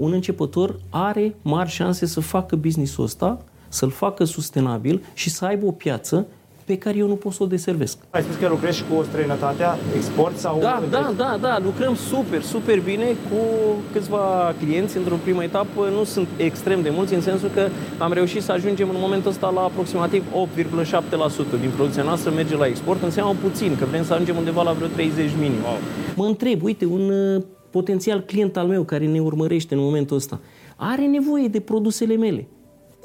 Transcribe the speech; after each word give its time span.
Un 0.00 0.12
începător 0.12 0.76
are 0.90 1.34
mari 1.42 1.70
șanse 1.70 2.06
să 2.06 2.20
facă 2.20 2.56
business-ul 2.56 3.04
ăsta, 3.04 3.44
să-l 3.68 3.90
facă 3.90 4.24
sustenabil 4.24 5.04
și 5.14 5.30
să 5.30 5.44
aibă 5.44 5.66
o 5.66 5.70
piață 5.70 6.26
pe 6.64 6.78
care 6.78 6.96
eu 6.96 7.06
nu 7.06 7.14
pot 7.14 7.32
să 7.32 7.42
o 7.42 7.46
deservesc. 7.46 7.98
Ai 8.10 8.22
spus 8.22 8.36
că 8.36 8.48
lucrezi 8.48 8.76
și 8.76 8.84
cu 8.90 9.02
străinătatea, 9.02 9.78
export 9.96 10.36
sau... 10.36 10.58
Da, 10.60 10.82
da, 10.90 11.12
da, 11.16 11.38
da, 11.40 11.58
lucrăm 11.64 11.94
super, 11.94 12.42
super 12.42 12.80
bine 12.80 13.04
cu 13.04 13.36
câțiva 13.92 14.54
clienți 14.58 14.96
într-o 14.96 15.16
primă 15.22 15.42
etapă. 15.42 15.88
Nu 15.92 16.04
sunt 16.04 16.28
extrem 16.36 16.82
de 16.82 16.90
mulți, 16.90 17.14
în 17.14 17.20
sensul 17.20 17.50
că 17.54 17.68
am 17.98 18.12
reușit 18.12 18.42
să 18.42 18.52
ajungem 18.52 18.88
în 18.88 18.96
momentul 18.98 19.30
ăsta 19.30 19.50
la 19.50 19.60
aproximativ 19.60 20.24
8,7% 20.24 21.60
din 21.60 21.70
producția 21.74 22.02
noastră 22.02 22.30
merge 22.30 22.56
la 22.56 22.66
export. 22.66 23.02
Înseamnă 23.02 23.34
puțin, 23.42 23.76
că 23.76 23.84
vrem 23.84 24.04
să 24.04 24.12
ajungem 24.12 24.36
undeva 24.36 24.62
la 24.62 24.72
vreo 24.72 24.88
30 24.88 25.30
minim. 25.38 25.62
Wow. 25.62 25.78
Mă 26.16 26.24
întreb, 26.24 26.62
uite, 26.62 26.84
un 26.84 27.10
uh, 27.10 27.42
potențial 27.72 28.20
client 28.20 28.56
al 28.56 28.66
meu 28.66 28.82
care 28.82 29.06
ne 29.06 29.20
urmărește 29.20 29.74
în 29.74 29.80
momentul 29.80 30.16
ăsta, 30.16 30.40
are 30.76 31.06
nevoie 31.06 31.48
de 31.48 31.60
produsele 31.60 32.16
mele. 32.16 32.46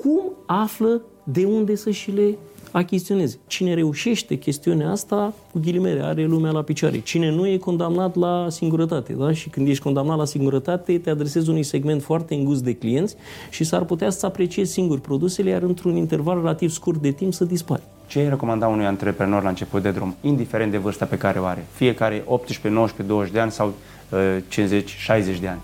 Cum 0.01 0.21
află 0.45 1.01
de 1.23 1.45
unde 1.45 1.75
să 1.75 1.91
și 1.91 2.11
le 2.11 2.37
achiziționeze. 2.71 3.39
Cine 3.47 3.73
reușește 3.73 4.35
chestiunea 4.35 4.91
asta, 4.91 5.33
cu 5.51 5.59
ghilimele, 5.59 6.03
are 6.03 6.25
lumea 6.25 6.51
la 6.51 6.61
picioare. 6.61 6.99
Cine 6.99 7.31
nu 7.31 7.47
e 7.47 7.57
condamnat 7.57 8.15
la 8.15 8.47
singurătate. 8.49 9.13
Da? 9.13 9.33
Și 9.33 9.49
când 9.49 9.67
ești 9.67 9.83
condamnat 9.83 10.17
la 10.17 10.25
singurătate, 10.25 10.97
te 10.97 11.09
adresezi 11.09 11.49
unui 11.49 11.63
segment 11.63 12.03
foarte 12.03 12.35
îngust 12.35 12.63
de 12.63 12.73
clienți 12.73 13.15
și 13.49 13.63
s-ar 13.63 13.83
putea 13.83 14.09
să 14.09 14.25
apreciezi 14.25 14.71
singur 14.71 14.99
produsele, 14.99 15.49
iar 15.49 15.61
într-un 15.61 15.95
interval 15.95 16.37
relativ 16.37 16.69
scurt 16.69 17.01
de 17.01 17.11
timp 17.11 17.33
să 17.33 17.45
dispari. 17.45 17.81
Ce 18.07 18.19
îi 18.19 18.29
recomanda 18.29 18.67
unui 18.67 18.85
antreprenor 18.85 19.43
la 19.43 19.49
început 19.49 19.81
de 19.81 19.91
drum, 19.91 20.15
indiferent 20.21 20.71
de 20.71 20.77
vârsta 20.77 21.05
pe 21.05 21.17
care 21.17 21.39
o 21.39 21.43
are? 21.43 21.65
Fiecare 21.71 22.23
18, 22.25 22.69
19, 22.69 23.13
20 23.13 23.33
de 23.33 23.39
ani 23.39 23.51
sau 23.51 23.73
uh, 24.11 24.37
50, 24.47 24.89
60 24.89 25.39
de 25.39 25.47
ani? 25.47 25.61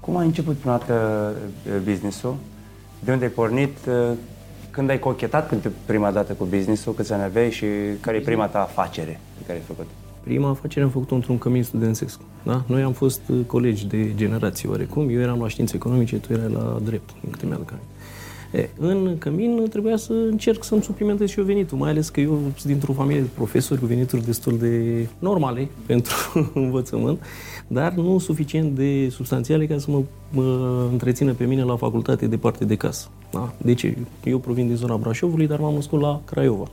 Cum 0.00 0.16
ai 0.16 0.26
început 0.26 0.56
prima 0.56 0.76
dată 0.76 1.34
uh, 1.66 1.72
business-ul? 1.84 2.34
De 3.04 3.12
unde 3.12 3.24
ai 3.24 3.30
pornit? 3.30 3.76
Uh, 3.88 4.10
când 4.70 4.90
ai 4.90 4.98
cochetat 4.98 5.54
prima 5.86 6.10
dată 6.10 6.32
cu 6.32 6.44
business-ul? 6.44 6.94
Câți 6.94 7.12
ani 7.12 7.22
aveai 7.22 7.50
și 7.50 7.66
care 8.00 8.16
e 8.16 8.20
prima 8.20 8.46
ta 8.46 8.60
afacere 8.60 9.20
pe 9.38 9.44
care 9.46 9.58
ai 9.58 9.64
făcut? 9.64 9.86
Prima 10.20 10.48
afacere 10.48 10.84
am 10.84 10.90
făcut-o 10.90 11.14
într-un 11.14 11.38
cămin 11.38 11.62
studențesc. 11.62 12.20
Da? 12.42 12.62
Noi 12.66 12.82
am 12.82 12.92
fost 12.92 13.20
uh, 13.28 13.38
colegi 13.46 13.86
de 13.86 14.14
generație 14.14 14.68
oarecum. 14.68 15.08
Eu 15.08 15.20
eram 15.20 15.40
la 15.40 15.48
științe 15.48 15.76
economice, 15.76 16.16
tu 16.16 16.32
erai 16.32 16.50
la 16.52 16.78
drept, 16.84 17.10
în 17.24 17.30
câte 17.30 17.46
mi-aduc 17.46 17.72
E, 18.52 18.68
în 18.78 19.16
cămin 19.18 19.66
trebuia 19.70 19.96
să 19.96 20.12
încerc 20.12 20.64
să-mi 20.64 20.82
suplimentez 20.82 21.28
și 21.28 21.38
eu 21.38 21.44
venitul, 21.44 21.78
mai 21.78 21.90
ales 21.90 22.08
că 22.08 22.20
eu 22.20 22.40
sunt 22.56 22.72
dintr-o 22.72 22.92
familie 22.92 23.20
de 23.20 23.28
profesori 23.34 23.80
cu 23.80 23.86
venituri 23.86 24.24
destul 24.24 24.58
de 24.58 25.06
normale 25.18 25.68
pentru 25.86 26.50
învățământ, 26.54 27.20
dar 27.66 27.92
nu 27.92 28.18
suficient 28.18 28.76
de 28.76 29.08
substanțiale 29.08 29.66
ca 29.66 29.78
să 29.78 29.90
mă, 29.90 30.02
mă 30.30 30.86
întrețină 30.90 31.32
pe 31.32 31.44
mine 31.44 31.62
la 31.62 31.76
facultate 31.76 32.26
de 32.26 32.36
parte 32.36 32.64
de 32.64 32.76
casă. 32.76 33.08
Da? 33.30 33.52
De 33.62 33.74
ce? 33.74 33.96
Eu 34.24 34.38
provin 34.38 34.66
din 34.66 34.76
zona 34.76 34.96
Brașovului, 34.96 35.46
dar 35.46 35.58
m-am 35.58 35.74
născut 35.74 36.00
la 36.00 36.20
Craiova. 36.24 36.68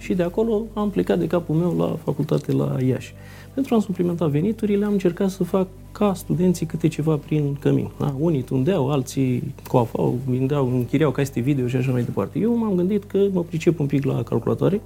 Și 0.00 0.14
de 0.14 0.22
acolo 0.22 0.62
am 0.74 0.90
plecat 0.90 1.18
de 1.18 1.26
capul 1.26 1.54
meu 1.54 1.76
la 1.76 1.96
facultate 2.04 2.52
la 2.52 2.76
Iași. 2.86 3.14
Pentru 3.54 3.74
a 3.74 3.80
suplimenta 3.80 4.26
veniturile, 4.26 4.84
am 4.84 4.92
încercat 4.92 5.30
să 5.30 5.44
fac 5.44 5.66
ca 5.92 6.14
studenții 6.14 6.66
câte 6.66 6.88
ceva 6.88 7.16
prin 7.16 7.56
cămin. 7.60 7.90
Da? 7.98 8.14
Unii 8.18 8.42
tundeau, 8.42 8.90
alții 8.90 9.54
coafau, 9.68 10.18
vindeau, 10.28 10.66
închiriau 10.66 11.10
caste 11.10 11.40
video 11.40 11.66
și 11.66 11.76
așa 11.76 11.90
mai 11.90 12.02
departe. 12.02 12.38
Eu 12.38 12.56
m-am 12.56 12.74
gândit 12.74 13.04
că 13.04 13.18
mă 13.32 13.42
pricep 13.42 13.80
un 13.80 13.86
pic 13.86 14.04
la 14.04 14.22
calculatoare. 14.22 14.80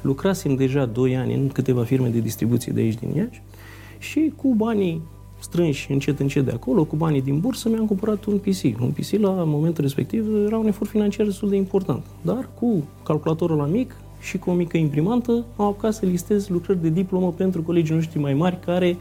Lucrasem 0.00 0.54
deja 0.54 0.84
2 0.84 1.16
ani 1.16 1.34
în 1.34 1.48
câteva 1.48 1.82
firme 1.82 2.08
de 2.08 2.20
distribuție 2.20 2.72
de 2.72 2.80
aici 2.80 2.98
din 2.98 3.14
Iași 3.14 3.42
și 3.98 4.32
cu 4.36 4.54
banii 4.54 5.02
strânși 5.38 5.92
încet, 5.92 6.20
încet 6.20 6.44
de 6.44 6.50
acolo, 6.50 6.84
cu 6.84 6.96
banii 6.96 7.22
din 7.22 7.40
bursă, 7.40 7.68
mi-am 7.68 7.86
cumpărat 7.86 8.24
un 8.24 8.38
PC. 8.38 8.80
Un 8.80 8.90
PC 8.90 9.10
la 9.20 9.30
momentul 9.30 9.82
respectiv 9.82 10.44
era 10.46 10.58
un 10.58 10.66
efort 10.66 10.90
financiar 10.90 11.26
destul 11.26 11.48
de 11.48 11.56
important. 11.56 12.04
Dar 12.22 12.48
cu 12.58 12.82
calculatorul 13.02 13.56
la 13.56 13.66
mic, 13.66 13.96
și 14.20 14.38
cu 14.38 14.50
o 14.50 14.52
mică 14.52 14.76
imprimantă 14.76 15.32
am 15.56 15.64
apucat 15.64 15.94
să 15.94 16.06
listez 16.06 16.48
lucrări 16.48 16.82
de 16.82 16.88
diplomă 16.88 17.32
pentru 17.32 17.62
colegii 17.62 17.94
noștri 17.94 18.18
mai 18.18 18.34
mari 18.34 18.58
care 18.64 18.96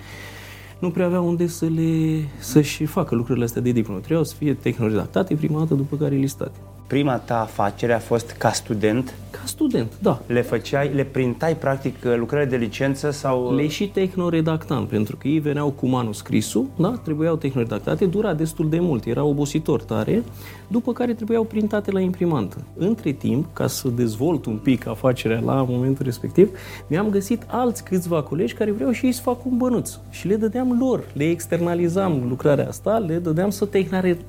nu 0.79 0.89
prea 0.89 1.05
aveau 1.05 1.27
unde 1.27 1.47
să 1.47 1.65
le, 1.65 2.23
să-și 2.39 2.85
facă 2.85 3.15
lucrurile 3.15 3.45
astea 3.45 3.61
de 3.61 3.71
diplomă. 3.71 3.99
Trebuiau 3.99 4.23
să 4.23 4.35
fie 4.35 4.53
tehnoredactate 4.53 5.35
prima 5.35 5.59
dată, 5.59 5.73
după 5.73 5.95
care 5.95 6.15
listate. 6.15 6.57
Prima 6.87 7.17
ta 7.17 7.41
afacere 7.41 7.93
a 7.93 7.99
fost 7.99 8.31
ca 8.31 8.51
student 8.51 9.13
student, 9.45 9.91
da. 9.99 10.21
Le 10.27 10.41
făceai, 10.41 10.91
le 10.93 11.03
printai 11.03 11.55
practic 11.55 11.95
lucrările 12.17 12.49
de 12.49 12.55
licență 12.55 13.11
sau... 13.11 13.55
Le 13.55 13.67
și 13.67 13.87
tehnoredactam, 13.87 14.85
pentru 14.85 15.17
că 15.17 15.27
ei 15.27 15.39
veneau 15.39 15.69
cu 15.69 15.87
manuscrisul, 15.87 16.67
da? 16.77 16.99
trebuiau 17.03 17.35
tehnoredactate, 17.35 18.05
dura 18.05 18.33
destul 18.33 18.69
de 18.69 18.79
mult, 18.79 19.05
era 19.05 19.23
obositor 19.23 19.83
tare, 19.83 20.23
după 20.67 20.93
care 20.93 21.13
trebuiau 21.13 21.43
printate 21.43 21.91
la 21.91 21.99
imprimantă. 21.99 22.57
Între 22.77 23.11
timp, 23.11 23.45
ca 23.53 23.67
să 23.67 23.87
dezvolt 23.87 24.45
un 24.45 24.57
pic 24.57 24.87
afacerea 24.87 25.39
la 25.39 25.65
momentul 25.69 26.05
respectiv, 26.05 26.49
mi-am 26.87 27.09
găsit 27.09 27.43
alți 27.47 27.83
câțiva 27.83 28.21
colegi 28.21 28.53
care 28.53 28.71
vreau 28.71 28.91
și 28.91 29.05
ei 29.05 29.11
să 29.11 29.21
fac 29.21 29.45
un 29.45 29.57
bănuț 29.57 29.91
și 30.09 30.27
le 30.27 30.35
dădeam 30.35 30.77
lor, 30.79 31.03
le 31.13 31.29
externalizam 31.29 32.25
lucrarea 32.27 32.67
asta, 32.67 32.97
le 32.97 33.17
dădeam 33.17 33.49
să 33.49 33.67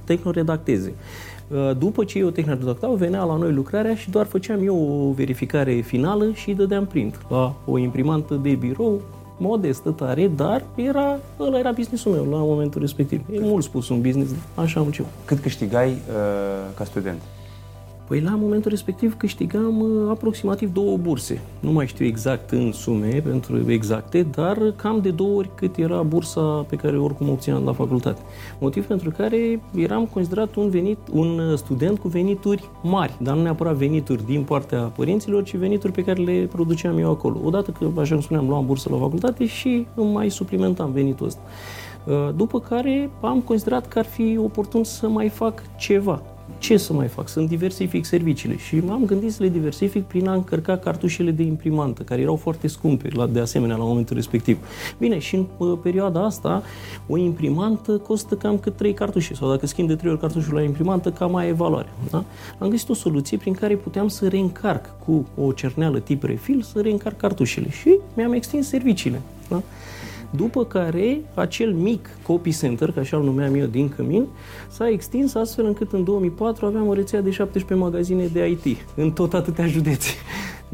tehnoredacteze. 0.04 0.94
Uh, 1.48 1.70
după 1.78 2.04
ce 2.04 2.18
eu 2.18 2.30
tehnic 2.30 2.58
redactau, 2.58 2.94
venea 2.94 3.24
la 3.24 3.36
noi 3.36 3.52
lucrarea 3.52 3.94
și 3.94 4.10
doar 4.10 4.26
făceam 4.26 4.64
eu 4.64 5.08
o 5.08 5.12
verificare 5.12 5.72
finală 5.72 6.32
și 6.32 6.52
dădeam 6.52 6.86
print 6.86 7.20
la 7.28 7.54
o 7.64 7.78
imprimantă 7.78 8.34
de 8.34 8.54
birou 8.54 9.00
modestă, 9.38 9.90
tare, 9.90 10.30
dar 10.36 10.64
era, 10.74 11.18
ăla 11.40 11.58
era 11.58 11.72
businessul 11.72 12.12
meu 12.12 12.24
la 12.24 12.36
momentul 12.36 12.80
respectiv. 12.80 13.20
E 13.32 13.38
mult 13.40 13.64
spus 13.64 13.88
un 13.88 14.00
business, 14.00 14.32
așa 14.54 14.80
am 14.80 14.86
început. 14.86 15.10
Cât 15.24 15.38
câștigai 15.38 15.88
uh, 15.88 16.74
ca 16.74 16.84
student? 16.84 17.22
Păi 18.06 18.20
la 18.20 18.30
momentul 18.40 18.70
respectiv 18.70 19.16
câștigam 19.16 19.80
uh, 19.80 20.08
aproximativ 20.08 20.72
două 20.72 20.96
burse. 20.96 21.40
Nu 21.60 21.72
mai 21.72 21.86
știu 21.86 22.04
exact 22.04 22.50
în 22.50 22.72
sume 22.72 23.22
pentru 23.24 23.70
exacte, 23.70 24.22
dar 24.22 24.58
cam 24.76 25.00
de 25.00 25.10
două 25.10 25.36
ori 25.36 25.50
cât 25.54 25.76
era 25.76 26.02
bursa 26.02 26.64
pe 26.68 26.76
care 26.76 26.98
oricum 26.98 27.28
obțineam 27.28 27.64
la 27.64 27.72
facultate. 27.72 28.20
Motiv 28.58 28.86
pentru 28.86 29.10
care 29.10 29.60
eram 29.74 30.06
considerat 30.06 30.54
un, 30.54 30.70
venit, 30.70 30.98
un 31.12 31.38
uh, 31.38 31.56
student 31.56 31.98
cu 31.98 32.08
venituri 32.08 32.70
mari, 32.82 33.16
dar 33.18 33.36
nu 33.36 33.42
neapărat 33.42 33.74
venituri 33.74 34.26
din 34.26 34.42
partea 34.42 34.80
părinților, 34.80 35.42
ci 35.42 35.56
venituri 35.56 35.92
pe 35.92 36.04
care 36.04 36.22
le 36.22 36.48
produceam 36.52 36.98
eu 36.98 37.10
acolo. 37.10 37.40
Odată 37.44 37.70
că, 37.70 38.00
așa 38.00 38.12
cum 38.12 38.22
spuneam, 38.22 38.48
luam 38.48 38.66
bursă 38.66 38.88
la 38.90 38.98
facultate 38.98 39.46
și 39.46 39.86
îmi 39.94 40.12
mai 40.12 40.30
suplimentam 40.30 40.92
venitul 40.92 41.26
ăsta. 41.26 41.40
Uh, 42.04 42.34
după 42.36 42.60
care 42.60 43.10
am 43.20 43.40
considerat 43.40 43.88
că 43.88 43.98
ar 43.98 44.04
fi 44.04 44.38
oportun 44.38 44.84
să 44.84 45.08
mai 45.08 45.28
fac 45.28 45.62
ceva 45.76 46.22
ce 46.58 46.76
să 46.76 46.92
mai 46.92 47.06
fac? 47.06 47.28
Să-mi 47.28 47.48
diversific 47.48 48.04
serviciile. 48.04 48.56
Și 48.56 48.76
m-am 48.76 49.04
gândit 49.04 49.32
să 49.32 49.42
le 49.42 49.48
diversific 49.48 50.04
prin 50.04 50.28
a 50.28 50.32
încărca 50.32 50.76
cartușele 50.76 51.30
de 51.30 51.42
imprimantă, 51.42 52.02
care 52.02 52.20
erau 52.20 52.36
foarte 52.36 52.66
scumpe, 52.66 53.08
la, 53.12 53.26
de 53.26 53.40
asemenea, 53.40 53.76
la 53.76 53.84
momentul 53.84 54.16
respectiv. 54.16 54.58
Bine, 54.98 55.18
și 55.18 55.34
în 55.34 55.46
uh, 55.56 55.78
perioada 55.82 56.24
asta, 56.24 56.62
o 57.06 57.16
imprimantă 57.16 57.92
costă 57.92 58.34
cam 58.34 58.58
cât 58.58 58.76
3 58.76 58.94
cartușe, 58.94 59.34
sau 59.34 59.50
dacă 59.50 59.66
schimb 59.66 59.88
de 59.88 59.94
3 59.94 60.10
ori 60.10 60.20
cartușul 60.20 60.54
la 60.54 60.62
imprimantă, 60.62 61.10
cam 61.10 61.30
mai 61.30 61.48
e 61.48 61.52
valoare. 61.52 61.88
Da? 62.10 62.24
Am 62.58 62.68
găsit 62.68 62.88
o 62.88 62.94
soluție 62.94 63.36
prin 63.36 63.52
care 63.52 63.76
puteam 63.76 64.08
să 64.08 64.28
reîncarc 64.28 64.98
cu 65.04 65.26
o 65.36 65.52
cerneală 65.52 65.98
tip 65.98 66.22
refil, 66.22 66.62
să 66.62 66.80
reîncarc 66.80 67.16
cartușele 67.16 67.70
și 67.70 67.98
mi-am 68.14 68.32
extins 68.32 68.68
serviciile. 68.68 69.20
Da? 69.48 69.62
După 70.30 70.64
care, 70.64 71.20
acel 71.34 71.72
mic 71.72 72.08
copy 72.22 72.58
center, 72.58 72.92
ca 72.92 73.00
așa 73.00 73.16
îl 73.16 73.24
numeam 73.24 73.54
eu 73.54 73.66
din 73.66 73.88
Cămin, 73.88 74.26
s-a 74.68 74.88
extins 74.88 75.34
astfel 75.34 75.64
încât 75.64 75.92
în 75.92 76.04
2004 76.04 76.66
aveam 76.66 76.88
o 76.88 76.92
rețea 76.92 77.20
de 77.20 77.30
17 77.30 77.74
magazine 77.74 78.26
de 78.26 78.48
IT 78.48 78.76
în 78.94 79.10
tot 79.10 79.34
atâtea 79.34 79.66
județe. 79.66 80.10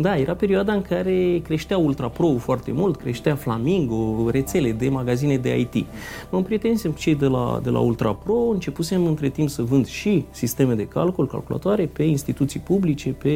Da, 0.02 0.18
era 0.18 0.34
perioada 0.34 0.72
în 0.72 0.82
care 0.82 1.40
creștea 1.44 1.78
Ultra 1.78 2.08
Pro 2.08 2.34
foarte 2.38 2.72
mult, 2.72 2.96
creștea 2.96 3.34
Flamingo, 3.34 4.30
rețele 4.30 4.72
de 4.72 4.88
magazine 4.88 5.36
de 5.36 5.58
IT. 5.58 5.86
Mă 6.30 6.38
împrietenisem 6.38 6.90
cu 6.90 6.98
cei 6.98 7.14
de 7.14 7.26
la, 7.26 7.60
de 7.62 7.70
la 7.70 7.78
Ultra 7.78 8.12
Pro, 8.12 8.34
începusem 8.34 9.06
între 9.06 9.28
timp 9.28 9.48
să 9.48 9.62
vând 9.62 9.86
și 9.86 10.24
sisteme 10.30 10.74
de 10.74 10.86
calcul, 10.86 11.26
calculatoare, 11.26 11.86
pe 11.86 12.02
instituții 12.02 12.60
publice, 12.60 13.10
pe 13.10 13.30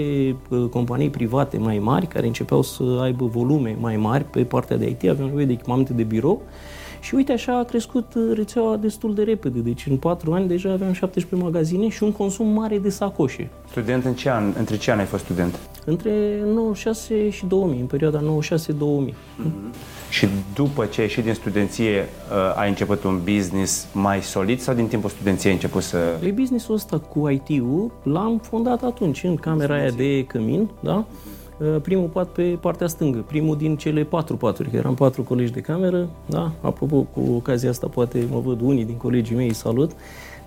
uh, 0.48 0.64
companii 0.70 1.10
private 1.10 1.58
mai 1.58 1.78
mari, 1.78 2.06
care 2.06 2.26
începeau 2.26 2.62
să 2.62 2.98
aibă 3.02 3.24
volume 3.24 3.76
mai 3.80 3.96
mari 3.96 4.24
pe 4.24 4.44
partea 4.44 4.76
de 4.76 4.88
IT, 4.88 5.08
aveam 5.08 5.26
nevoie 5.26 5.46
de 5.46 5.52
echipamente 5.52 5.92
de 5.92 6.02
birou 6.02 6.42
și 7.06 7.14
uite 7.14 7.32
așa 7.32 7.58
a 7.58 7.62
crescut 7.62 8.14
uh, 8.14 8.22
rețeaua 8.34 8.76
destul 8.76 9.14
de 9.14 9.22
repede. 9.22 9.58
Deci 9.58 9.86
în 9.86 9.96
4 9.96 10.32
ani 10.32 10.48
deja 10.48 10.70
aveam 10.70 10.92
17 10.92 11.48
magazine 11.48 11.88
și 11.88 12.02
un 12.02 12.12
consum 12.12 12.46
mare 12.46 12.78
de 12.78 12.88
sacoșe. 12.88 13.50
Student 13.70 14.04
în 14.04 14.14
ce 14.14 14.30
an? 14.30 14.52
Între 14.58 14.76
ce 14.76 14.90
an 14.90 14.98
ai 14.98 15.04
fost 15.04 15.24
student? 15.24 15.58
Între 15.84 16.10
96 16.54 17.30
și 17.30 17.46
2000, 17.46 17.80
în 17.80 17.86
perioada 17.86 18.20
96-2000. 18.20 18.22
Mm-hmm. 18.22 19.74
Și 20.10 20.28
după 20.54 20.84
ce 20.84 21.00
ai 21.00 21.06
ieșit 21.06 21.24
din 21.24 21.34
studenție, 21.34 21.98
uh, 21.98 22.56
ai 22.56 22.68
început 22.68 23.04
un 23.04 23.20
business 23.24 23.86
mai 23.92 24.22
solid 24.22 24.60
sau 24.60 24.74
din 24.74 24.86
timpul 24.86 25.10
studenției 25.10 25.52
ai 25.52 25.54
început 25.54 25.82
să... 25.82 25.98
E 26.24 26.30
businessul 26.30 26.74
ăsta 26.74 26.98
cu 26.98 27.28
IT-ul 27.28 27.92
l-am 28.02 28.38
fondat 28.38 28.82
atunci, 28.82 29.22
în 29.24 29.36
camera 29.36 29.74
aia 29.74 29.90
de 29.90 30.24
cămin, 30.24 30.70
da? 30.80 30.96
Uh, 30.96 31.04
primul 31.82 32.08
pat 32.08 32.28
pe 32.28 32.42
partea 32.42 32.86
stângă, 32.86 33.24
primul 33.26 33.56
din 33.56 33.76
cele 33.76 34.02
patru 34.02 34.36
paturi, 34.36 34.70
că 34.70 34.76
eram 34.76 34.94
patru 34.94 35.22
colegi 35.22 35.52
de 35.52 35.60
cameră, 35.60 36.08
da? 36.26 36.52
Apropo, 36.60 36.96
cu 36.96 37.20
ocazia 37.36 37.70
asta 37.70 37.86
poate 37.86 38.26
mă 38.30 38.40
văd 38.40 38.60
unii 38.60 38.84
din 38.84 38.96
colegii 38.96 39.36
mei, 39.36 39.52
salut. 39.52 39.90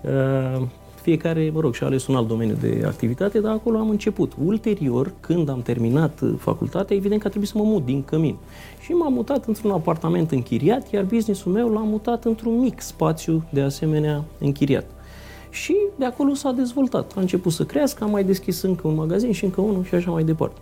Uh, 0.02 0.62
fiecare, 1.02 1.50
mă 1.54 1.60
rog, 1.60 1.74
și-a 1.74 1.88
ales 1.88 2.08
un 2.08 2.16
alt 2.16 2.28
domeniu 2.28 2.58
de 2.62 2.84
activitate, 2.86 3.40
dar 3.40 3.52
acolo 3.52 3.78
am 3.78 3.90
început. 3.90 4.34
Ulterior, 4.46 5.14
când 5.20 5.50
am 5.50 5.62
terminat 5.62 6.20
facultatea, 6.38 6.96
evident 6.96 7.22
că 7.22 7.28
a 7.28 7.30
trebuit 7.30 7.52
să 7.52 7.58
mă 7.58 7.64
mut 7.64 7.86
din 7.86 8.04
cămin. 8.04 8.36
Și 8.82 8.92
m-am 8.92 9.14
mutat 9.14 9.46
într-un 9.46 9.72
apartament 9.72 10.32
închiriat, 10.32 10.92
iar 10.92 11.04
businessul 11.04 11.52
meu 11.52 11.70
l-am 11.70 11.88
mutat 11.88 12.26
într-un 12.26 12.60
mic 12.60 12.82
spațiu 12.82 13.44
de 13.50 13.62
asemenea 13.62 14.24
închiriat. 14.40 14.86
Și 15.50 15.76
de 15.96 16.06
acolo 16.06 16.34
s-a 16.34 16.52
dezvoltat. 16.52 17.12
A 17.16 17.20
început 17.20 17.52
să 17.52 17.64
crească, 17.64 18.04
am 18.04 18.10
mai 18.10 18.24
deschis 18.24 18.62
încă 18.62 18.88
un 18.88 18.96
magazin 18.96 19.32
și 19.32 19.44
încă 19.44 19.62
unul 19.62 19.84
și 19.84 19.96
așa 19.96 20.12
mai 20.12 20.24
departe. 20.24 20.60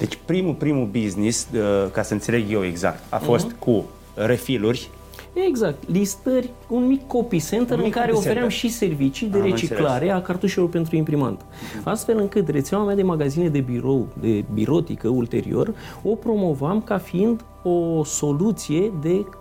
Deci 0.00 0.18
primul, 0.24 0.54
primul 0.54 0.88
business, 1.02 1.48
uh, 1.54 1.90
ca 1.92 2.02
să 2.02 2.12
înțeleg 2.12 2.50
eu 2.50 2.64
exact, 2.64 3.02
a 3.08 3.18
fost 3.18 3.52
uh-huh. 3.52 3.58
cu 3.58 3.84
refiluri, 4.14 4.90
Exact. 5.32 5.88
Listări, 5.88 6.50
un 6.68 6.86
mic 6.86 7.06
copy 7.06 7.40
center 7.48 7.76
un 7.76 7.82
mic 7.84 7.94
în 7.94 8.00
care 8.00 8.12
ofeream 8.12 8.48
center. 8.48 8.58
și 8.58 8.68
servicii 8.68 9.26
de 9.26 9.38
Am 9.38 9.44
reciclare 9.44 9.92
înțeles. 9.92 10.14
a 10.14 10.20
cartușelor 10.20 10.68
pentru 10.68 10.96
imprimant. 10.96 11.40
Astfel 11.84 12.18
încât 12.18 12.48
rețeaua 12.48 12.84
mea 12.84 12.94
de 12.94 13.02
magazine 13.02 13.48
de 13.48 13.60
birou, 13.60 14.08
de 14.20 14.44
birotică 14.54 15.08
ulterior, 15.08 15.74
o 16.02 16.14
promovam 16.14 16.82
ca 16.82 16.98
fiind 16.98 17.44
o 17.62 18.04
soluție 18.04 18.92
de 19.02 19.10
Uh, 19.10 19.39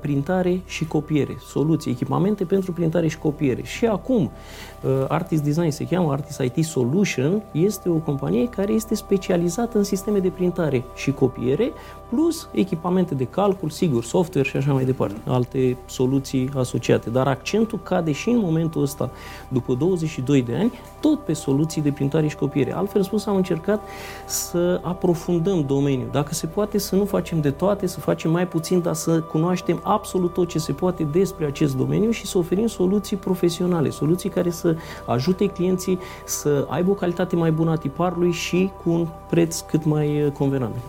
printare 0.00 0.60
și 0.66 0.86
copiere, 0.86 1.36
soluții, 1.46 1.90
echipamente 1.90 2.44
pentru 2.44 2.72
printare 2.72 3.08
și 3.08 3.18
copiere. 3.18 3.62
Și 3.62 3.86
acum, 3.86 4.30
uh, 4.82 5.04
Artist 5.08 5.42
Design 5.42 5.70
se 5.70 5.86
cheamă 5.86 6.12
Artist 6.12 6.40
IT 6.40 6.64
Solution, 6.64 7.42
este 7.52 7.88
o 7.88 7.94
companie 7.94 8.48
care 8.48 8.72
este 8.72 8.94
specializată 8.94 9.78
în 9.78 9.84
sisteme 9.84 10.18
de 10.18 10.28
printare 10.28 10.84
și 10.94 11.12
copiere, 11.12 11.72
plus 12.10 12.48
echipamente 12.52 13.14
de 13.14 13.24
calcul, 13.24 13.70
sigur, 13.70 14.04
software 14.04 14.48
și 14.48 14.56
așa 14.56 14.72
mai 14.72 14.84
departe, 14.84 15.20
alte 15.26 15.76
soluții 15.86 16.50
asociate. 16.56 17.10
Dar 17.10 17.26
accentul 17.26 17.78
cade 17.82 18.12
și 18.12 18.28
în 18.28 18.38
momentul 18.38 18.82
ăsta, 18.82 19.10
după 19.48 19.74
22 19.74 20.42
de 20.42 20.54
ani, 20.54 20.72
tot 21.00 21.24
pe 21.24 21.32
soluții 21.32 21.82
de 21.82 21.90
printare 21.90 22.28
și 22.28 22.36
copiere. 22.36 22.72
Altfel 22.72 23.02
spus, 23.02 23.26
am 23.26 23.36
încercat 23.36 23.82
să 24.26 24.80
aprofundăm 24.82 25.64
domeniul. 25.66 26.08
Dacă 26.12 26.34
se 26.34 26.46
poate 26.46 26.78
să 26.78 26.96
nu 26.96 27.04
facem 27.04 27.40
de 27.40 27.50
toate, 27.50 27.86
să 27.86 28.00
facem 28.00 28.30
mai 28.30 28.48
puțin, 28.48 28.80
dar 28.80 28.94
să 28.94 29.20
cunoaștem 29.20 29.80
absolut 29.82 30.32
tot 30.32 30.48
ce 30.48 30.58
se 30.58 30.72
poate 30.72 31.02
despre 31.02 31.46
acest 31.46 31.76
domeniu 31.76 32.10
și 32.10 32.26
să 32.26 32.38
oferim 32.38 32.66
soluții 32.66 33.16
profesionale, 33.16 33.90
soluții 33.90 34.28
care 34.28 34.50
să 34.50 34.76
ajute 35.06 35.46
clienții 35.46 35.98
să 36.24 36.66
aibă 36.68 36.90
o 36.90 36.94
calitate 36.94 37.36
mai 37.36 37.52
bună 37.52 37.70
a 37.70 37.76
tiparului 37.76 38.32
și 38.32 38.70
cu 38.82 38.90
un 38.90 39.06
preț 39.28 39.60
cât 39.60 39.84
mai 39.84 40.32
convenabil. 40.38 40.80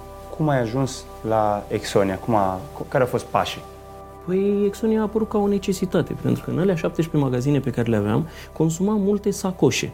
Cum 0.41 0.49
ai 0.49 0.59
ajuns 0.59 1.05
la 1.27 1.63
Exonia? 1.67 2.17
Cum 2.17 2.35
a, 2.35 2.59
care 2.87 3.03
au 3.03 3.09
fost 3.09 3.25
pașii? 3.25 3.61
Păi 4.25 4.63
Exonia 4.65 4.99
a 4.99 5.03
apărut 5.03 5.29
ca 5.29 5.37
o 5.37 5.47
necesitate, 5.47 6.15
pentru 6.21 6.43
că 6.43 6.51
în 6.51 6.59
alea 6.59 6.75
17 6.75 7.17
magazine 7.17 7.59
pe 7.59 7.69
care 7.69 7.89
le 7.89 7.95
aveam, 7.95 8.27
consumam 8.53 9.01
multe 9.01 9.31
sacoșe 9.31 9.93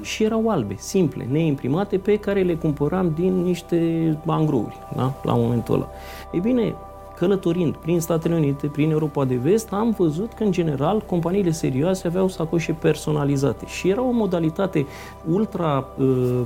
și 0.00 0.24
erau 0.24 0.48
albe, 0.48 0.74
simple, 0.78 1.26
neimprimate, 1.30 1.98
pe 1.98 2.16
care 2.16 2.42
le 2.42 2.54
cumpăram 2.54 3.12
din 3.14 3.42
niște 3.42 4.18
angrouri, 4.26 4.78
da? 4.96 5.14
la 5.22 5.34
momentul 5.34 5.74
ăla. 5.74 5.88
Ei 6.32 6.40
bine, 6.40 6.74
călătorind 7.18 7.76
prin 7.76 8.00
Statele 8.00 8.34
Unite, 8.34 8.66
prin 8.66 8.90
Europa 8.90 9.24
de 9.24 9.34
Vest, 9.34 9.72
am 9.72 9.94
văzut 9.98 10.32
că, 10.32 10.42
în 10.42 10.52
general, 10.52 11.00
companiile 11.00 11.50
serioase 11.50 12.06
aveau 12.06 12.28
sacoșe 12.28 12.72
personalizate 12.72 13.66
și 13.66 13.88
era 13.88 14.02
o 14.02 14.10
modalitate 14.10 14.86
ultra 15.30 15.88
uh, 15.98 16.40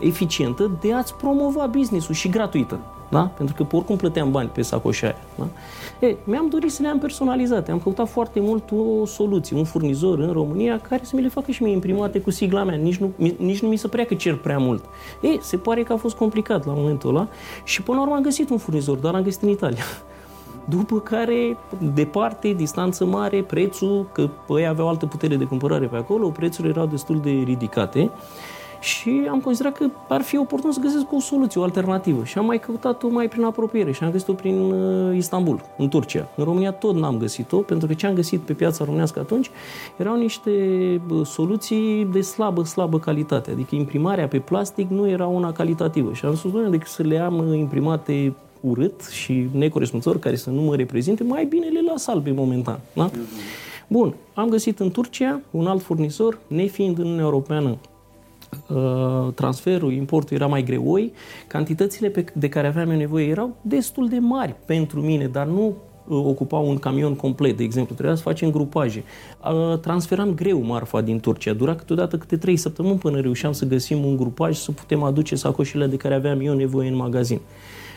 eficientă 0.00 0.70
de 0.80 0.92
a-ți 0.92 1.14
promova 1.14 1.66
business-ul 1.66 2.14
și 2.14 2.28
gratuită. 2.28 2.78
Da? 3.08 3.20
Pentru 3.20 3.54
că 3.54 3.76
oricum 3.76 3.96
plăteam 3.96 4.30
bani 4.30 4.48
pe 4.48 4.62
sacoșa 4.62 5.06
aia. 5.06 5.16
Da? 5.38 5.46
E, 6.06 6.16
mi-am 6.24 6.48
dorit 6.48 6.72
să 6.72 6.82
le 6.82 6.88
am 6.88 6.98
personalizate. 6.98 7.70
Am 7.70 7.78
căutat 7.78 8.08
foarte 8.08 8.40
mult 8.40 8.70
o 8.70 9.06
soluție, 9.06 9.56
un 9.56 9.64
furnizor 9.64 10.18
în 10.18 10.32
România 10.32 10.80
care 10.88 11.04
să 11.04 11.16
mi 11.16 11.22
le 11.22 11.28
facă 11.28 11.50
și 11.50 11.62
mie 11.62 11.72
imprimate 11.72 12.20
cu 12.20 12.30
sigla 12.30 12.64
mea. 12.64 12.76
Nici 12.76 12.96
nu, 12.96 13.12
nici 13.36 13.62
nu 13.62 13.68
mi 13.68 13.76
se 13.76 13.88
părea 13.88 14.04
că 14.04 14.14
cer 14.14 14.34
prea 14.34 14.58
mult. 14.58 14.84
E, 15.20 15.28
se 15.40 15.56
pare 15.56 15.82
că 15.82 15.92
a 15.92 15.96
fost 15.96 16.16
complicat 16.16 16.66
la 16.66 16.72
momentul 16.72 17.10
ăla 17.10 17.28
și 17.64 17.82
până 17.82 17.96
la 17.96 18.02
urmă 18.02 18.14
am 18.14 18.22
găsit 18.22 18.50
un 18.50 18.58
furnizor, 18.58 18.96
dar 18.96 19.12
l-am 19.12 19.22
găsit 19.22 19.42
în 19.42 19.48
Italia. 19.48 19.82
După 20.64 21.00
care, 21.00 21.56
departe, 21.94 22.52
distanță 22.52 23.04
mare, 23.04 23.42
prețul, 23.42 24.06
că 24.12 24.28
ei 24.48 24.66
aveau 24.66 24.88
altă 24.88 25.06
putere 25.06 25.36
de 25.36 25.44
cumpărare 25.44 25.86
pe 25.86 25.96
acolo, 25.96 26.28
prețurile 26.28 26.72
erau 26.72 26.86
destul 26.86 27.20
de 27.20 27.30
ridicate 27.30 28.10
și 28.80 29.26
am 29.30 29.40
considerat 29.40 29.76
că 29.76 29.86
ar 30.08 30.20
fi 30.20 30.36
oportun 30.36 30.72
să 30.72 30.80
găsesc 30.80 31.12
o 31.12 31.20
soluție, 31.20 31.60
o 31.60 31.64
alternativă. 31.64 32.24
Și 32.24 32.38
am 32.38 32.44
mai 32.44 32.60
căutat-o 32.60 33.08
mai 33.08 33.28
prin 33.28 33.44
apropiere 33.44 33.92
și 33.92 34.04
am 34.04 34.10
găsit-o 34.10 34.32
prin 34.32 34.60
uh, 34.60 35.16
Istanbul, 35.16 35.60
în 35.78 35.88
Turcia. 35.88 36.28
În 36.36 36.44
România 36.44 36.72
tot 36.72 36.94
n-am 36.94 37.18
găsit-o, 37.18 37.56
pentru 37.56 37.86
că 37.86 37.94
ce 37.94 38.06
am 38.06 38.14
găsit 38.14 38.40
pe 38.40 38.52
piața 38.52 38.84
românească 38.84 39.18
atunci 39.18 39.50
erau 39.96 40.16
niște 40.16 40.50
soluții 41.24 42.08
de 42.12 42.20
slabă, 42.20 42.64
slabă 42.64 42.98
calitate. 42.98 43.50
Adică 43.50 43.74
imprimarea 43.74 44.28
pe 44.28 44.38
plastic 44.38 44.88
nu 44.88 45.08
era 45.08 45.26
una 45.26 45.52
calitativă. 45.52 46.12
Și 46.12 46.24
am 46.24 46.34
spus, 46.34 46.50
doamne, 46.50 46.70
decât 46.70 46.88
să 46.88 47.02
le 47.02 47.18
am 47.18 47.38
uh, 47.38 47.58
imprimate 47.58 48.34
urât 48.60 49.06
și 49.10 49.48
necorespunzător, 49.52 50.18
care 50.18 50.36
să 50.36 50.50
nu 50.50 50.60
mă 50.60 50.76
reprezinte, 50.76 51.24
mai 51.24 51.44
bine 51.44 51.66
le 51.66 51.80
las 51.90 52.06
albe 52.06 52.30
momentan. 52.30 52.80
Da? 52.92 53.10
Bun, 53.88 54.14
am 54.34 54.48
găsit 54.48 54.78
în 54.78 54.90
Turcia 54.90 55.40
un 55.50 55.66
alt 55.66 55.82
furnizor, 55.82 56.38
nefiind 56.46 56.98
în 56.98 57.04
Uniunea 57.04 57.24
Europeană, 57.24 57.68
Uh, 57.68 57.97
transferul, 59.34 59.92
importul 59.92 60.36
era 60.36 60.46
mai 60.46 60.62
greoi, 60.62 61.12
cantitățile 61.46 62.08
pe, 62.08 62.24
de 62.32 62.48
care 62.48 62.66
aveam 62.66 62.90
eu 62.90 62.96
nevoie 62.96 63.26
erau 63.26 63.56
destul 63.62 64.08
de 64.08 64.18
mari 64.18 64.54
pentru 64.64 65.00
mine, 65.00 65.26
dar 65.26 65.46
nu 65.46 65.66
uh, 65.66 66.24
ocupau 66.24 66.68
un 66.68 66.78
camion 66.78 67.14
complet, 67.14 67.56
de 67.56 67.62
exemplu, 67.62 67.94
trebuia 67.94 68.16
să 68.16 68.22
facem 68.22 68.50
grupaje. 68.50 69.04
Uh, 69.44 69.78
transferam 69.78 70.34
greu 70.34 70.62
marfa 70.62 71.00
din 71.00 71.20
Turcia, 71.20 71.52
dura 71.52 71.74
câteodată 71.74 72.18
câte 72.18 72.36
trei 72.36 72.56
săptămâni 72.56 72.98
până 72.98 73.20
reușeam 73.20 73.52
să 73.52 73.64
găsim 73.64 74.04
un 74.04 74.16
grupaj 74.16 74.56
să 74.56 74.72
putem 74.72 75.02
aduce 75.02 75.34
sacoșile 75.34 75.86
de 75.86 75.96
care 75.96 76.14
aveam 76.14 76.40
eu 76.40 76.54
nevoie 76.54 76.88
în 76.88 76.96
magazin. 76.96 77.40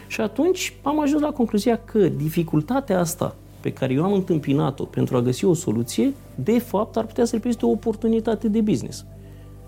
Și 0.08 0.22
atunci 0.22 0.74
am 0.82 1.02
ajuns 1.02 1.22
la 1.22 1.32
concluzia 1.32 1.82
că 1.86 2.00
dificultatea 2.08 3.00
asta 3.00 3.36
pe 3.60 3.74
care 3.74 3.94
eu 3.94 4.04
am 4.04 4.14
întâmpinat-o 4.14 4.84
pentru 4.84 5.18
a 5.18 5.22
găsi 5.22 5.46
o 5.46 5.54
soluție, 5.54 6.14
de 6.36 6.60
fapt 6.60 6.98
ar 6.98 7.06
putea 7.06 7.26
să 7.26 7.32
reprezinte 7.34 7.66
o 7.66 7.70
oportunitate 7.70 8.48
de 8.48 8.62
business. 8.62 9.06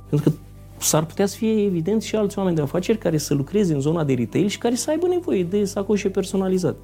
Pentru 0.09 0.29
că 0.29 0.35
s-ar 0.83 1.05
putea 1.05 1.25
să 1.25 1.35
fie 1.35 1.63
evident 1.63 2.01
și 2.01 2.15
alți 2.15 2.37
oameni 2.37 2.55
de 2.55 2.61
afaceri 2.61 2.97
care 2.97 3.17
să 3.17 3.33
lucreze 3.33 3.73
în 3.73 3.79
zona 3.79 4.03
de 4.03 4.13
retail 4.13 4.47
și 4.47 4.57
care 4.57 4.75
să 4.75 4.89
aibă 4.89 5.07
nevoie 5.07 5.43
de 5.43 5.65
sacoșe 5.65 6.09
personalizate. 6.09 6.77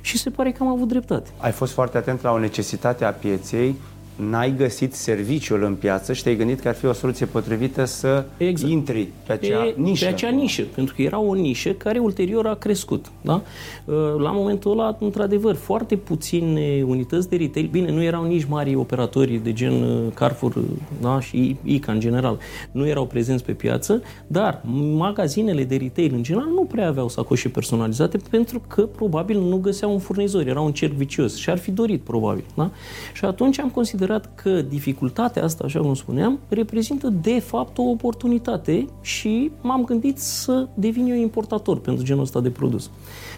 Și 0.00 0.18
se 0.18 0.30
pare 0.30 0.52
că 0.52 0.62
am 0.62 0.68
avut 0.68 0.88
dreptate. 0.88 1.30
Ai 1.36 1.52
fost 1.52 1.72
foarte 1.72 1.96
atent 1.96 2.22
la 2.22 2.32
o 2.32 2.38
necesitate 2.38 3.04
a 3.04 3.12
pieței 3.12 3.76
n-ai 4.16 4.54
găsit 4.56 4.94
serviciul 4.94 5.62
în 5.62 5.74
piață 5.74 6.12
și 6.12 6.22
te-ai 6.22 6.36
gândit 6.36 6.60
că 6.60 6.68
ar 6.68 6.74
fi 6.74 6.86
o 6.86 6.92
soluție 6.92 7.26
potrivită 7.26 7.84
să 7.84 8.24
exact. 8.36 8.72
intri 8.72 9.08
pe 9.26 9.32
acea 9.32 9.62
pe, 9.62 9.74
nișă. 9.76 10.04
Pe 10.04 10.10
acea 10.10 10.30
nișă, 10.30 10.62
pentru 10.74 10.94
că 10.94 11.02
era 11.02 11.20
o 11.20 11.34
nișă 11.34 11.70
care 11.70 11.98
ulterior 11.98 12.46
a 12.46 12.54
crescut. 12.54 13.06
Da? 13.20 13.42
Uh, 13.84 13.94
la 14.18 14.30
momentul 14.30 14.70
ăla, 14.70 14.96
într-adevăr, 15.00 15.54
foarte 15.54 15.96
puține 15.96 16.84
unități 16.86 17.28
de 17.28 17.36
retail, 17.36 17.68
bine, 17.70 17.90
nu 17.90 18.02
erau 18.02 18.24
nici 18.24 18.44
mari 18.44 18.74
operatori 18.74 19.40
de 19.42 19.52
gen 19.52 19.82
uh, 19.82 20.12
Carrefour 20.14 20.54
da? 21.00 21.20
și 21.20 21.56
ICA 21.62 21.92
în 21.92 22.00
general, 22.00 22.38
nu 22.72 22.86
erau 22.86 23.06
prezenți 23.06 23.44
pe 23.44 23.52
piață, 23.52 24.02
dar 24.26 24.60
magazinele 24.96 25.64
de 25.64 25.76
retail 25.76 26.10
în 26.14 26.22
general 26.22 26.48
nu 26.48 26.64
prea 26.64 26.88
aveau 26.88 27.08
sacoșe 27.08 27.48
personalizate 27.48 28.18
pentru 28.30 28.62
că 28.68 28.82
probabil 28.82 29.40
nu 29.40 29.56
găseau 29.56 29.92
un 29.92 29.98
furnizor, 29.98 30.46
era 30.46 30.60
un 30.60 30.72
cerc 30.72 30.92
vicios 30.92 31.36
și 31.36 31.50
ar 31.50 31.58
fi 31.58 31.70
dorit 31.70 32.00
probabil. 32.00 32.44
Da? 32.54 32.70
Și 33.14 33.24
atunci 33.24 33.58
am 33.58 33.68
considerat 33.68 34.05
considerat 34.06 34.42
că 34.42 34.62
dificultatea 34.62 35.44
asta, 35.44 35.64
așa 35.64 35.80
cum 35.80 35.94
spuneam, 35.94 36.38
reprezintă 36.48 37.08
de 37.08 37.38
fapt 37.38 37.78
o 37.78 37.82
oportunitate 37.82 38.86
și 39.00 39.50
m-am 39.60 39.84
gândit 39.84 40.18
să 40.18 40.68
devin 40.74 41.06
eu 41.06 41.16
importator 41.16 41.78
pentru 41.78 42.04
genul 42.04 42.22
ăsta 42.22 42.40
de 42.40 42.50
produs. 42.50 42.90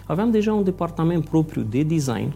Aveam 0.05 0.31
deja 0.31 0.53
un 0.53 0.63
departament 0.63 1.25
propriu 1.25 1.61
de 1.61 1.83
design 1.83 2.35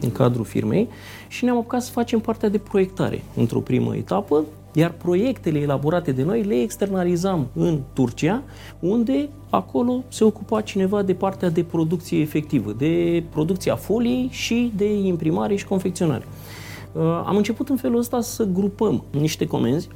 în 0.00 0.12
cadrul 0.12 0.44
firmei 0.44 0.88
și 1.28 1.44
ne-am 1.44 1.56
apucat 1.56 1.82
să 1.82 1.90
facem 1.90 2.20
partea 2.20 2.48
de 2.48 2.58
proiectare 2.58 3.22
într-o 3.36 3.60
primă 3.60 3.96
etapă, 3.96 4.44
iar 4.72 4.92
proiectele 4.92 5.58
elaborate 5.58 6.12
de 6.12 6.22
noi 6.22 6.42
le 6.42 6.60
externalizam 6.60 7.46
în 7.54 7.80
Turcia, 7.92 8.42
unde 8.80 9.28
acolo 9.50 10.02
se 10.08 10.24
ocupa 10.24 10.60
cineva 10.60 11.02
de 11.02 11.14
partea 11.14 11.50
de 11.50 11.62
producție 11.62 12.20
efectivă, 12.20 12.72
de 12.78 13.22
producția 13.30 13.76
foliei 13.76 14.28
și 14.30 14.72
de 14.76 14.94
imprimare 14.94 15.56
și 15.56 15.64
confecționare. 15.64 16.24
Uh, 16.92 17.02
am 17.02 17.36
început 17.36 17.68
în 17.68 17.76
felul 17.76 17.98
ăsta 17.98 18.20
să 18.20 18.44
grupăm 18.44 19.04
niște 19.10 19.46
comenzi, 19.46 19.88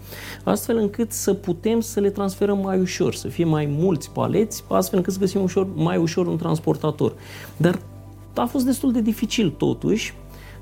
astfel 0.45 0.77
încât 0.77 1.13
să 1.13 1.35
putem 1.35 1.81
să 1.81 2.01
le 2.01 2.11
transferăm 2.11 2.59
mai 2.59 2.81
ușor, 2.81 3.15
să 3.15 3.29
fie 3.29 3.45
mai 3.45 3.67
mulți 3.79 4.11
paleți, 4.11 4.65
astfel 4.69 4.99
încât 4.99 5.13
să 5.13 5.19
găsim 5.19 5.43
ușor, 5.43 5.67
mai 5.75 5.97
ușor 5.97 6.27
un 6.27 6.37
transportator. 6.37 7.15
Dar 7.57 7.79
a 8.35 8.45
fost 8.45 8.65
destul 8.65 8.93
de 8.93 9.01
dificil 9.01 9.51
totuși 9.51 10.15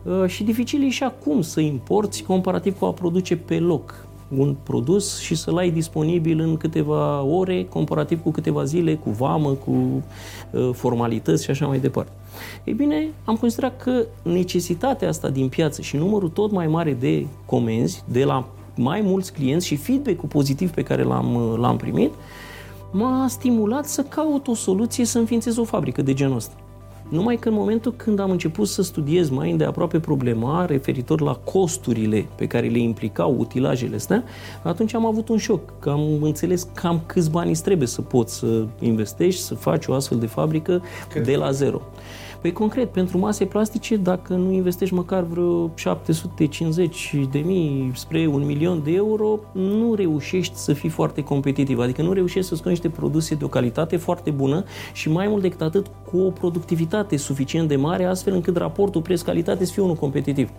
uh, 0.02 0.26
și 0.26 0.44
dificil 0.44 0.84
e 0.84 0.88
și 0.88 1.02
acum 1.02 1.40
să 1.40 1.60
importi 1.60 2.22
comparativ 2.22 2.78
cu 2.78 2.84
a 2.84 2.92
produce 2.92 3.36
pe 3.36 3.58
loc 3.58 4.06
un 4.36 4.56
produs 4.62 5.20
și 5.20 5.34
să-l 5.34 5.56
ai 5.56 5.70
disponibil 5.70 6.40
în 6.40 6.56
câteva 6.56 7.22
ore, 7.22 7.64
comparativ 7.64 8.22
cu 8.22 8.30
câteva 8.30 8.64
zile, 8.64 8.94
cu 8.94 9.10
vamă, 9.10 9.50
cu 9.50 10.02
uh, 10.50 10.70
formalități 10.72 11.44
și 11.44 11.50
așa 11.50 11.66
mai 11.66 11.78
departe. 11.78 12.10
Ei 12.64 12.72
bine, 12.72 13.08
am 13.24 13.36
considerat 13.36 13.82
că 13.82 14.06
necesitatea 14.22 15.08
asta 15.08 15.28
din 15.28 15.48
piață 15.48 15.82
și 15.82 15.96
numărul 15.96 16.28
tot 16.28 16.50
mai 16.50 16.66
mare 16.66 16.92
de 16.92 17.26
comenzi 17.46 18.04
de 18.08 18.24
la 18.24 18.48
mai 18.76 19.00
mulți 19.00 19.32
clienți 19.32 19.66
și 19.66 19.76
feedback-ul 19.76 20.28
pozitiv 20.28 20.70
pe 20.70 20.82
care 20.82 21.02
l-am, 21.02 21.56
l-am 21.58 21.76
primit, 21.76 22.12
m-a 22.90 23.26
stimulat 23.28 23.86
să 23.86 24.02
caut 24.02 24.48
o 24.48 24.54
soluție 24.54 25.04
să 25.04 25.18
înființez 25.18 25.56
o 25.56 25.64
fabrică 25.64 26.02
de 26.02 26.14
genul 26.14 26.36
ăsta. 26.36 26.61
Numai 27.12 27.36
că 27.36 27.48
în 27.48 27.54
momentul 27.54 27.94
când 27.96 28.18
am 28.18 28.30
început 28.30 28.68
să 28.68 28.82
studiez 28.82 29.28
mai 29.28 29.50
îndeaproape 29.50 30.00
problema 30.00 30.64
referitor 30.66 31.20
la 31.20 31.34
costurile 31.34 32.26
pe 32.34 32.46
care 32.46 32.66
le 32.66 32.78
implicau 32.78 33.36
utilajele 33.38 33.94
astea, 33.96 34.24
atunci 34.62 34.94
am 34.94 35.06
avut 35.06 35.28
un 35.28 35.36
șoc, 35.36 35.78
că 35.78 35.90
am 35.90 36.22
înțeles 36.22 36.66
cam 36.74 37.02
câți 37.06 37.30
bani 37.30 37.50
îți 37.50 37.62
trebuie 37.62 37.88
să 37.88 38.02
poți 38.02 38.38
să 38.38 38.66
investești, 38.78 39.40
să 39.40 39.54
faci 39.54 39.86
o 39.86 39.94
astfel 39.94 40.18
de 40.18 40.26
fabrică 40.26 40.82
Cât? 41.08 41.24
de 41.24 41.36
la 41.36 41.50
zero. 41.50 41.82
Păi 42.42 42.52
concret, 42.52 42.92
pentru 42.92 43.18
mase 43.18 43.44
plastice, 43.44 43.96
dacă 43.96 44.34
nu 44.34 44.52
investești 44.52 44.94
măcar 44.94 45.22
vreo 45.22 45.70
750 45.74 47.14
de 47.30 47.38
mii 47.38 47.90
spre 47.94 48.26
un 48.26 48.46
milion 48.46 48.82
de 48.84 48.92
euro, 48.92 49.38
nu 49.52 49.94
reușești 49.94 50.56
să 50.56 50.72
fii 50.72 50.88
foarte 50.88 51.22
competitiv. 51.22 51.78
Adică 51.78 52.02
nu 52.02 52.12
reușești 52.12 52.48
să 52.48 52.54
scoți 52.54 52.68
niște 52.68 52.88
produse 52.88 53.34
de 53.34 53.44
o 53.44 53.48
calitate 53.48 53.96
foarte 53.96 54.30
bună 54.30 54.64
și 54.92 55.08
mai 55.10 55.28
mult 55.28 55.42
decât 55.42 55.60
atât 55.60 55.86
cu 56.10 56.18
o 56.18 56.30
productivitate 56.30 57.16
suficient 57.16 57.68
de 57.68 57.76
mare, 57.76 58.04
astfel 58.04 58.34
încât 58.34 58.56
raportul 58.56 59.02
preț-calitate 59.02 59.64
să 59.64 59.72
fie 59.72 59.82
unul 59.82 59.94
competitiv. 59.96 60.50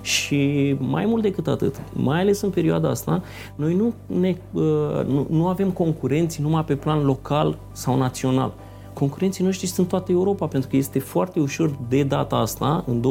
Și 0.00 0.76
mai 0.78 1.06
mult 1.06 1.22
decât 1.22 1.46
atât, 1.46 1.80
mai 1.92 2.20
ales 2.20 2.40
în 2.40 2.50
perioada 2.50 2.88
asta, 2.88 3.22
noi 3.54 3.74
nu, 3.74 3.94
ne, 4.20 4.36
uh, 4.52 4.62
nu, 5.06 5.26
nu 5.30 5.46
avem 5.46 5.70
concurenți 5.70 6.40
numai 6.40 6.64
pe 6.64 6.74
plan 6.74 7.04
local 7.04 7.58
sau 7.72 7.98
național 7.98 8.52
concurenții 9.00 9.44
noștri 9.44 9.66
sunt 9.66 9.88
toată 9.88 10.12
Europa, 10.12 10.46
pentru 10.46 10.68
că 10.70 10.76
este 10.76 10.98
foarte 10.98 11.40
ușor 11.40 11.70
de 11.88 12.02
data 12.02 12.36
asta, 12.36 12.84
în 12.86 13.02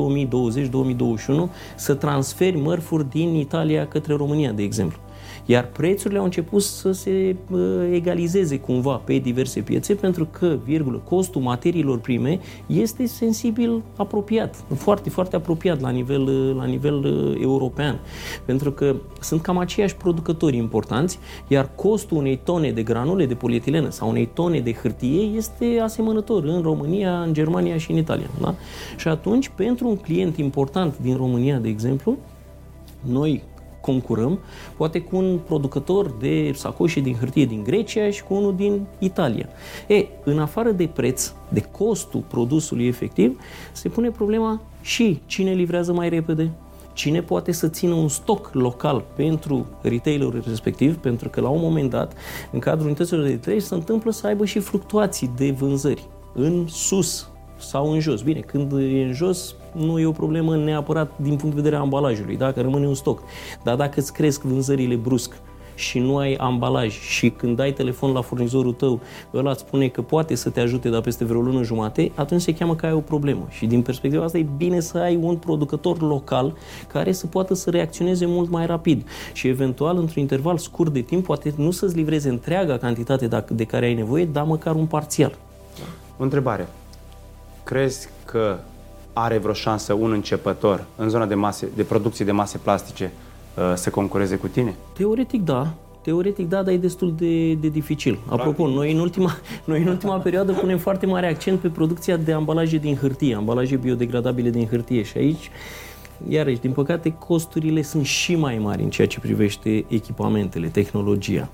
2020-2021, 1.50 1.76
să 1.76 1.94
transferi 1.94 2.58
mărfuri 2.58 3.10
din 3.10 3.36
Italia 3.36 3.88
către 3.88 4.14
România, 4.16 4.52
de 4.52 4.64
exemplu. 4.64 5.00
Iar 5.50 5.68
prețurile 5.68 6.20
au 6.20 6.24
început 6.24 6.62
să 6.62 6.92
se 6.92 7.36
egalizeze 7.92 8.60
cumva 8.60 8.96
pe 8.96 9.18
diverse 9.18 9.60
piețe 9.60 9.94
pentru 9.94 10.28
că, 10.32 10.58
virgulă, 10.64 11.02
costul 11.10 11.42
materiilor 11.42 12.00
prime 12.00 12.40
este 12.68 13.06
sensibil 13.06 13.82
apropiat, 13.96 14.56
foarte, 14.76 15.10
foarte 15.10 15.36
apropiat 15.36 15.82
la 15.82 15.90
nivel, 15.90 16.56
la 16.56 16.66
nivel 16.66 17.04
european. 17.42 18.00
Pentru 18.46 18.72
că 18.72 18.96
sunt 19.20 19.42
cam 19.42 19.58
aceiași 19.58 19.96
producători 19.96 20.58
importanți, 20.58 21.20
iar 21.48 21.70
costul 21.76 22.18
unei 22.18 22.40
tone 22.44 22.72
de 22.72 22.84
granule 22.84 23.26
de 23.26 23.36
polietilenă 23.36 23.90
sau 23.90 24.10
unei 24.10 24.26
tone 24.26 24.60
de 24.60 24.74
hârtie 24.74 25.22
este 25.22 25.80
asemănător 25.82 26.44
în 26.44 26.62
România, 26.62 27.22
în 27.22 27.34
Germania 27.34 27.78
și 27.78 27.92
în 27.92 27.98
Italia. 27.98 28.30
Da? 28.42 28.56
Și 28.98 29.08
atunci, 29.08 29.50
pentru 29.56 29.88
un 29.88 29.98
client 29.98 30.38
important 30.38 30.98
din 30.98 31.16
România, 31.16 31.58
de 31.58 31.70
exemplu, 31.70 32.18
noi 33.02 33.44
concurăm, 33.82 34.40
poate 34.78 35.02
cu 35.02 35.16
un 35.16 35.40
producător 35.46 36.12
de 36.20 36.52
sacoșe 36.56 37.00
din 37.00 37.16
hârtie 37.16 37.46
din 37.46 37.64
Grecia 37.64 38.10
și 38.10 38.24
cu 38.24 38.34
unul 38.34 38.56
din 38.56 38.86
Italia. 39.00 39.50
E, 39.88 40.06
în 40.24 40.40
afară 40.40 40.72
de 40.72 40.90
preț, 40.94 41.34
de 41.50 41.62
costul 41.62 42.24
produsului 42.28 42.88
efectiv, 42.88 43.40
se 43.72 43.90
pune 43.90 44.10
problema 44.10 44.62
și 44.82 45.20
cine 45.26 45.52
livrează 45.52 45.94
mai 45.94 46.10
repede, 46.10 46.52
cine 46.94 47.22
poate 47.22 47.52
să 47.52 47.68
țină 47.68 47.94
un 47.94 48.08
stoc 48.08 48.50
local 48.54 49.06
pentru 49.16 49.66
retailerul 49.82 50.44
respectiv, 50.48 50.98
pentru 50.98 51.30
că 51.30 51.42
la 51.42 51.50
un 51.50 51.62
moment 51.62 51.90
dat, 51.90 52.14
în 52.52 52.60
cadrul 52.60 52.86
unităților 52.86 53.24
de 53.24 53.36
trei, 53.36 53.60
se 53.60 53.74
întâmplă 53.74 54.12
să 54.12 54.28
aibă 54.28 54.46
și 54.46 54.60
fluctuații 54.60 55.32
de 55.36 55.52
vânzări 55.52 56.08
în 56.34 56.68
sus 56.68 57.30
sau 57.60 57.92
în 57.92 58.00
jos. 58.00 58.22
Bine, 58.22 58.40
când 58.40 58.72
e 58.72 59.04
în 59.04 59.14
jos, 59.14 59.56
nu 59.72 60.00
e 60.00 60.06
o 60.06 60.12
problemă 60.12 60.56
neapărat 60.56 61.12
din 61.16 61.36
punct 61.36 61.56
de 61.56 61.62
vedere 61.62 61.76
a 61.76 61.80
ambalajului, 61.80 62.38
dacă 62.38 62.62
rămâne 62.62 62.88
un 62.88 62.94
stoc. 62.94 63.24
Dar 63.64 63.76
dacă 63.76 64.00
îți 64.00 64.14
cresc 64.14 64.42
vânzările 64.42 64.96
brusc 64.96 65.34
și 65.80 66.00
nu 66.00 66.18
ai 66.18 66.34
ambalaj 66.34 67.00
și 67.00 67.30
când 67.30 67.56
dai 67.56 67.74
telefon 67.74 68.12
la 68.12 68.22
furnizorul 68.22 68.74
tău, 68.74 69.00
ăla 69.34 69.50
îți 69.50 69.60
spune 69.60 69.88
că 69.88 70.02
poate 70.02 70.36
să 70.36 70.50
te 70.50 70.60
ajute, 70.60 70.90
dar 70.90 71.02
peste 71.02 71.26
vreo 71.26 71.42
lună 71.42 71.64
jumate, 71.64 72.12
atunci 72.16 72.42
se 72.42 72.54
cheamă 72.54 72.76
că 72.76 72.86
ai 72.86 72.92
o 72.92 73.00
problemă. 73.00 73.48
Și 73.50 73.66
din 73.66 73.82
perspectiva 73.82 74.24
asta 74.24 74.38
e 74.38 74.46
bine 74.58 74.80
să 74.80 74.98
ai 74.98 75.16
un 75.16 75.36
producător 75.36 76.02
local 76.02 76.54
care 76.88 77.12
să 77.12 77.28
poată 77.28 77.54
să 77.54 77.70
reacționeze 77.70 78.26
mult 78.26 78.50
mai 78.50 78.66
rapid 78.66 79.08
și 79.34 79.48
eventual 79.48 79.98
într-un 79.98 80.22
interval 80.22 80.58
scurt 80.58 80.94
de 80.94 81.02
timp 81.02 81.26
poate 81.26 81.54
nu 81.58 81.72
să-ți 81.72 81.96
livreze 81.96 82.30
întreaga 82.30 82.78
cantitate 82.78 83.28
de 83.50 83.64
care 83.64 83.86
ai 83.86 83.94
nevoie, 83.94 84.26
dar 84.26 84.44
măcar 84.44 84.76
un 84.76 84.86
parțial. 84.86 85.38
O 86.18 86.24
întrebare. 86.24 86.68
Crezi 87.70 88.10
că 88.26 88.58
are 89.14 89.38
vreo 89.38 89.54
șansă 89.54 89.94
un 89.94 90.12
începător 90.12 90.86
în 90.96 91.10
zona 91.10 91.26
de, 91.26 91.36
mase, 91.36 91.68
de 91.76 91.84
producție 91.84 92.26
de 92.26 92.32
mase 92.32 92.58
plastice 92.58 93.12
uh, 93.58 93.74
să 93.76 93.90
concureze 93.90 94.36
cu 94.36 94.48
tine? 94.48 94.76
Teoretic 94.94 95.44
da, 95.44 95.74
Teoretic, 96.02 96.50
da, 96.50 96.64
dar 96.64 96.74
e 96.74 96.78
destul 96.78 97.14
de, 97.18 97.54
de 97.54 97.68
dificil. 97.68 98.20
Apropo, 98.30 98.68
noi 98.68 98.92
în, 98.92 99.00
ultima, 99.00 99.32
noi 99.66 99.82
în 99.82 99.88
ultima 99.88 100.18
perioadă 100.18 100.52
punem 100.52 100.78
foarte 100.78 101.06
mare 101.06 101.28
accent 101.28 101.60
pe 101.60 101.68
producția 101.68 102.18
de 102.18 102.32
ambalaje 102.32 102.78
din 102.78 102.96
hârtie, 102.96 103.36
ambalaje 103.36 103.76
biodegradabile 103.76 104.50
din 104.50 104.68
hârtie 104.68 105.04
și 105.04 105.18
aici, 105.18 105.52
iarăși, 106.28 106.60
din 106.60 106.72
păcate, 106.72 107.12
costurile 107.12 107.82
sunt 107.82 108.06
și 108.06 108.36
mai 108.36 108.58
mari 108.58 108.84
în 108.84 108.90
ceea 108.90 109.08
ce 109.08 109.20
privește 109.20 109.86
echipamentele, 109.88 110.68
tehnologia. 110.68 111.50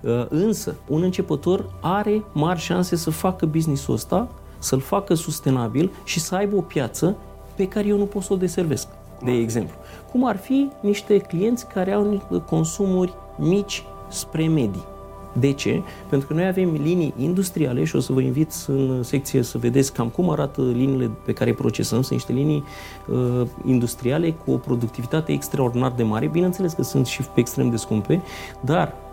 Uh, 0.00 0.26
însă, 0.28 0.76
un 0.88 1.02
începător 1.02 1.72
are 1.80 2.22
mari 2.32 2.60
șanse 2.60 2.96
să 2.96 3.10
facă 3.10 3.46
business-ul 3.46 3.94
ăsta 3.94 4.28
să-l 4.60 4.80
facă 4.80 5.14
sustenabil 5.14 5.90
și 6.04 6.20
să 6.20 6.34
aibă 6.34 6.56
o 6.56 6.60
piață 6.60 7.16
pe 7.54 7.68
care 7.68 7.86
eu 7.86 7.96
nu 7.96 8.04
pot 8.04 8.22
să 8.22 8.32
o 8.32 8.36
deservesc, 8.36 8.88
de 9.24 9.32
exemplu. 9.32 9.76
Cum 10.10 10.26
ar 10.26 10.36
fi 10.36 10.68
niște 10.80 11.18
clienți 11.18 11.66
care 11.66 11.92
au 11.92 12.22
consumuri 12.46 13.14
mici 13.36 13.84
spre 14.08 14.48
medii. 14.48 14.84
De 15.32 15.52
ce? 15.52 15.82
Pentru 16.08 16.28
că 16.28 16.34
noi 16.34 16.46
avem 16.46 16.72
linii 16.72 17.14
industriale 17.18 17.84
și 17.84 17.96
o 17.96 18.00
să 18.00 18.12
vă 18.12 18.20
invit 18.20 18.52
în 18.66 19.02
secție 19.02 19.42
să 19.42 19.58
vedeți 19.58 19.92
cam 19.92 20.08
cum 20.08 20.30
arată 20.30 20.62
liniile 20.62 21.10
pe 21.24 21.32
care 21.32 21.52
procesăm. 21.52 22.02
Sunt 22.02 22.12
niște 22.12 22.32
linii 22.32 22.64
uh, 23.08 23.46
industriale 23.66 24.30
cu 24.30 24.50
o 24.50 24.56
productivitate 24.56 25.32
extraordinar 25.32 25.92
de 25.92 26.02
mare. 26.02 26.26
Bineînțeles 26.26 26.72
că 26.72 26.82
sunt 26.82 27.06
și 27.06 27.22
extrem 27.34 27.70
de 27.70 27.76
scumpe, 27.76 28.22
dar 28.60 28.86
uh, 28.86 29.09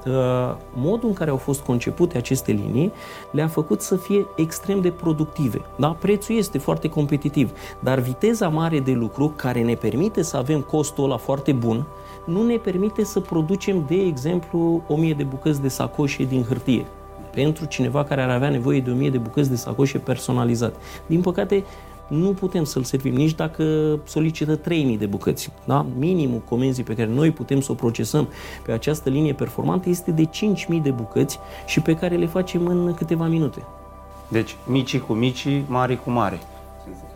modul 0.73 1.07
în 1.07 1.13
care 1.13 1.29
au 1.29 1.37
fost 1.37 1.61
concepute 1.61 2.17
aceste 2.17 2.51
linii 2.51 2.91
le-a 3.31 3.47
făcut 3.47 3.81
să 3.81 3.95
fie 3.95 4.25
extrem 4.35 4.81
de 4.81 4.91
productive. 4.91 5.61
Da? 5.75 5.87
Prețul 5.87 6.35
este 6.35 6.57
foarte 6.57 6.89
competitiv, 6.89 7.51
dar 7.79 7.99
viteza 7.99 8.47
mare 8.47 8.79
de 8.79 8.91
lucru 8.91 9.33
care 9.35 9.63
ne 9.63 9.73
permite 9.73 10.21
să 10.21 10.37
avem 10.37 10.61
costul 10.61 11.03
ăla 11.03 11.17
foarte 11.17 11.51
bun, 11.51 11.85
nu 12.25 12.45
ne 12.45 12.55
permite 12.55 13.03
să 13.03 13.19
producem, 13.19 13.83
de 13.87 13.95
exemplu, 13.95 14.83
1000 14.87 15.13
de 15.13 15.23
bucăți 15.23 15.61
de 15.61 15.67
sacoșe 15.67 16.23
din 16.23 16.43
hârtie 16.43 16.85
pentru 17.31 17.65
cineva 17.65 18.03
care 18.03 18.21
ar 18.21 18.29
avea 18.29 18.49
nevoie 18.49 18.79
de 18.79 18.91
1000 18.91 19.09
de 19.09 19.17
bucăți 19.17 19.49
de 19.49 19.55
sacoșe 19.55 19.97
personalizate. 19.97 20.75
Din 21.05 21.21
păcate, 21.21 21.63
nu 22.07 22.29
putem 22.29 22.63
să-l 22.63 22.83
servim 22.83 23.13
nici 23.13 23.35
dacă 23.35 23.63
solicită 24.03 24.55
3000 24.55 24.97
de 24.97 25.05
bucăți. 25.05 25.51
Da? 25.65 25.85
Minimul 25.97 26.39
comenzii 26.39 26.83
pe 26.83 26.95
care 26.95 27.09
noi 27.09 27.31
putem 27.31 27.61
să 27.61 27.71
o 27.71 27.75
procesăm 27.75 28.27
pe 28.65 28.71
această 28.71 29.09
linie 29.09 29.33
performantă 29.33 29.89
este 29.89 30.11
de 30.11 30.25
5000 30.25 30.79
de 30.79 30.91
bucăți 30.91 31.39
și 31.65 31.79
pe 31.79 31.95
care 31.95 32.15
le 32.15 32.25
facem 32.25 32.67
în 32.67 32.93
câteva 32.93 33.25
minute. 33.27 33.63
Deci, 34.27 34.55
micii 34.65 34.99
cu 34.99 35.13
micii, 35.13 35.65
mari 35.67 36.03
cu 36.03 36.09
mari. 36.09 36.39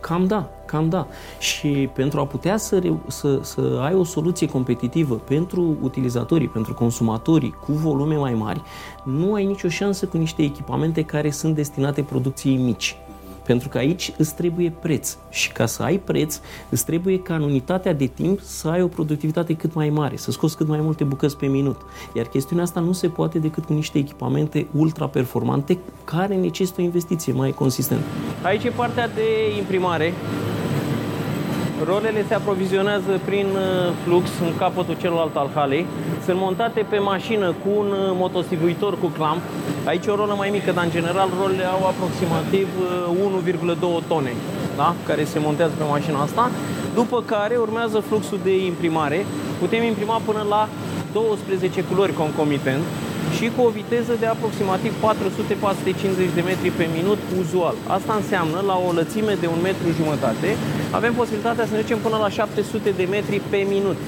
Cam 0.00 0.26
da, 0.26 0.50
cam 0.66 0.88
da. 0.88 1.06
Și 1.38 1.88
pentru 1.92 2.20
a 2.20 2.26
putea 2.26 2.56
să, 2.56 2.82
să, 3.06 3.38
să 3.42 3.80
ai 3.82 3.94
o 3.94 4.04
soluție 4.04 4.48
competitivă 4.48 5.14
pentru 5.14 5.76
utilizatorii, 5.82 6.48
pentru 6.48 6.74
consumatorii 6.74 7.54
cu 7.64 7.72
volume 7.72 8.16
mai 8.16 8.34
mari, 8.34 8.62
nu 9.04 9.34
ai 9.34 9.44
nicio 9.44 9.68
șansă 9.68 10.06
cu 10.06 10.16
niște 10.16 10.42
echipamente 10.42 11.02
care 11.02 11.30
sunt 11.30 11.54
destinate 11.54 12.02
producției 12.02 12.56
mici. 12.56 12.96
Pentru 13.44 13.68
că 13.68 13.78
aici 13.78 14.12
îți 14.18 14.34
trebuie 14.34 14.72
preț 14.80 15.16
și 15.30 15.52
ca 15.52 15.66
să 15.66 15.82
ai 15.82 15.96
preț 15.96 16.40
îți 16.68 16.84
trebuie 16.84 17.18
ca 17.18 17.34
în 17.34 17.42
unitatea 17.42 17.92
de 17.92 18.06
timp 18.06 18.40
să 18.40 18.68
ai 18.68 18.82
o 18.82 18.86
productivitate 18.86 19.54
cât 19.54 19.74
mai 19.74 19.88
mare, 19.88 20.16
să 20.16 20.30
scoți 20.30 20.56
cât 20.56 20.68
mai 20.68 20.80
multe 20.82 21.04
bucăți 21.04 21.36
pe 21.36 21.46
minut. 21.46 21.80
Iar 22.14 22.26
chestiunea 22.26 22.64
asta 22.64 22.80
nu 22.80 22.92
se 22.92 23.08
poate 23.08 23.38
decât 23.38 23.64
cu 23.64 23.72
niște 23.72 23.98
echipamente 23.98 24.66
ultra 24.76 25.06
performante 25.06 25.78
care 26.04 26.34
necesită 26.34 26.80
o 26.80 26.84
investiție 26.84 27.32
mai 27.32 27.50
consistentă. 27.50 28.04
Aici 28.42 28.64
e 28.64 28.70
partea 28.70 29.08
de 29.08 29.56
imprimare. 29.58 30.12
Rolele 31.84 32.24
se 32.28 32.34
aprovizionează 32.34 33.20
prin 33.24 33.46
uh, 33.46 33.92
flux 34.04 34.28
în 34.40 34.56
capătul 34.56 34.96
celălalt 35.00 35.36
al 35.36 35.50
halei. 35.54 35.86
Sunt 36.24 36.38
montate 36.38 36.86
pe 36.88 36.98
mașină 36.98 37.46
cu 37.46 37.68
un 37.78 37.86
uh, 37.86 37.96
motosivuitor 38.14 38.98
cu 38.98 39.06
clamp. 39.06 39.40
Aici 39.84 40.06
o 40.06 40.14
rolă 40.14 40.34
mai 40.36 40.50
mică, 40.50 40.70
dar 40.72 40.84
în 40.84 40.90
general 40.90 41.28
rolele 41.40 41.64
au 41.64 41.82
aproximativ 41.92 42.68
1,2 43.74 43.82
uh, 43.82 44.02
tone, 44.08 44.32
da? 44.76 44.94
care 45.06 45.24
se 45.24 45.38
montează 45.38 45.72
pe 45.78 45.84
mașina 45.90 46.22
asta. 46.22 46.50
După 46.94 47.22
care 47.32 47.56
urmează 47.56 47.98
fluxul 48.08 48.40
de 48.42 48.64
imprimare. 48.64 49.26
Putem 49.58 49.82
imprima 49.82 50.20
până 50.24 50.46
la 50.48 50.68
12 51.12 51.82
culori 51.82 52.12
concomitent 52.12 52.82
și 53.36 53.50
cu 53.56 53.60
o 53.66 53.74
viteză 53.78 54.14
de 54.22 54.26
aproximativ 54.26 54.92
400-450 54.92 56.34
de 56.34 56.42
metri 56.50 56.68
pe 56.80 56.86
minut 56.96 57.20
uzual. 57.40 57.74
Asta 57.86 58.12
înseamnă, 58.20 58.58
la 58.70 58.76
o 58.86 58.92
lățime 58.92 59.34
de 59.42 59.46
un 59.54 59.60
metru 59.68 59.88
jumătate, 59.98 60.48
avem 60.98 61.12
posibilitatea 61.20 61.66
să 61.66 61.74
mergem 61.74 61.98
până 62.06 62.16
la 62.24 62.28
700 62.28 62.90
de 63.00 63.06
metri 63.16 63.40
pe 63.52 63.60
minut 63.74 63.98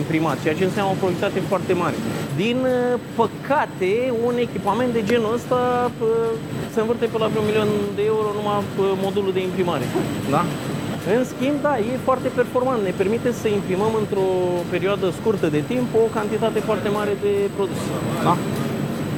imprimat, 0.00 0.36
ceea 0.42 0.58
ce 0.58 0.64
înseamnă 0.64 0.92
o 0.92 0.98
productivitate 1.00 1.40
foarte 1.50 1.72
mare. 1.82 1.96
Din 2.44 2.58
păcate, 3.20 3.92
un 4.26 4.34
echipament 4.46 4.92
de 4.92 5.02
genul 5.10 5.32
ăsta 5.34 5.90
se 6.72 6.80
învârte 6.80 7.06
pe 7.12 7.18
la 7.18 7.24
un 7.24 7.46
milion 7.48 7.68
de 7.94 8.02
euro 8.12 8.28
numai 8.38 8.62
modulul 9.04 9.32
de 9.32 9.42
imprimare. 9.42 9.84
Da? 10.30 10.42
În 11.16 11.24
schimb, 11.24 11.56
da, 11.62 11.78
e 11.78 12.06
foarte 12.08 12.28
performant. 12.40 12.82
Ne 12.82 12.94
permite 12.96 13.32
să 13.32 13.48
imprimăm 13.48 13.92
într-o 14.02 14.28
perioadă 14.70 15.06
scurtă 15.20 15.46
de 15.56 15.62
timp 15.70 15.88
o 15.94 16.06
cantitate 16.18 16.58
foarte 16.68 16.88
mare 16.88 17.14
de 17.24 17.32
produs. 17.56 17.80
Da? 18.22 18.36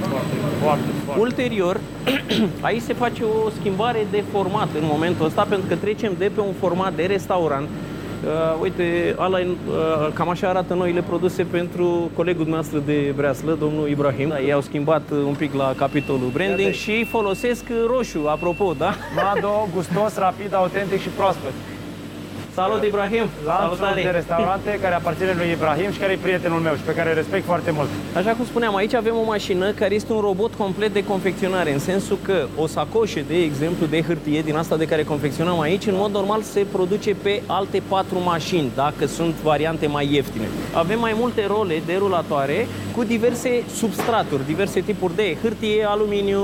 Foarte, 0.08 0.34
foarte, 0.62 0.90
foarte. 1.04 1.20
Ulterior, 1.20 1.80
aici 2.68 2.88
se 2.88 2.94
face 2.94 3.22
o 3.22 3.50
schimbare 3.58 4.06
de 4.10 4.24
format 4.32 4.68
în 4.80 4.86
momentul 4.92 5.26
ăsta, 5.26 5.42
pentru 5.48 5.66
că 5.68 5.76
trecem 5.76 6.12
de 6.18 6.30
pe 6.34 6.40
un 6.40 6.54
format 6.60 6.92
de 6.94 7.04
restaurant 7.04 7.68
Uh, 8.24 8.60
uite, 8.60 9.14
ala, 9.18 9.38
uh, 9.38 10.12
cam 10.14 10.28
așa 10.28 10.48
arată 10.48 10.74
noile 10.74 11.02
produse 11.02 11.42
pentru 11.42 12.10
colegul 12.14 12.46
nostru 12.46 12.78
de 12.78 13.12
breaslă, 13.16 13.56
domnul 13.60 13.88
Ibrahim. 13.88 14.28
Da, 14.28 14.40
ei 14.40 14.52
au 14.52 14.60
schimbat 14.60 15.10
un 15.10 15.34
pic 15.34 15.54
la 15.54 15.72
capitolul 15.76 16.30
branding 16.32 16.72
și 16.72 17.04
folosesc 17.04 17.64
roșu, 17.86 18.26
apropo, 18.26 18.74
da? 18.78 18.94
Mado, 19.16 19.68
gustos, 19.74 20.16
rapid, 20.16 20.54
autentic 20.54 21.00
și 21.00 21.08
proaspăt. 21.08 21.52
Salut, 22.54 22.84
Ibrahim! 22.84 23.24
Lanțul 23.46 23.86
de 23.94 24.10
restaurante 24.12 24.78
care 24.82 24.94
aparține 24.94 25.34
lui 25.36 25.50
Ibrahim 25.50 25.92
și 25.92 25.98
care 25.98 26.12
e 26.12 26.18
prietenul 26.22 26.60
meu 26.60 26.74
și 26.74 26.80
pe 26.80 26.94
care 26.94 27.08
îl 27.08 27.14
respect 27.14 27.44
foarte 27.44 27.70
mult. 27.70 27.88
Așa 28.16 28.30
cum 28.30 28.44
spuneam, 28.44 28.76
aici 28.76 28.94
avem 28.94 29.14
o 29.16 29.24
mașină 29.24 29.70
care 29.70 29.94
este 29.94 30.12
un 30.12 30.20
robot 30.20 30.54
complet 30.54 30.92
de 30.92 31.04
confecționare, 31.04 31.72
în 31.72 31.78
sensul 31.78 32.18
că 32.22 32.46
o 32.56 32.66
sacoșe, 32.66 33.24
de 33.28 33.36
exemplu, 33.36 33.86
de 33.86 34.02
hârtie, 34.02 34.40
din 34.42 34.56
asta 34.56 34.76
de 34.76 34.84
care 34.84 35.02
confecționăm 35.02 35.60
aici, 35.60 35.86
în 35.86 35.94
mod 35.96 36.10
normal 36.10 36.42
se 36.42 36.66
produce 36.72 37.14
pe 37.22 37.42
alte 37.46 37.82
patru 37.88 38.18
mașini, 38.24 38.70
dacă 38.74 39.06
sunt 39.06 39.34
variante 39.34 39.86
mai 39.86 40.08
ieftine. 40.12 40.48
Avem 40.72 40.98
mai 40.98 41.14
multe 41.18 41.44
role 41.46 41.82
de 41.86 41.96
rulatoare 41.98 42.66
cu 42.96 43.04
diverse 43.04 43.62
substraturi, 43.74 44.46
diverse 44.46 44.80
tipuri 44.80 45.16
de 45.16 45.36
hârtie, 45.42 45.84
aluminiu, 45.86 46.42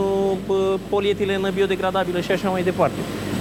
polietilenă 0.89 1.51
biodegradabilă 1.51 2.21
și 2.21 2.33
așa 2.33 2.49
mai 2.49 2.63
departe. 2.63 2.99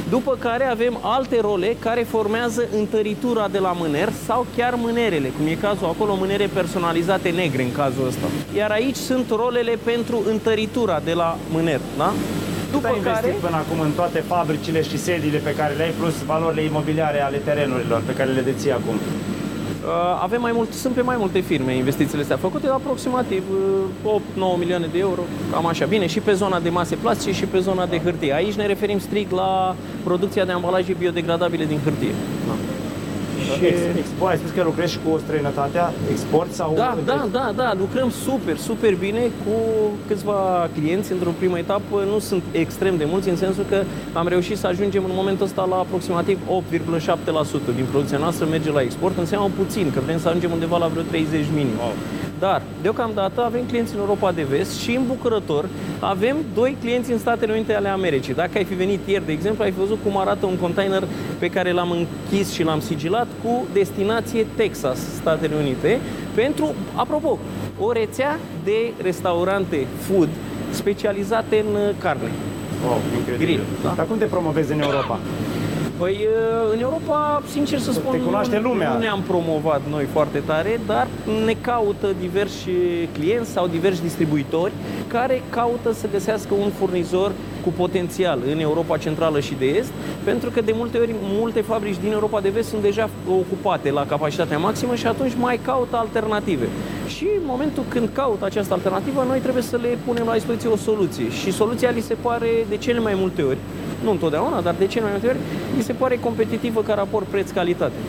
După 0.09 0.37
care 0.39 0.63
avem 0.63 0.99
alte 1.01 1.37
role 1.41 1.75
care 1.79 2.03
formează 2.03 2.67
întăritura 2.77 3.47
de 3.47 3.59
la 3.59 3.71
mâner 3.71 4.09
sau 4.25 4.45
chiar 4.55 4.73
mânerele, 4.75 5.27
cum 5.27 5.47
e 5.47 5.53
cazul 5.53 5.85
acolo, 5.85 6.15
mânere 6.15 6.49
personalizate 6.53 7.29
negre 7.29 7.63
în 7.63 7.71
cazul 7.71 8.07
ăsta. 8.07 8.27
Iar 8.55 8.71
aici 8.71 8.95
sunt 8.95 9.29
rolele 9.29 9.77
pentru 9.83 10.23
întăritura 10.29 11.01
de 11.03 11.13
la 11.13 11.37
mâner, 11.49 11.79
da? 11.97 12.13
După 12.71 12.87
ai 12.87 12.95
investit 12.95 13.21
care... 13.21 13.35
până 13.41 13.55
acum 13.55 13.79
în 13.79 13.91
toate 13.91 14.19
fabricile 14.19 14.81
și 14.81 14.97
sediile 14.97 15.37
pe 15.37 15.55
care 15.55 15.73
le 15.73 15.83
ai, 15.83 15.93
plus 15.99 16.15
valorile 16.25 16.61
imobiliare 16.61 17.21
ale 17.21 17.37
terenurilor 17.37 18.01
pe 18.05 18.13
care 18.13 18.29
le 18.31 18.41
deții 18.41 18.71
acum? 18.71 18.95
Uh, 19.87 20.19
avem 20.21 20.41
mai 20.41 20.51
mult, 20.51 20.73
sunt 20.73 20.93
pe 20.93 21.01
mai 21.01 21.15
multe 21.19 21.39
firme 21.39 21.75
investițiile 21.75 22.21
astea 22.21 22.37
făcute, 22.37 22.67
aproximativ 22.67 23.43
8-9 24.03 24.07
uh, 24.35 24.55
milioane 24.57 24.87
de 24.91 24.99
euro, 24.99 25.21
cam 25.51 25.65
așa. 25.65 25.85
Bine, 25.85 26.07
și 26.07 26.19
pe 26.19 26.33
zona 26.33 26.59
de 26.59 26.69
mase 26.69 26.95
plastice 26.95 27.31
și 27.31 27.45
pe 27.45 27.59
zona 27.59 27.85
de 27.85 27.99
hârtie. 27.99 28.33
Aici 28.33 28.53
ne 28.53 28.65
referim 28.65 28.99
strict 28.99 29.31
la 29.31 29.75
producția 30.03 30.45
de 30.45 30.51
ambalaje 30.51 30.93
biodegradabile 30.93 31.65
din 31.65 31.79
hârtie. 31.83 32.13
Da. 32.47 32.76
Și... 33.55 33.65
Expo, 33.97 34.25
ați 34.25 34.39
spus 34.39 34.51
că 34.51 34.63
lucrezi 34.63 34.91
și 34.91 34.99
cu 35.05 35.19
străinătatea, 35.25 35.93
export 36.11 36.51
sau... 36.51 36.73
Da, 36.75 36.97
da, 37.05 37.27
da, 37.31 37.53
da, 37.55 37.73
lucrăm 37.79 38.09
super, 38.09 38.57
super 38.57 38.95
bine 38.95 39.19
cu 39.43 39.55
câțiva 40.07 40.69
clienți 40.75 41.11
într-o 41.11 41.33
primă 41.37 41.57
etapă. 41.57 42.03
Nu 42.11 42.19
sunt 42.19 42.43
extrem 42.51 42.97
de 42.97 43.05
mulți, 43.07 43.29
în 43.29 43.35
sensul 43.35 43.65
că 43.69 43.83
am 44.13 44.27
reușit 44.27 44.57
să 44.57 44.67
ajungem 44.67 45.03
în 45.03 45.11
momentul 45.13 45.45
ăsta 45.45 45.65
la 45.69 45.75
aproximativ 45.75 46.39
8,7% 46.47 47.75
din 47.75 47.85
producția 47.91 48.17
noastră 48.17 48.45
merge 48.49 48.71
la 48.71 48.81
export. 48.81 49.17
Înseamnă 49.17 49.49
puțin, 49.57 49.91
că 49.93 49.99
vrem 50.05 50.19
să 50.19 50.27
ajungem 50.27 50.51
undeva 50.51 50.77
la 50.77 50.87
vreo 50.87 51.03
30 51.03 51.45
minim. 51.53 51.77
Wow. 51.77 51.93
Dar, 52.39 52.61
deocamdată, 52.81 53.43
avem 53.43 53.61
clienți 53.67 53.93
în 53.93 53.99
Europa 53.99 54.31
de 54.31 54.43
Vest 54.43 54.79
și 54.79 54.91
în 54.95 55.03
Bucurător 55.07 55.65
avem 55.99 56.35
doi 56.53 56.77
clienți 56.81 57.11
în 57.11 57.17
Statele 57.17 57.53
Unite 57.53 57.73
ale 57.73 57.87
Americii. 57.87 58.33
Dacă 58.33 58.51
ai 58.55 58.63
fi 58.63 58.73
venit 58.73 58.99
ieri, 59.07 59.25
de 59.25 59.31
exemplu, 59.31 59.63
ai 59.63 59.71
fi 59.71 59.79
văzut 59.79 59.97
cum 60.03 60.17
arată 60.17 60.45
un 60.45 60.57
container 60.57 61.03
pe 61.39 61.47
care 61.47 61.71
l-am 61.71 61.91
închis 61.91 62.51
și 62.51 62.63
l-am 62.63 62.79
sigilat 62.79 63.27
cu 63.43 63.65
destinație 63.73 64.45
Texas, 64.55 64.97
Statele 65.15 65.55
Unite, 65.55 65.99
pentru, 66.35 66.73
apropo, 66.95 67.39
o 67.79 67.91
rețea 67.91 68.39
de 68.63 68.91
restaurante 69.01 69.87
food 69.99 70.29
specializate 70.69 71.65
în 71.67 71.93
carne. 71.97 72.31
Wow, 72.85 72.99
incredibil. 73.17 73.45
Grill, 73.45 73.63
da? 73.83 73.93
Dar 73.95 74.05
cum 74.05 74.17
te 74.17 74.25
promovezi 74.25 74.73
în 74.73 74.81
Europa? 74.81 75.19
Păi 75.97 76.27
în 76.73 76.79
Europa, 76.79 77.41
sincer 77.51 77.79
să 77.79 77.91
spun, 77.91 78.11
Te 78.11 78.19
cunoaște 78.19 78.59
lumea. 78.59 78.93
nu 78.93 78.99
ne-am 78.99 79.21
promovat 79.27 79.81
noi 79.89 80.05
foarte 80.13 80.41
tare, 80.45 80.79
dar 80.85 81.07
ne 81.45 81.55
caută 81.61 82.07
diversi 82.19 82.69
clienți 83.11 83.49
sau 83.51 83.67
diversi 83.67 84.01
distribuitori 84.01 84.71
care 85.07 85.41
caută 85.49 85.93
să 85.93 86.07
găsească 86.11 86.53
un 86.53 86.69
furnizor 86.69 87.31
cu 87.63 87.69
potențial 87.69 88.39
în 88.51 88.59
Europa 88.59 88.97
Centrală 88.97 89.39
și 89.39 89.55
de 89.59 89.65
Est, 89.65 89.91
pentru 90.23 90.49
că 90.49 90.61
de 90.61 90.71
multe 90.75 90.97
ori 90.97 91.15
multe 91.21 91.61
fabrici 91.61 91.97
din 92.01 92.11
Europa 92.11 92.39
de 92.41 92.49
Vest 92.49 92.69
sunt 92.69 92.81
deja 92.81 93.09
ocupate 93.29 93.91
la 93.91 94.05
capacitatea 94.05 94.57
maximă 94.57 94.95
și 94.95 95.07
atunci 95.07 95.33
mai 95.39 95.59
caută 95.65 95.95
alternative. 95.97 96.67
Și 97.07 97.27
în 97.37 97.43
momentul 97.45 97.83
când 97.87 98.09
caută 98.13 98.45
această 98.45 98.73
alternativă, 98.73 99.23
noi 99.27 99.39
trebuie 99.39 99.63
să 99.63 99.77
le 99.81 99.97
punem 100.05 100.25
la 100.25 100.33
dispoziție 100.33 100.69
o 100.69 100.77
soluție. 100.77 101.29
Și 101.29 101.51
soluția 101.51 101.89
li 101.89 102.01
se 102.01 102.15
pare 102.21 102.47
de 102.69 102.77
cele 102.77 102.99
mai 102.99 103.13
multe 103.15 103.41
ori 103.41 103.57
nu 104.03 104.11
întotdeauna, 104.11 104.61
dar 104.61 104.75
de 104.79 104.87
cele 104.87 105.03
mai 105.03 105.11
multe 105.11 105.27
ori, 105.27 105.37
mi 105.77 105.83
se 105.83 105.93
pare 105.93 106.17
competitivă 106.17 106.81
ca 106.81 106.93
raport 106.93 107.25
preț-calitate. 107.25 107.99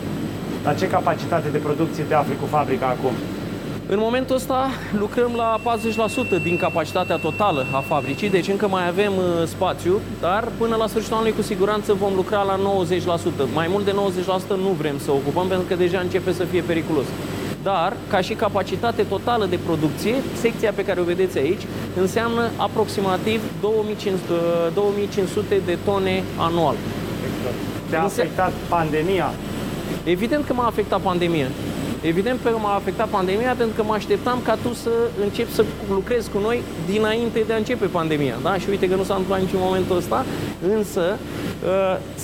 La 0.64 0.74
ce 0.74 0.86
capacitate 0.88 1.48
de 1.48 1.58
producție 1.58 2.04
te 2.04 2.14
afli 2.14 2.36
cu 2.40 2.46
fabrica 2.46 2.86
acum? 2.86 3.12
În 3.86 3.98
momentul 4.00 4.34
ăsta 4.34 4.70
lucrăm 4.98 5.32
la 5.36 5.60
40% 6.38 6.42
din 6.42 6.56
capacitatea 6.56 7.16
totală 7.16 7.66
a 7.72 7.80
fabricii, 7.80 8.30
deci 8.30 8.48
încă 8.48 8.68
mai 8.68 8.88
avem 8.88 9.12
uh, 9.16 9.46
spațiu, 9.46 10.00
dar 10.20 10.48
până 10.58 10.76
la 10.76 10.86
sfârșitul 10.86 11.16
anului 11.16 11.34
cu 11.36 11.42
siguranță 11.42 11.92
vom 11.92 12.12
lucra 12.14 12.42
la 12.42 12.56
90%. 12.56 13.20
Mai 13.54 13.66
mult 13.70 13.84
de 13.84 13.94
90% 13.94 13.94
nu 14.48 14.68
vrem 14.78 14.98
să 14.98 15.10
ocupăm 15.10 15.46
pentru 15.46 15.66
că 15.66 15.74
deja 15.74 15.98
începe 15.98 16.32
să 16.32 16.44
fie 16.44 16.60
periculos 16.60 17.04
dar 17.62 17.96
ca 18.08 18.20
și 18.20 18.34
capacitate 18.34 19.02
totală 19.02 19.46
de 19.46 19.58
producție, 19.66 20.14
secția 20.40 20.72
pe 20.72 20.84
care 20.84 21.00
o 21.00 21.04
vedeți 21.04 21.38
aici 21.38 21.66
înseamnă 21.96 22.50
aproximativ 22.56 23.40
2500, 23.60 24.32
2500 24.74 25.60
de 25.64 25.78
tone 25.84 26.22
anual. 26.36 26.74
Exact. 27.88 28.10
Te-a 28.10 28.22
afectat 28.22 28.52
pandemia? 28.68 29.32
Evident 30.04 30.46
că 30.46 30.52
m-a 30.52 30.66
afectat 30.66 31.00
pandemia. 31.00 31.48
Evident 32.00 32.38
că 32.42 32.50
m-a 32.62 32.74
afectat 32.74 33.08
pandemia 33.08 33.54
pentru 33.54 33.76
că 33.76 33.82
mă 33.82 33.94
așteptam 33.94 34.38
ca 34.44 34.54
tu 34.54 34.74
să 34.74 34.90
începi 35.22 35.52
să 35.52 35.64
lucrezi 35.90 36.30
cu 36.30 36.38
noi 36.38 36.62
dinainte 36.86 37.44
de 37.46 37.52
a 37.52 37.56
începe 37.56 37.86
pandemia. 37.86 38.36
Da? 38.42 38.54
Și 38.58 38.68
uite 38.68 38.88
că 38.88 38.94
nu 38.94 39.02
s-a 39.02 39.14
întâmplat 39.14 39.40
niciun 39.40 39.60
momentul 39.62 39.96
ăsta, 39.96 40.24
însă 40.76 41.04
uh, 41.18 41.57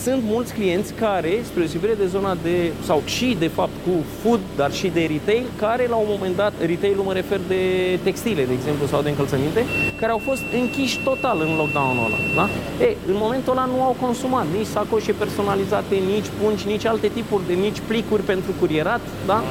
sunt 0.04 0.22
mulți 0.26 0.52
clienți 0.52 0.92
care, 0.92 1.32
spre 1.42 1.60
deosebire 1.60 1.94
de 1.94 2.06
zona 2.06 2.36
de, 2.42 2.72
sau 2.84 3.02
și 3.04 3.36
de 3.38 3.46
fapt 3.46 3.72
cu 3.86 3.92
food, 4.22 4.40
dar 4.56 4.72
și 4.72 4.88
de 4.88 5.10
retail, 5.14 5.44
care 5.58 5.86
la 5.88 5.96
un 5.96 6.06
moment 6.08 6.36
dat, 6.36 6.52
retail-ul 6.66 7.04
mă 7.04 7.12
refer 7.12 7.40
de 7.48 7.62
textile, 8.02 8.44
de 8.44 8.52
exemplu, 8.52 8.86
sau 8.86 9.02
de 9.02 9.08
încălțăminte, 9.08 9.64
care 10.00 10.12
au 10.12 10.18
fost 10.18 10.42
închiși 10.60 10.98
total 11.04 11.38
în 11.40 11.56
lockdown-ul 11.56 12.04
ăla. 12.06 12.18
Da? 12.34 12.46
E, 12.84 12.96
în 13.06 13.16
momentul 13.24 13.52
ăla 13.52 13.64
nu 13.64 13.82
au 13.82 13.96
consumat 14.00 14.46
nici 14.56 14.66
sacoșe 14.66 15.12
personalizate, 15.12 15.94
nici 15.94 16.30
pungi, 16.40 16.66
nici 16.66 16.84
alte 16.84 17.08
tipuri 17.08 17.46
de, 17.46 17.52
nici 17.52 17.80
plicuri 17.86 18.22
pentru 18.22 18.50
curierat, 18.60 19.00
da? 19.26 19.42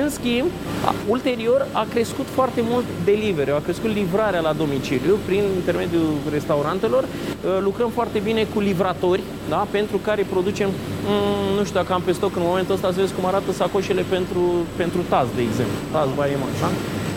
În 0.00 0.10
schimb, 0.10 0.48
a, 0.84 0.94
ulterior 1.08 1.66
a 1.72 1.86
crescut 1.90 2.26
foarte 2.26 2.60
mult 2.70 2.84
delivery, 3.04 3.50
a 3.50 3.60
crescut 3.60 3.90
livrarea 3.90 4.40
la 4.40 4.52
domiciliu 4.52 5.18
prin 5.26 5.42
intermediul 5.54 6.10
restaurantelor. 6.30 7.04
Lucrăm 7.60 7.90
foarte 7.90 8.18
bine 8.18 8.46
cu 8.54 8.60
livratori, 8.60 9.21
da? 9.48 9.66
pentru 9.70 9.96
care 9.96 10.26
producem, 10.30 10.68
mm, 11.06 11.56
nu 11.56 11.64
știu 11.64 11.80
dacă 11.80 11.92
am 11.92 12.02
pe 12.02 12.12
stoc 12.12 12.36
în 12.36 12.42
momentul 12.44 12.74
ăsta, 12.74 12.92
să 12.92 13.00
vezi 13.00 13.14
cum 13.14 13.26
arată 13.26 13.52
sacoșele 13.52 14.04
pentru, 14.08 14.40
pentru 14.76 15.00
Taz, 15.08 15.26
de 15.34 15.42
exemplu. 15.42 15.76
Taz 15.92 16.08
Baieman, 16.16 16.48
da? 16.60 16.68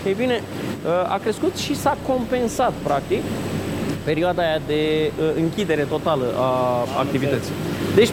Ei 0.08 0.14
bine, 0.14 0.44
a 1.08 1.18
crescut 1.18 1.56
și 1.56 1.76
s-a 1.76 1.98
compensat, 2.08 2.74
practic, 2.84 3.22
perioada 4.04 4.42
aia 4.42 4.62
de 4.68 5.12
închidere 5.36 5.82
totală 5.82 6.26
a 6.38 6.50
activității. 6.98 7.54
Deci, 7.96 8.10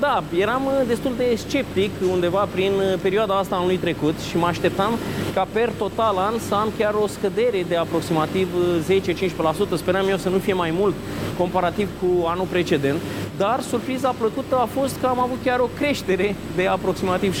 da, 0.00 0.22
eram 0.38 0.64
uh, 0.64 0.72
destul 0.86 1.12
de 1.16 1.34
sceptic 1.36 1.90
undeva 2.12 2.48
prin 2.52 2.72
uh, 2.72 2.98
perioada 3.02 3.34
asta 3.34 3.56
anului 3.56 3.76
trecut 3.76 4.18
și 4.18 4.36
mă 4.36 4.46
așteptam 4.46 4.92
ca 5.34 5.46
per 5.52 5.70
total 5.78 6.16
an 6.16 6.38
să 6.48 6.54
am 6.54 6.68
chiar 6.78 6.94
o 7.02 7.06
scădere 7.06 7.64
de 7.68 7.76
aproximativ 7.76 8.48
10-15%. 8.88 8.90
Uh, 9.38 9.76
Speram 9.76 10.08
eu 10.08 10.16
să 10.16 10.28
nu 10.28 10.38
fie 10.38 10.52
mai 10.52 10.74
mult 10.78 10.94
comparativ 11.38 11.88
cu 12.00 12.26
anul 12.26 12.46
precedent, 12.50 12.98
dar 13.36 13.60
surpriza 13.60 14.14
plăcută 14.18 14.56
a 14.56 14.64
fost 14.64 15.00
că 15.00 15.06
am 15.06 15.20
avut 15.20 15.38
chiar 15.44 15.58
o 15.58 15.68
creștere 15.78 16.34
de 16.56 16.66
aproximativ 16.66 17.40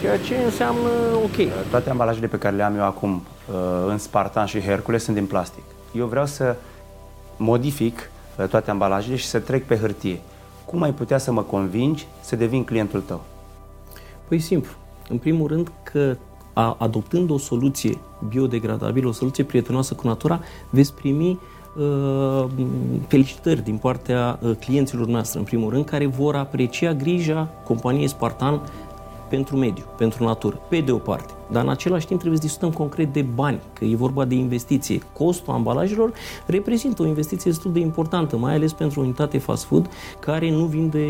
ceea 0.00 0.18
ce 0.18 0.36
înseamnă 0.44 0.88
ok. 1.14 1.68
Toate 1.70 1.90
ambalajele 1.90 2.26
pe 2.26 2.38
care 2.38 2.56
le 2.56 2.62
am 2.62 2.76
eu 2.76 2.84
acum 2.84 3.26
uh, 3.50 3.54
în 3.88 3.98
Spartan 3.98 4.46
și 4.46 4.60
Hercules 4.60 5.04
sunt 5.04 5.16
din 5.16 5.26
plastic. 5.26 5.62
Eu 5.92 6.06
vreau 6.06 6.26
să 6.26 6.56
modific 7.36 8.10
uh, 8.36 8.46
toate 8.46 8.70
ambalajele 8.70 9.16
și 9.16 9.26
să 9.26 9.38
trec 9.38 9.66
pe 9.66 9.76
hârtie. 9.76 10.20
Cum 10.72 10.82
ai 10.82 10.92
putea 10.92 11.18
să 11.18 11.32
mă 11.32 11.42
convingi 11.42 12.06
să 12.20 12.36
devin 12.36 12.64
clientul 12.64 13.00
tău? 13.00 13.20
Păi 14.28 14.38
simplu. 14.38 14.70
În 15.08 15.18
primul 15.18 15.48
rând 15.48 15.72
că 15.82 16.16
a, 16.52 16.76
adoptând 16.78 17.30
o 17.30 17.38
soluție 17.38 17.98
biodegradabilă, 18.28 19.08
o 19.08 19.12
soluție 19.12 19.44
prietenoasă 19.44 19.94
cu 19.94 20.06
natura, 20.06 20.40
veți 20.70 20.94
primi 20.94 21.38
uh, 21.78 22.44
felicitări 23.06 23.62
din 23.62 23.76
partea 23.76 24.38
uh, 24.42 24.56
clienților 24.60 25.06
noastre, 25.06 25.38
în 25.38 25.44
primul 25.44 25.70
rând, 25.70 25.84
care 25.84 26.06
vor 26.06 26.36
aprecia 26.36 26.92
grija 26.92 27.48
companiei 27.64 28.08
Spartan 28.08 28.60
pentru 29.36 29.56
mediu, 29.56 29.84
pentru 29.96 30.24
natură, 30.24 30.60
pe 30.68 30.80
de 30.80 30.92
o 30.92 30.96
parte. 30.96 31.32
Dar 31.50 31.62
în 31.62 31.68
același 31.68 32.06
timp 32.06 32.18
trebuie 32.18 32.40
să 32.40 32.46
discutăm 32.46 32.70
concret 32.70 33.12
de 33.12 33.22
bani, 33.22 33.60
că 33.72 33.84
e 33.84 33.96
vorba 33.96 34.24
de 34.24 34.34
investiție. 34.34 35.02
Costul 35.12 35.52
ambalajelor 35.52 36.12
reprezintă 36.46 37.02
o 37.02 37.06
investiție 37.06 37.50
destul 37.50 37.72
de 37.72 37.78
importantă, 37.78 38.36
mai 38.36 38.54
ales 38.54 38.72
pentru 38.72 39.00
o 39.00 39.02
unitate 39.02 39.38
fast 39.38 39.64
food 39.64 39.90
care 40.20 40.50
nu 40.50 40.64
vinde 40.64 41.06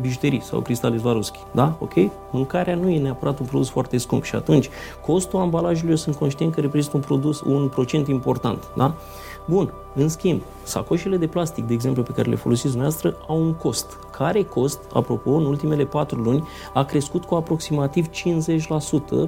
bijuterii 0.00 0.42
sau 0.42 0.60
cristale 0.60 0.98
Swarovski. 0.98 1.38
Da? 1.52 1.76
Ok? 1.80 1.92
Mâncarea 2.30 2.74
nu 2.74 2.88
e 2.88 2.98
neapărat 2.98 3.38
un 3.38 3.46
produs 3.46 3.68
foarte 3.68 3.96
scump 3.98 4.24
și 4.24 4.34
atunci 4.34 4.68
costul 5.06 5.38
ambalajelor 5.38 5.90
eu 5.90 5.96
sunt 5.96 6.14
conștient 6.14 6.54
că 6.54 6.60
reprezintă 6.60 6.96
un 6.96 7.02
produs, 7.02 7.40
un 7.40 7.68
procent 7.68 8.08
important. 8.08 8.64
Da? 8.76 8.94
Bun, 9.46 9.72
în 9.94 10.08
schimb, 10.08 10.42
sacoșele 10.62 11.16
de 11.16 11.26
plastic, 11.26 11.64
de 11.64 11.72
exemplu, 11.72 12.02
pe 12.02 12.12
care 12.12 12.28
le 12.28 12.36
folosiți 12.36 12.70
dumneavoastră, 12.70 13.16
au 13.28 13.40
un 13.40 13.54
cost. 13.54 13.98
Care 14.16 14.42
cost, 14.42 14.80
apropo, 14.92 15.30
în 15.30 15.44
ultimele 15.44 15.84
patru 15.84 16.20
luni, 16.20 16.44
a 16.74 16.84
crescut 16.84 17.24
cu 17.24 17.34
aproximativ 17.34 18.06
50%, 18.08 18.10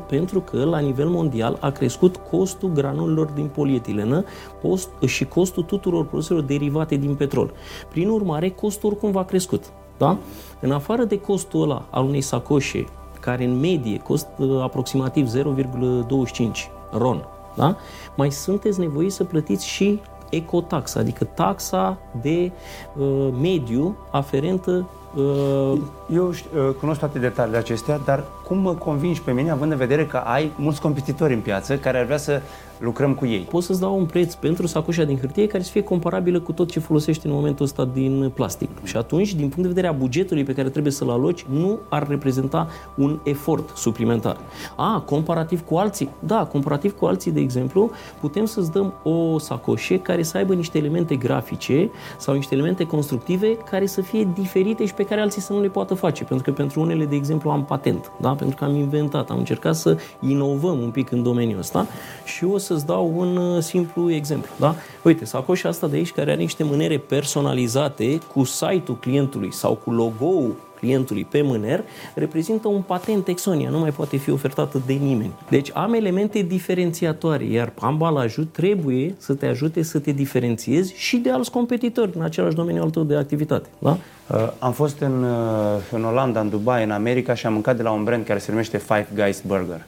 pentru 0.09 0.41
că, 0.41 0.65
la 0.65 0.79
nivel 0.79 1.09
mondial, 1.09 1.57
a 1.61 1.71
crescut 1.71 2.17
costul 2.17 2.69
granulelor 2.69 3.27
din 3.27 3.47
polietilenă 3.47 4.25
post, 4.63 4.89
și 5.07 5.25
costul 5.25 5.63
tuturor 5.63 6.05
produselor 6.07 6.43
derivate 6.43 6.97
din 6.97 7.15
petrol. 7.15 7.53
Prin 7.89 8.09
urmare, 8.09 8.49
costul 8.49 8.89
oricum 8.89 9.11
va 9.11 9.25
crescut. 9.25 9.65
Da? 9.99 10.19
În 10.61 10.71
afară 10.71 11.05
de 11.05 11.21
costul 11.21 11.63
ăla 11.63 11.87
al 11.91 12.05
unei 12.05 12.21
sacoșe, 12.21 12.85
care 13.21 13.45
în 13.45 13.59
medie 13.59 13.99
costă 13.99 14.61
aproximativ 14.63 15.29
0,25 15.29 16.71
RON, 16.91 17.29
da? 17.57 17.77
mai 18.17 18.31
sunteți 18.31 18.81
nevoiți 18.81 19.17
să 19.17 19.25
plătiți 19.25 19.67
și 19.67 20.01
ecotaxa, 20.31 21.01
adică 21.01 21.25
taxa 21.25 21.99
de 22.21 22.53
uh, 22.97 23.29
mediu 23.41 23.97
aferentă 24.11 24.89
uh, 25.15 25.79
eu 26.13 26.33
știu, 26.33 26.69
uh, 26.69 26.75
cunosc 26.81 26.99
toate 26.99 27.19
detaliile 27.19 27.59
acestea, 27.59 27.99
dar 28.05 28.25
cum 28.45 28.59
mă 28.59 28.75
convingi 28.75 29.23
pe 29.23 29.33
mine, 29.33 29.51
având 29.51 29.73
în 29.73 29.79
vedere 29.79 30.07
că 30.07 30.17
ai 30.17 30.53
mulți 30.57 30.81
competitori 30.81 31.35
în 31.35 31.41
piață 31.41 31.77
care 31.77 31.99
ar 31.99 32.05
vrea 32.05 32.17
să 32.17 32.41
lucrăm 32.79 33.15
cu 33.15 33.27
ei. 33.27 33.41
Pot 33.41 33.63
să-ți 33.63 33.81
dau 33.81 33.99
un 33.99 34.05
preț 34.05 34.35
pentru 34.35 34.67
sacoșa 34.67 35.05
din 35.05 35.19
hârtie 35.19 35.47
care 35.47 35.63
să 35.63 35.71
fie 35.71 35.83
comparabilă 35.83 36.41
cu 36.41 36.53
tot 36.53 36.71
ce 36.71 36.81
folosești 36.81 37.27
în 37.27 37.33
momentul 37.33 37.65
ăsta 37.65 37.85
din 37.85 38.31
plastic. 38.35 38.69
Și 38.83 38.97
atunci, 38.97 39.35
din 39.35 39.49
punct 39.49 39.63
de 39.63 39.69
vedere 39.69 39.87
a 39.87 39.93
bugetului 39.93 40.45
pe 40.45 40.53
care 40.53 40.69
trebuie 40.69 40.93
să-l 40.93 41.11
aloci, 41.11 41.47
nu 41.51 41.79
ar 41.89 42.09
reprezenta 42.09 42.69
un 42.97 43.19
efort 43.25 43.77
suplimentar. 43.77 44.37
A, 44.77 45.03
comparativ 45.07 45.65
cu 45.65 45.77
alții? 45.77 46.09
Da, 46.19 46.45
comparativ 46.45 46.97
cu 46.97 47.07
alții, 47.07 47.31
de 47.31 47.41
exemplu, 47.41 47.91
putem 48.21 48.45
să-ți 48.45 48.73
dăm 48.73 48.95
o 49.03 49.39
sacoșe 49.39 49.99
care 49.99 50.23
să 50.23 50.37
aibă 50.37 50.55
niște 50.55 50.79
elemente 50.79 51.17
grafice 51.17 51.91
sau 52.19 52.35
niște 52.35 52.55
elemente 52.55 52.85
constructive 52.85 53.57
care 53.57 53.87
să 53.87 54.01
fie 54.01 54.29
diferite 54.35 54.87
și 54.87 54.95
pe 54.95 55.03
care 55.03 55.21
alții 55.21 55.41
să 55.41 55.53
nu 55.53 55.61
le 55.61 55.69
poată 55.69 55.95
face. 55.95 56.25
Pentru 56.25 56.45
că 56.45 56.53
pentru 56.53 56.81
unele, 56.81 57.05
de 57.05 57.17
exemplu, 57.17 57.51
am 57.51 57.65
patent, 57.65 58.13
da? 58.21 58.35
pentru 58.35 58.57
că 58.57 58.65
am 58.65 58.75
inventat, 58.75 59.31
am 59.31 59.39
încercat 59.39 59.75
să 59.75 59.97
inovăm 60.21 60.81
un 60.81 60.91
pic 60.91 61.11
în 61.11 61.23
domeniul 61.23 61.59
ăsta 61.59 61.87
și 62.25 62.45
o 62.45 62.59
să-ți 62.67 62.87
dau 62.87 63.13
un 63.17 63.37
uh, 63.37 63.63
simplu 63.63 64.13
exemplu. 64.13 64.51
Da? 64.59 64.75
Uite, 65.03 65.25
sacoșa 65.25 65.69
asta 65.69 65.87
de 65.87 65.97
aici 65.97 66.13
care 66.13 66.31
are 66.31 66.41
niște 66.41 66.65
mânere 66.65 66.99
personalizate 66.99 68.19
cu 68.33 68.45
site-ul 68.45 68.99
clientului 69.01 69.53
sau 69.53 69.75
cu 69.75 69.91
logo-ul 69.91 70.55
clientului 70.79 71.25
pe 71.25 71.43
mâner, 71.43 71.85
reprezintă 72.15 72.69
un 72.69 72.83
patent 72.83 73.29
Exonia, 73.29 73.71
nu 73.71 73.79
mai 73.79 73.91
poate 73.91 74.17
fi 74.17 74.31
ofertată 74.31 74.83
de 74.87 74.93
nimeni. 74.93 75.33
Deci 75.49 75.71
am 75.75 75.95
elemente 75.95 76.43
diferențiatoare, 76.43 77.45
iar 77.45 77.73
ambalajul 77.79 78.45
trebuie 78.45 79.15
să 79.19 79.35
te 79.35 79.47
ajute 79.47 79.83
să 79.83 79.99
te 79.99 80.13
diferențiezi 80.13 80.95
și 80.97 81.17
de 81.17 81.31
alți 81.31 81.51
competitori 81.51 82.11
în 82.15 82.23
același 82.23 82.55
domeniu 82.55 82.83
al 82.83 82.91
tău 82.91 83.03
de 83.03 83.17
activitate. 83.17 83.69
Da? 83.79 83.91
Uh, 84.31 84.53
am 84.59 84.73
fost 84.73 85.01
în, 85.01 85.23
uh, 85.23 85.81
în 85.93 86.05
Olanda, 86.05 86.41
în 86.41 86.49
Dubai, 86.49 86.85
în 86.85 86.91
America 86.91 87.35
și 87.35 87.47
am 87.47 87.53
mâncat 87.53 87.77
de 87.77 87.83
la 87.83 87.91
un 87.91 88.05
brand 88.05 88.25
care 88.25 88.39
se 88.39 88.51
numește 88.51 88.79
Five 88.79 89.09
Guys 89.15 89.43
Burger. 89.47 89.85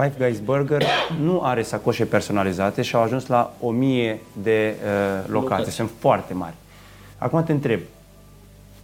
Five 0.00 0.14
Guys 0.18 0.38
Burger 0.38 0.82
nu 1.22 1.40
are 1.42 1.62
sacoșe 1.62 2.04
personalizate 2.04 2.82
și 2.82 2.94
au 2.94 3.02
ajuns 3.02 3.26
la 3.26 3.54
o 3.60 3.70
mie 3.70 4.20
de 4.42 4.74
uh, 4.74 5.30
locații. 5.30 5.72
Sunt 5.72 5.90
foarte 5.98 6.34
mari. 6.34 6.54
Acum 7.18 7.42
te 7.42 7.52
întreb, 7.52 7.80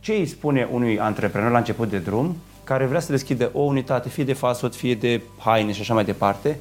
ce 0.00 0.12
îi 0.12 0.26
spune 0.26 0.68
unui 0.72 0.98
antreprenor 0.98 1.50
la 1.50 1.58
început 1.58 1.90
de 1.90 1.98
drum 1.98 2.36
care 2.64 2.84
vrea 2.84 3.00
să 3.00 3.12
deschidă 3.12 3.50
o 3.52 3.60
unitate, 3.60 4.08
fie 4.08 4.24
de 4.24 4.32
fast 4.32 4.60
food, 4.60 4.74
fie 4.74 4.94
de 4.94 5.20
haine 5.38 5.72
și 5.72 5.80
așa 5.80 5.94
mai 5.94 6.04
departe, 6.04 6.58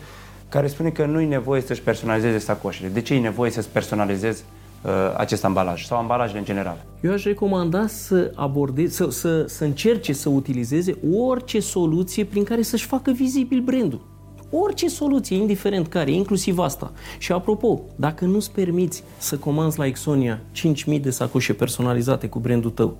care 0.50 0.68
spune 0.68 0.90
că 0.90 1.06
nu 1.06 1.22
e 1.22 1.26
nevoie 1.26 1.62
să-și 1.62 1.82
personalizeze 1.82 2.38
sacoșele. 2.38 2.88
De 2.88 3.02
ce 3.02 3.14
e 3.14 3.20
nevoie 3.20 3.52
să-ți 3.52 3.70
personalizezi 3.70 4.44
uh, 4.82 4.92
acest 5.18 5.46
ambalaj 5.46 5.86
sau 5.86 5.98
ambalajele 5.98 6.40
în 6.40 6.46
general? 6.46 6.86
Eu 7.02 7.12
aș 7.12 7.24
recomanda 7.24 7.88
să 7.88 8.32
abordeze, 8.36 8.94
să, 8.94 9.10
să, 9.10 9.46
să 9.48 9.64
încerce 9.64 10.14
să 10.14 10.30
utilizeze 10.30 10.98
orice 11.16 11.60
soluție 11.60 12.26
prin 12.26 12.44
care 12.44 12.62
să-și 12.62 12.86
facă 12.86 13.12
vizibil 13.12 13.60
brandul. 13.60 14.14
Orice 14.52 14.88
soluție, 14.88 15.38
indiferent 15.38 15.88
care, 15.88 16.12
inclusiv 16.12 16.60
asta. 16.60 16.92
Și 17.18 17.32
apropo, 17.32 17.82
dacă 17.96 18.26
nu-ți 18.26 18.52
permiți 18.52 19.04
să 19.18 19.38
comanzi 19.38 19.80
la 19.80 19.86
Exonia 19.86 20.42
5.000 20.96 21.02
de 21.02 21.10
sacoșe 21.10 21.54
personalizate 21.54 22.28
cu 22.28 22.40
brandul 22.40 22.72
tău, 22.72 22.98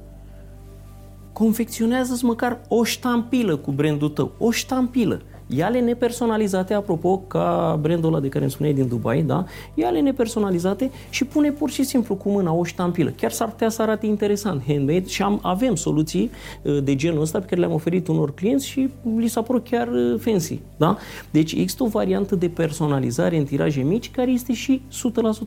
confecționează-ți 1.34 2.26
măcar 2.26 2.62
o 2.68 2.84
ștampilă 2.84 3.56
cu 3.56 3.72
brandul 3.72 4.10
tău, 4.10 4.32
o 4.38 4.52
ștampilă. 4.52 5.22
Ia-le 5.48 5.80
nepersonalizate, 5.80 6.74
apropo, 6.74 7.18
ca 7.18 7.80
brandul 7.82 8.10
ăla 8.10 8.20
de 8.20 8.30
care 8.30 8.44
îmi 8.44 8.54
spuneai 8.54 8.76
din 8.76 8.88
Dubai, 8.88 9.22
da? 9.22 9.46
Ia-le 9.74 10.00
nepersonalizate 10.00 10.92
și 11.10 11.26
pune 11.26 11.52
pur 11.52 11.70
și 11.70 11.84
simplu 11.84 12.16
cu 12.16 12.30
mâna 12.30 12.54
o 12.54 12.64
ștampilă. 12.64 13.10
Chiar 13.10 13.32
s-ar 13.32 13.50
putea 13.50 13.70
să 13.70 13.82
arate 13.82 14.06
interesant, 14.06 14.64
handmade 14.68 15.08
și 15.08 15.22
am, 15.22 15.40
avem 15.42 15.76
soluții 15.76 16.32
uh, 16.62 16.84
de 16.84 16.96
genul 16.96 17.22
ăsta 17.22 17.40
pe 17.40 17.46
care 17.46 17.60
le-am 17.60 17.74
oferit 17.74 18.08
unor 18.08 18.34
clienți 18.34 18.68
și 18.68 18.90
li 19.18 19.28
s-a 19.28 19.42
părut 19.42 19.68
chiar 19.70 19.88
uh, 19.88 20.20
fancy, 20.20 20.60
da? 20.78 20.98
Deci 21.32 21.52
există 21.52 21.84
o 21.84 21.88
variantă 21.88 22.36
de 22.36 22.48
personalizare 22.48 23.38
în 23.38 23.44
tiraje 23.44 23.82
mici 23.82 24.12
care 24.12 24.32
este 24.32 24.54
și 24.54 24.82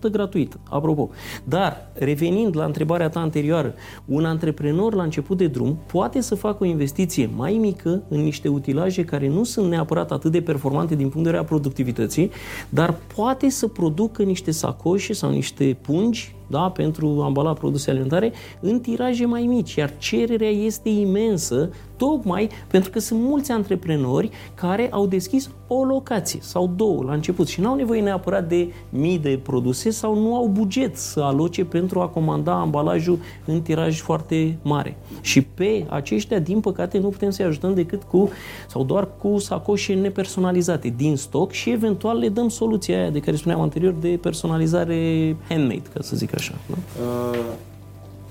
100% 0.08 0.10
gratuită, 0.10 0.60
apropo. 0.68 1.10
Dar, 1.44 1.90
revenind 1.92 2.56
la 2.56 2.64
întrebarea 2.64 3.08
ta 3.08 3.20
anterioară, 3.20 3.74
un 4.04 4.24
antreprenor 4.24 4.94
la 4.94 5.02
început 5.02 5.36
de 5.36 5.46
drum 5.46 5.78
poate 5.86 6.20
să 6.20 6.34
facă 6.34 6.56
o 6.60 6.66
investiție 6.66 7.30
mai 7.36 7.52
mică 7.60 8.02
în 8.08 8.20
niște 8.20 8.48
utilaje 8.48 9.04
care 9.04 9.28
nu 9.28 9.44
sunt 9.44 9.68
neapărat 9.68 9.86
neapărat 9.88 10.10
atât 10.10 10.32
de 10.32 10.42
performante 10.42 10.94
din 10.94 11.08
punct 11.08 11.14
de 11.14 11.22
vedere 11.22 11.42
a 11.42 11.44
productivității, 11.44 12.30
dar 12.68 12.94
poate 13.14 13.48
să 13.48 13.66
producă 13.66 14.22
niște 14.22 14.50
sacoșe 14.50 15.12
sau 15.12 15.30
niște 15.30 15.76
pungi 15.80 16.36
da, 16.46 16.70
pentru 16.70 17.18
a 17.20 17.24
ambala 17.24 17.52
produse 17.52 17.90
alimentare 17.90 18.32
în 18.60 18.80
tiraje 18.80 19.26
mai 19.26 19.42
mici, 19.42 19.74
iar 19.74 19.92
cererea 19.98 20.50
este 20.50 20.88
imensă 20.88 21.70
tocmai 21.98 22.48
pentru 22.66 22.90
că 22.90 22.98
sunt 22.98 23.20
mulți 23.20 23.50
antreprenori 23.50 24.30
care 24.54 24.88
au 24.90 25.06
deschis 25.06 25.50
o 25.66 25.84
locație 25.84 26.38
sau 26.42 26.72
două 26.76 27.02
la 27.02 27.12
început 27.12 27.48
și 27.48 27.60
nu 27.60 27.68
au 27.68 27.74
nevoie 27.74 28.00
neapărat 28.00 28.48
de 28.48 28.72
mii 28.88 29.18
de 29.18 29.40
produse 29.42 29.90
sau 29.90 30.20
nu 30.20 30.36
au 30.36 30.46
buget 30.46 30.96
să 30.96 31.20
aloce 31.20 31.64
pentru 31.64 32.00
a 32.00 32.08
comanda 32.08 32.60
ambalajul 32.60 33.18
în 33.44 33.62
tiraj 33.62 34.00
foarte 34.00 34.58
mare. 34.62 34.96
Și 35.20 35.42
pe 35.42 35.86
aceștia, 35.88 36.38
din 36.38 36.60
păcate, 36.60 36.98
nu 36.98 37.08
putem 37.08 37.30
să-i 37.30 37.44
ajutăm 37.44 37.74
decât 37.74 38.02
cu 38.02 38.28
sau 38.68 38.84
doar 38.84 39.08
cu 39.18 39.38
sacoșe 39.38 39.94
nepersonalizate 39.94 40.94
din 40.96 41.16
stoc 41.16 41.52
și 41.52 41.70
eventual 41.70 42.18
le 42.18 42.28
dăm 42.28 42.48
soluția 42.48 42.98
aia 42.98 43.10
de 43.10 43.20
care 43.20 43.36
spuneam 43.36 43.60
anterior 43.60 43.94
de 44.00 44.18
personalizare 44.22 45.36
handmade, 45.48 45.82
ca 45.94 46.00
să 46.02 46.16
zic 46.16 46.34
așa. 46.34 46.54
Nu? 46.66 46.76
Uh 46.76 47.66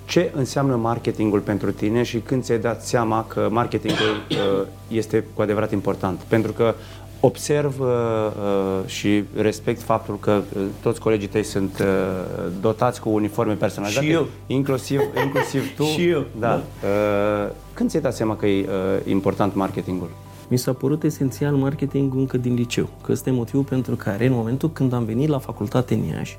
ce 0.08 0.32
înseamnă 0.36 0.76
marketingul 0.76 1.40
pentru 1.40 1.72
tine 1.72 2.04
și 2.04 2.20
când 2.20 2.44
ți-ai 2.44 2.60
dat 2.60 2.86
seama 2.86 3.26
că 3.26 3.48
marketingul 3.52 4.26
uh, 4.30 4.68
este 4.88 5.24
cu 5.34 5.42
adevărat 5.42 5.72
important. 5.72 6.20
Pentru 6.20 6.52
că 6.52 6.74
observ 7.20 7.80
uh, 7.80 7.88
uh, 7.88 8.88
și 8.90 9.24
respect 9.36 9.82
faptul 9.82 10.20
că 10.20 10.42
uh, 10.56 10.62
toți 10.82 11.00
colegii 11.00 11.28
tăi 11.28 11.44
sunt 11.44 11.80
uh, 11.80 11.88
dotați 12.62 13.02
cu 13.02 13.10
uniforme 13.10 13.54
personalizate. 13.54 14.06
Și 14.06 14.12
eu. 14.12 14.28
Inclusiv, 14.48 15.02
inclusiv 15.24 15.76
tu. 15.76 15.84
și 15.96 16.08
eu. 16.08 16.26
Da. 16.40 16.48
da. 16.48 16.56
Uh, 16.88 17.52
când 17.74 17.90
ți-ai 17.90 18.02
dat 18.02 18.16
seama 18.16 18.36
că 18.36 18.46
e 18.46 18.70
uh, 18.70 19.12
important 19.12 19.56
marketingul? 19.56 20.10
Mi 20.50 20.58
s-a 20.58 20.74
părut 20.74 21.04
esențial 21.04 21.56
marketing 21.56 22.14
încă 22.16 22.38
din 22.38 22.54
liceu, 22.54 22.90
că 23.04 23.12
este 23.12 23.32
motivul 23.32 23.64
pentru 23.64 23.96
care 23.96 24.26
în 24.26 24.34
momentul 24.34 24.72
când 24.72 24.94
am 24.94 25.04
venit 25.04 25.30
la 25.30 25.40
facultate 25.40 25.94
în 25.94 26.04
Iași, 26.04 26.38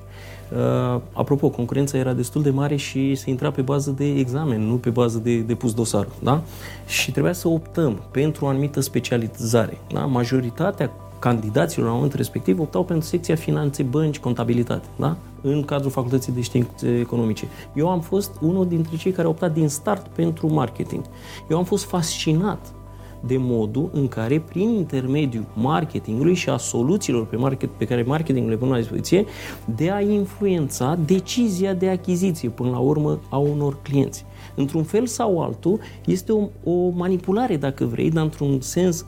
Uh, 0.52 1.00
apropo, 1.12 1.48
concurența 1.48 1.98
era 1.98 2.12
destul 2.12 2.42
de 2.42 2.50
mare 2.50 2.76
și 2.76 3.14
se 3.14 3.30
intra 3.30 3.50
pe 3.50 3.62
bază 3.62 3.90
de 3.90 4.04
examen, 4.04 4.60
nu 4.60 4.74
pe 4.74 4.90
bază 4.90 5.18
de, 5.18 5.38
de 5.38 5.54
pus 5.54 5.74
dosarul. 5.74 6.12
Da? 6.22 6.42
Și 6.86 7.10
trebuia 7.10 7.32
să 7.32 7.48
optăm 7.48 8.02
pentru 8.10 8.44
o 8.44 8.48
anumită 8.48 8.80
specializare. 8.80 9.78
Da? 9.92 10.00
Majoritatea 10.00 10.90
candidaților 11.18 11.86
la 11.86 11.92
momentul 11.92 12.18
respectiv 12.18 12.60
optau 12.60 12.84
pentru 12.84 13.06
secția 13.06 13.34
finanțe, 13.34 13.82
bănci, 13.82 14.18
contabilitate, 14.18 14.86
da? 14.96 15.16
în 15.40 15.64
cadrul 15.64 15.90
Facultății 15.90 16.32
de 16.32 16.40
Științe 16.40 16.98
Economice. 16.98 17.48
Eu 17.74 17.88
am 17.88 18.00
fost 18.00 18.30
unul 18.40 18.68
dintre 18.68 18.96
cei 18.96 19.12
care 19.12 19.26
au 19.26 19.32
optat 19.32 19.52
din 19.52 19.68
start 19.68 20.06
pentru 20.06 20.52
marketing. 20.52 21.04
Eu 21.48 21.56
am 21.56 21.64
fost 21.64 21.84
fascinat 21.84 22.72
de 23.26 23.36
modul 23.38 23.90
în 23.92 24.08
care, 24.08 24.40
prin 24.40 24.68
intermediul 24.68 25.46
marketingului 25.54 26.34
și 26.34 26.48
a 26.48 26.56
soluțiilor 26.56 27.26
pe, 27.26 27.36
market, 27.36 27.70
pe 27.70 27.84
care 27.84 28.02
marketingul 28.02 28.50
le 28.50 28.56
pune 28.56 28.70
la 28.70 28.76
dispoziție, 28.76 29.24
de 29.76 29.90
a 29.90 30.00
influența 30.00 30.98
decizia 31.04 31.74
de 31.74 31.88
achiziție, 31.88 32.48
până 32.48 32.70
la 32.70 32.78
urmă, 32.78 33.20
a 33.28 33.36
unor 33.36 33.82
clienți. 33.82 34.24
Într-un 34.54 34.82
fel 34.82 35.06
sau 35.06 35.42
altul, 35.42 35.80
este 36.04 36.32
o, 36.32 36.70
o 36.70 36.88
manipulare, 36.88 37.56
dacă 37.56 37.84
vrei, 37.84 38.10
dar 38.10 38.24
într-un 38.24 38.60
sens 38.60 39.06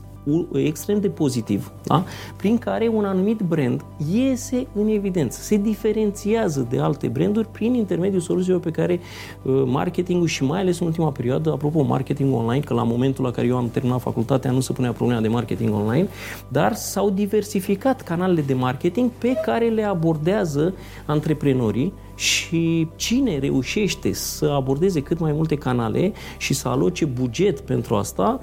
extrem 0.52 1.00
de 1.00 1.08
pozitiv, 1.08 1.72
da? 1.84 2.04
prin 2.36 2.58
care 2.58 2.88
un 2.88 3.04
anumit 3.04 3.40
brand 3.40 3.84
iese 4.12 4.66
în 4.74 4.88
evidență, 4.88 5.40
se 5.42 5.56
diferențiază 5.56 6.66
de 6.70 6.78
alte 6.78 7.08
branduri 7.08 7.48
prin 7.48 7.74
intermediul 7.74 8.20
soluțiilor 8.20 8.60
pe 8.60 8.70
care 8.70 9.00
uh, 9.42 9.62
marketingul 9.66 10.26
și 10.26 10.44
mai 10.44 10.60
ales 10.60 10.78
în 10.80 10.86
ultima 10.86 11.10
perioadă, 11.10 11.52
apropo, 11.52 11.82
marketing 11.82 12.34
online, 12.34 12.60
că 12.60 12.74
la 12.74 12.82
momentul 12.82 13.24
la 13.24 13.30
care 13.30 13.46
eu 13.46 13.56
am 13.56 13.70
terminat 13.70 14.00
facultatea 14.00 14.50
nu 14.50 14.60
se 14.60 14.72
punea 14.72 14.92
problema 14.92 15.20
de 15.20 15.28
marketing 15.28 15.74
online, 15.74 16.08
dar 16.48 16.74
s-au 16.74 17.10
diversificat 17.10 18.02
canalele 18.02 18.40
de 18.40 18.54
marketing 18.54 19.10
pe 19.18 19.34
care 19.44 19.68
le 19.68 19.82
abordează 19.84 20.74
antreprenorii 21.06 21.92
și 22.14 22.88
cine 22.96 23.38
reușește 23.38 24.12
să 24.12 24.46
abordeze 24.46 25.02
cât 25.02 25.18
mai 25.18 25.32
multe 25.32 25.54
canale 25.54 26.12
și 26.38 26.54
să 26.54 26.68
aloce 26.68 27.04
buget 27.04 27.60
pentru 27.60 27.94
asta, 27.94 28.40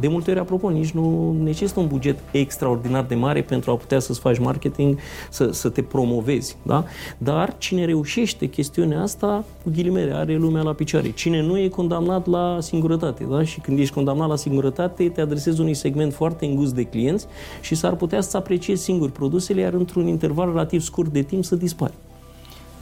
de 0.00 0.08
multe 0.08 0.30
ori, 0.30 0.40
apropo, 0.40 0.70
nici 0.70 0.90
nu 0.90 1.36
necesită 1.42 1.80
un 1.80 1.86
buget 1.86 2.18
extraordinar 2.30 3.04
de 3.04 3.14
mare 3.14 3.42
pentru 3.42 3.70
a 3.70 3.74
putea 3.76 3.98
să-ți 3.98 4.20
faci 4.20 4.38
marketing, 4.38 4.98
să, 5.30 5.50
să 5.50 5.68
te 5.68 5.82
promovezi, 5.82 6.56
da? 6.62 6.84
Dar 7.18 7.54
cine 7.58 7.84
reușește 7.84 8.46
chestiunea 8.46 9.02
asta, 9.02 9.44
cu 9.62 9.70
ghilimele, 9.74 10.12
are 10.12 10.36
lumea 10.36 10.62
la 10.62 10.72
picioare. 10.72 11.10
Cine 11.10 11.42
nu 11.42 11.58
e 11.58 11.68
condamnat 11.68 12.26
la 12.26 12.58
singurătate, 12.60 13.24
da? 13.30 13.44
Și 13.44 13.60
când 13.60 13.78
ești 13.78 13.94
condamnat 13.94 14.28
la 14.28 14.36
singurătate, 14.36 15.08
te 15.08 15.20
adresezi 15.20 15.60
unui 15.60 15.74
segment 15.74 16.12
foarte 16.12 16.46
îngust 16.46 16.74
de 16.74 16.82
clienți 16.82 17.26
și 17.60 17.74
s-ar 17.74 17.94
putea 17.94 18.20
să 18.20 18.36
apreciezi 18.36 18.82
singur 18.82 19.10
produsele, 19.10 19.60
iar 19.60 19.72
într-un 19.72 20.06
interval 20.06 20.48
relativ 20.48 20.80
scurt 20.80 21.12
de 21.12 21.22
timp 21.22 21.44
să 21.44 21.56
dispari. 21.56 21.94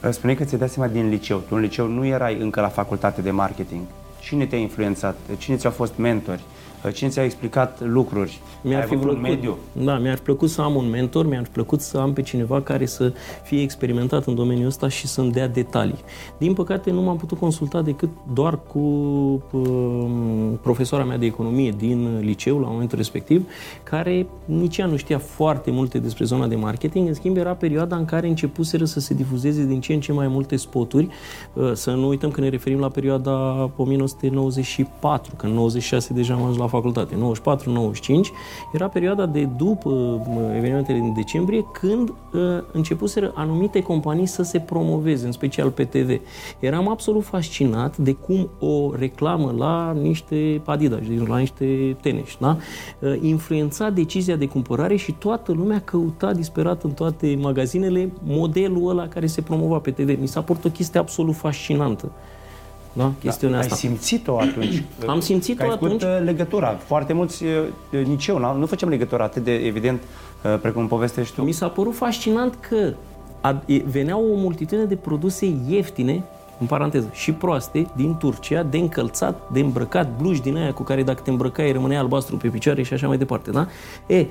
Spune 0.09 0.33
că 0.33 0.43
ți-ai 0.43 0.59
dat 0.59 0.69
seama 0.69 0.91
din 0.91 1.09
liceu. 1.09 1.37
Tu 1.37 1.55
în 1.55 1.61
liceu 1.61 1.87
nu 1.87 2.05
erai 2.05 2.37
încă 2.39 2.61
la 2.61 2.67
facultate 2.67 3.21
de 3.21 3.31
marketing. 3.31 3.81
Cine 4.21 4.45
te-a 4.45 4.57
influențat? 4.57 5.15
Cine 5.37 5.55
ți-au 5.55 5.71
fost 5.71 5.93
mentori? 5.97 6.41
Cine 6.91 7.09
ți-a 7.09 7.23
explicat 7.23 7.81
lucruri? 7.83 8.39
Mi-ar 8.61 8.81
Ai 8.81 8.87
fi 8.87 8.95
plăcut, 8.95 9.15
un 9.15 9.21
mediu? 9.21 9.57
Da, 9.71 9.97
mi-ar 9.97 10.17
plăcut 10.17 10.49
să 10.49 10.61
am 10.61 10.75
un 10.75 10.89
mentor, 10.89 11.27
mi-ar 11.27 11.47
plăcut 11.51 11.81
să 11.81 11.97
am 11.97 12.13
pe 12.13 12.21
cineva 12.21 12.61
care 12.61 12.85
să 12.85 13.13
fie 13.43 13.61
experimentat 13.61 14.25
în 14.25 14.35
domeniul 14.35 14.67
ăsta 14.67 14.87
și 14.87 15.07
să-mi 15.07 15.31
dea 15.31 15.47
detalii. 15.47 15.99
Din 16.37 16.53
păcate 16.53 16.91
nu 16.91 17.01
m-am 17.01 17.17
putut 17.17 17.39
consulta 17.39 17.81
decât 17.81 18.09
doar 18.33 18.59
cu 18.67 18.79
um, 19.51 20.59
profesoara 20.61 21.03
mea 21.03 21.17
de 21.17 21.25
economie 21.25 21.73
din 21.77 22.19
liceu 22.19 22.59
la 22.59 22.67
momentul 22.67 22.97
respectiv, 22.97 23.47
care 23.83 24.27
nici 24.45 24.77
ea 24.77 24.85
nu 24.85 24.95
știa 24.95 25.17
foarte 25.17 25.71
multe 25.71 25.99
despre 25.99 26.25
zona 26.25 26.47
de 26.47 26.55
marketing, 26.55 27.07
în 27.07 27.13
schimb 27.13 27.37
era 27.37 27.53
perioada 27.53 27.95
în 27.95 28.05
care 28.05 28.27
începuseră 28.27 28.85
să 28.85 28.99
se 28.99 29.13
difuzeze 29.13 29.65
din 29.65 29.79
ce 29.79 29.93
în 29.93 29.99
ce 29.99 30.11
mai 30.11 30.27
multe 30.27 30.55
spoturi, 30.55 31.07
uh, 31.53 31.71
să 31.73 31.91
nu 31.91 32.07
uităm 32.07 32.31
că 32.31 32.41
ne 32.41 32.49
referim 32.49 32.79
la 32.79 32.87
perioada 32.87 33.31
1994, 33.75 35.35
că 35.35 35.45
în 35.45 35.51
96 35.51 36.13
deja 36.13 36.33
am 36.33 36.41
ajuns 36.41 36.57
la 36.57 36.67
facultate, 36.75 37.15
94-95, 37.15 37.17
era 38.73 38.87
perioada 38.87 39.25
de 39.25 39.43
după 39.43 40.21
evenimentele 40.55 40.99
din 40.99 41.13
decembrie, 41.13 41.65
când 41.73 42.09
uh, 42.09 42.39
începuseră 42.71 43.31
anumite 43.35 43.81
companii 43.81 44.25
să 44.25 44.43
se 44.43 44.59
promoveze, 44.59 45.25
în 45.25 45.31
special 45.31 45.69
pe 45.69 45.83
TV. 45.83 46.19
Eram 46.59 46.89
absolut 46.89 47.23
fascinat 47.23 47.97
de 47.97 48.11
cum 48.11 48.49
o 48.59 48.95
reclamă 48.95 49.53
la 49.57 49.91
niște 50.01 50.61
Adidas, 50.65 50.99
la 51.27 51.37
niște 51.37 51.97
tenis, 52.01 52.37
da? 52.39 52.57
Uh, 52.99 53.17
influența 53.21 53.89
decizia 53.89 54.35
de 54.35 54.47
cumpărare 54.47 54.95
și 54.95 55.11
toată 55.11 55.51
lumea 55.51 55.81
căuta 55.81 56.33
disperat 56.33 56.83
în 56.83 56.91
toate 56.91 57.37
magazinele 57.41 58.11
modelul 58.23 58.89
ăla 58.89 59.07
care 59.07 59.25
se 59.25 59.41
promova 59.41 59.77
pe 59.77 59.91
TV. 59.91 60.19
Mi 60.19 60.27
s-a 60.27 60.41
părut 60.41 60.65
o 60.65 60.69
chestie 60.69 60.99
absolut 60.99 61.35
fascinantă 61.35 62.11
da? 62.97 63.11
chestiunea 63.19 63.57
da, 63.57 63.63
asta. 63.63 63.73
Ai 63.73 63.79
simțit-o 63.79 64.39
atunci? 64.39 64.83
Am 65.07 65.19
simțit-o 65.19 65.63
ai 65.63 65.69
atunci. 65.69 66.01
Uh, 66.01 66.21
legătura. 66.23 66.67
Foarte 66.67 67.13
mulți, 67.13 67.43
uh, 67.43 68.05
nici 68.05 68.27
eu, 68.27 68.55
nu 68.57 68.65
facem 68.65 68.89
legătura 68.89 69.23
atât 69.23 69.43
de 69.43 69.53
evident 69.53 70.01
uh, 70.01 70.59
precum 70.61 70.87
povestești 70.87 71.35
tu. 71.35 71.41
Mi 71.41 71.51
s-a 71.51 71.67
părut 71.67 71.95
fascinant 71.95 72.55
că 72.55 72.93
veneau 73.85 74.31
o 74.31 74.35
multitudine 74.35 74.85
de 74.85 74.95
produse 74.95 75.53
ieftine 75.67 76.23
în 76.59 76.67
paranteză, 76.67 77.09
și 77.13 77.31
proaste, 77.31 77.85
din 77.95 78.17
Turcia, 78.17 78.63
de 78.63 78.77
încălțat, 78.77 79.51
de 79.51 79.59
îmbrăcat, 79.59 80.17
bluși 80.17 80.41
din 80.41 80.57
aia 80.57 80.73
cu 80.73 80.83
care 80.83 81.03
dacă 81.03 81.21
te 81.23 81.29
îmbrăcai 81.29 81.71
rămânea 81.71 81.99
albastru 81.99 82.37
pe 82.37 82.47
picioare 82.47 82.83
și 82.83 82.93
așa 82.93 83.07
mai 83.07 83.17
departe, 83.17 83.51
da? 83.51 83.67
E, 84.07 84.25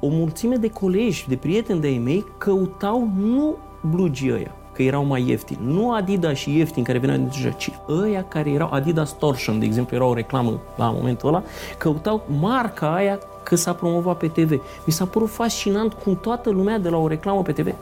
o 0.00 0.08
mulțime 0.08 0.56
de 0.56 0.70
colegi, 0.70 1.24
de 1.28 1.36
prieteni 1.36 1.80
de-ai 1.80 1.98
mei 1.98 2.24
căutau 2.38 3.10
nu 3.18 3.56
blugii 3.90 4.32
ăia, 4.32 4.54
că 4.78 4.84
erau 4.84 5.04
mai 5.04 5.28
ieftini. 5.28 5.60
Nu 5.62 5.92
Adidas 5.92 6.36
și 6.36 6.56
ieftini 6.56 6.84
care 6.84 6.98
veneau 6.98 7.18
din 7.18 7.28
Turcia, 7.28 7.50
ci 7.50 7.70
ăia 7.88 8.24
care 8.28 8.50
erau 8.50 8.68
Adidas 8.72 9.12
Torsion, 9.12 9.58
de 9.58 9.64
exemplu, 9.64 9.96
era 9.96 10.04
o 10.04 10.14
reclamă 10.14 10.60
la 10.76 10.90
momentul 10.90 11.28
ăla, 11.28 11.42
căutau 11.78 12.22
marca 12.40 12.94
aia 12.94 13.18
că 13.42 13.56
s-a 13.56 13.72
promovat 13.72 14.16
pe 14.16 14.28
TV. 14.28 14.50
Mi 14.84 14.92
s-a 14.92 15.04
părut 15.04 15.30
fascinant 15.30 15.92
cum 15.92 16.18
toată 16.20 16.50
lumea 16.50 16.78
de 16.78 16.88
la 16.88 16.96
o 16.96 17.08
reclamă 17.08 17.42
pe 17.42 17.52
TV 17.52 17.74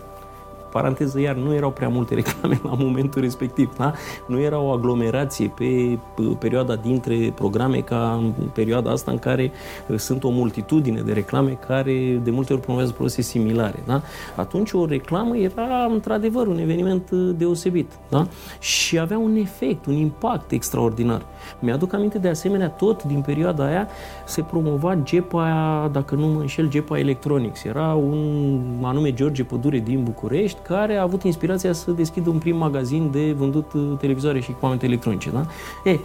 paranteză 0.77 1.21
iar, 1.21 1.35
nu 1.35 1.55
erau 1.55 1.71
prea 1.71 1.89
multe 1.89 2.15
reclame 2.15 2.61
la 2.63 2.75
momentul 2.79 3.21
respectiv, 3.21 3.77
da? 3.77 3.93
Nu 4.27 4.41
era 4.41 4.59
o 4.59 4.71
aglomerație 4.73 5.53
pe 5.57 5.99
perioada 6.39 6.75
dintre 6.75 7.33
programe 7.35 7.79
ca 7.79 8.21
în 8.23 8.33
perioada 8.53 8.91
asta 8.91 9.11
în 9.11 9.19
care 9.19 9.53
uh, 9.89 9.99
sunt 9.99 10.25
o 10.25 10.29
multitudine 10.29 11.01
de 11.01 11.13
reclame 11.13 11.59
care 11.67 12.21
de 12.23 12.31
multe 12.31 12.53
ori 12.53 12.63
promovează 12.63 12.93
produse 12.93 13.23
similare, 13.23 13.83
da? 13.87 14.03
Atunci 14.37 14.73
o 14.73 14.87
reclamă 14.87 15.37
era 15.37 15.89
într-adevăr 15.91 16.47
un 16.47 16.59
eveniment 16.59 17.11
uh, 17.11 17.35
deosebit, 17.37 17.93
da? 18.09 18.27
Și 18.59 18.99
avea 18.99 19.19
un 19.19 19.37
efect, 19.37 19.87
un 19.87 19.95
impact 19.95 20.51
extraordinar. 20.51 21.23
Mi-aduc 21.61 21.93
aminte 21.93 22.19
de 22.19 22.29
asemenea 22.29 22.69
tot 22.69 23.03
din 23.03 23.21
perioada 23.21 23.65
aia 23.67 23.89
se 24.27 24.43
promova 24.43 24.95
GEPA, 25.03 25.91
dacă 25.93 26.15
nu 26.15 26.27
mă 26.27 26.41
înșel, 26.41 26.69
GEPA 26.69 26.99
Electronics. 26.99 27.65
Era 27.65 27.95
un 27.95 28.61
anume 28.83 29.13
George 29.13 29.45
Pădure 29.45 29.79
din 29.79 30.03
București 30.03 30.59
care 30.67 30.97
a 30.97 31.03
avut 31.03 31.23
inspirația 31.23 31.73
să 31.73 31.91
deschidă 31.91 32.31
un 32.31 32.39
prim 32.39 32.57
magazin 32.57 33.11
de 33.11 33.33
vândut 33.33 33.73
uh, 33.73 33.93
televizoare 33.99 34.41
și 34.41 34.51
echipamente 34.51 34.87
electronice. 34.87 35.31
Da? 35.31 35.47
E, 35.85 35.99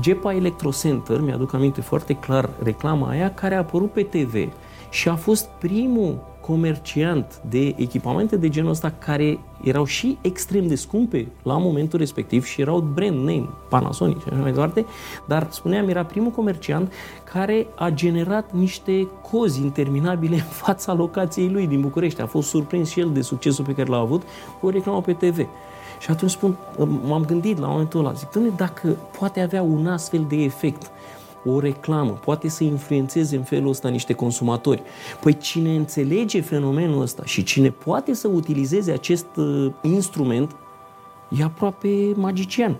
GEPA 0.00 0.34
Electrocenter, 0.34 1.20
mi-aduc 1.20 1.52
aminte 1.54 1.80
foarte 1.80 2.14
clar 2.14 2.50
reclama 2.62 3.08
aia, 3.08 3.34
care 3.34 3.54
a 3.54 3.58
apărut 3.58 3.90
pe 3.90 4.02
TV 4.02 4.52
și 4.90 5.08
a 5.08 5.14
fost 5.14 5.48
primul 5.58 6.30
comerciant 6.40 7.40
de 7.48 7.74
echipamente 7.76 8.36
de 8.36 8.48
genul 8.48 8.70
ăsta 8.70 8.92
care 8.98 9.38
erau 9.64 9.84
și 9.84 10.18
extrem 10.20 10.66
de 10.66 10.74
scumpe 10.74 11.28
la 11.42 11.58
momentul 11.58 11.98
respectiv 11.98 12.44
și 12.44 12.60
erau 12.60 12.80
brand 12.80 13.16
name, 13.16 13.48
Panasonic 13.68 14.22
și 14.22 14.28
așa 14.30 14.40
mai 14.40 14.52
departe, 14.52 14.86
dar 15.26 15.46
spuneam, 15.50 15.88
era 15.88 16.04
primul 16.04 16.30
comerciant 16.30 16.92
care 17.32 17.66
a 17.74 17.90
generat 17.90 18.52
niște 18.52 19.08
cozi 19.30 19.60
interminabile 19.60 20.34
în 20.34 20.50
fața 20.64 20.92
locației 20.92 21.48
lui 21.48 21.66
din 21.66 21.80
București. 21.80 22.20
A 22.20 22.26
fost 22.26 22.48
surprins 22.48 22.90
și 22.90 23.00
el 23.00 23.10
de 23.12 23.20
succesul 23.20 23.64
pe 23.64 23.74
care 23.74 23.88
l-a 23.88 23.96
avut 23.96 24.22
cu 24.60 24.66
o 24.66 24.70
reclamă 24.70 25.00
pe 25.00 25.12
TV. 25.12 25.38
Și 26.00 26.10
atunci 26.10 26.30
spun, 26.30 26.56
m-am 27.06 27.24
gândit 27.24 27.58
la 27.58 27.66
momentul 27.66 28.00
ăla, 28.00 28.12
zic, 28.12 28.28
dacă 28.56 28.96
poate 29.18 29.40
avea 29.40 29.62
un 29.62 29.86
astfel 29.86 30.24
de 30.28 30.36
efect 30.36 30.90
o 31.44 31.60
reclamă, 31.60 32.10
poate 32.10 32.48
să 32.48 32.64
influențeze 32.64 33.36
în 33.36 33.42
felul 33.42 33.68
ăsta 33.68 33.88
niște 33.88 34.12
consumatori. 34.12 34.82
Păi 35.20 35.36
cine 35.36 35.76
înțelege 35.76 36.40
fenomenul 36.40 37.00
ăsta 37.00 37.22
și 37.24 37.42
cine 37.42 37.70
poate 37.70 38.14
să 38.14 38.28
utilizeze 38.28 38.92
acest 38.92 39.26
uh, 39.36 39.72
instrument, 39.82 40.56
e 41.38 41.42
aproape 41.42 42.12
magician. 42.14 42.76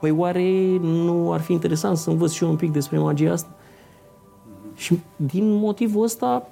Păi 0.00 0.10
oare 0.10 0.78
nu 0.80 1.32
ar 1.32 1.40
fi 1.40 1.52
interesant 1.52 1.96
să 1.96 2.10
învăț 2.10 2.32
și 2.32 2.44
eu 2.44 2.50
un 2.50 2.56
pic 2.56 2.72
despre 2.72 2.98
magia 2.98 3.32
asta? 3.32 3.48
Și 4.76 4.98
din 5.16 5.50
motivul 5.50 6.04
ăsta, 6.04 6.48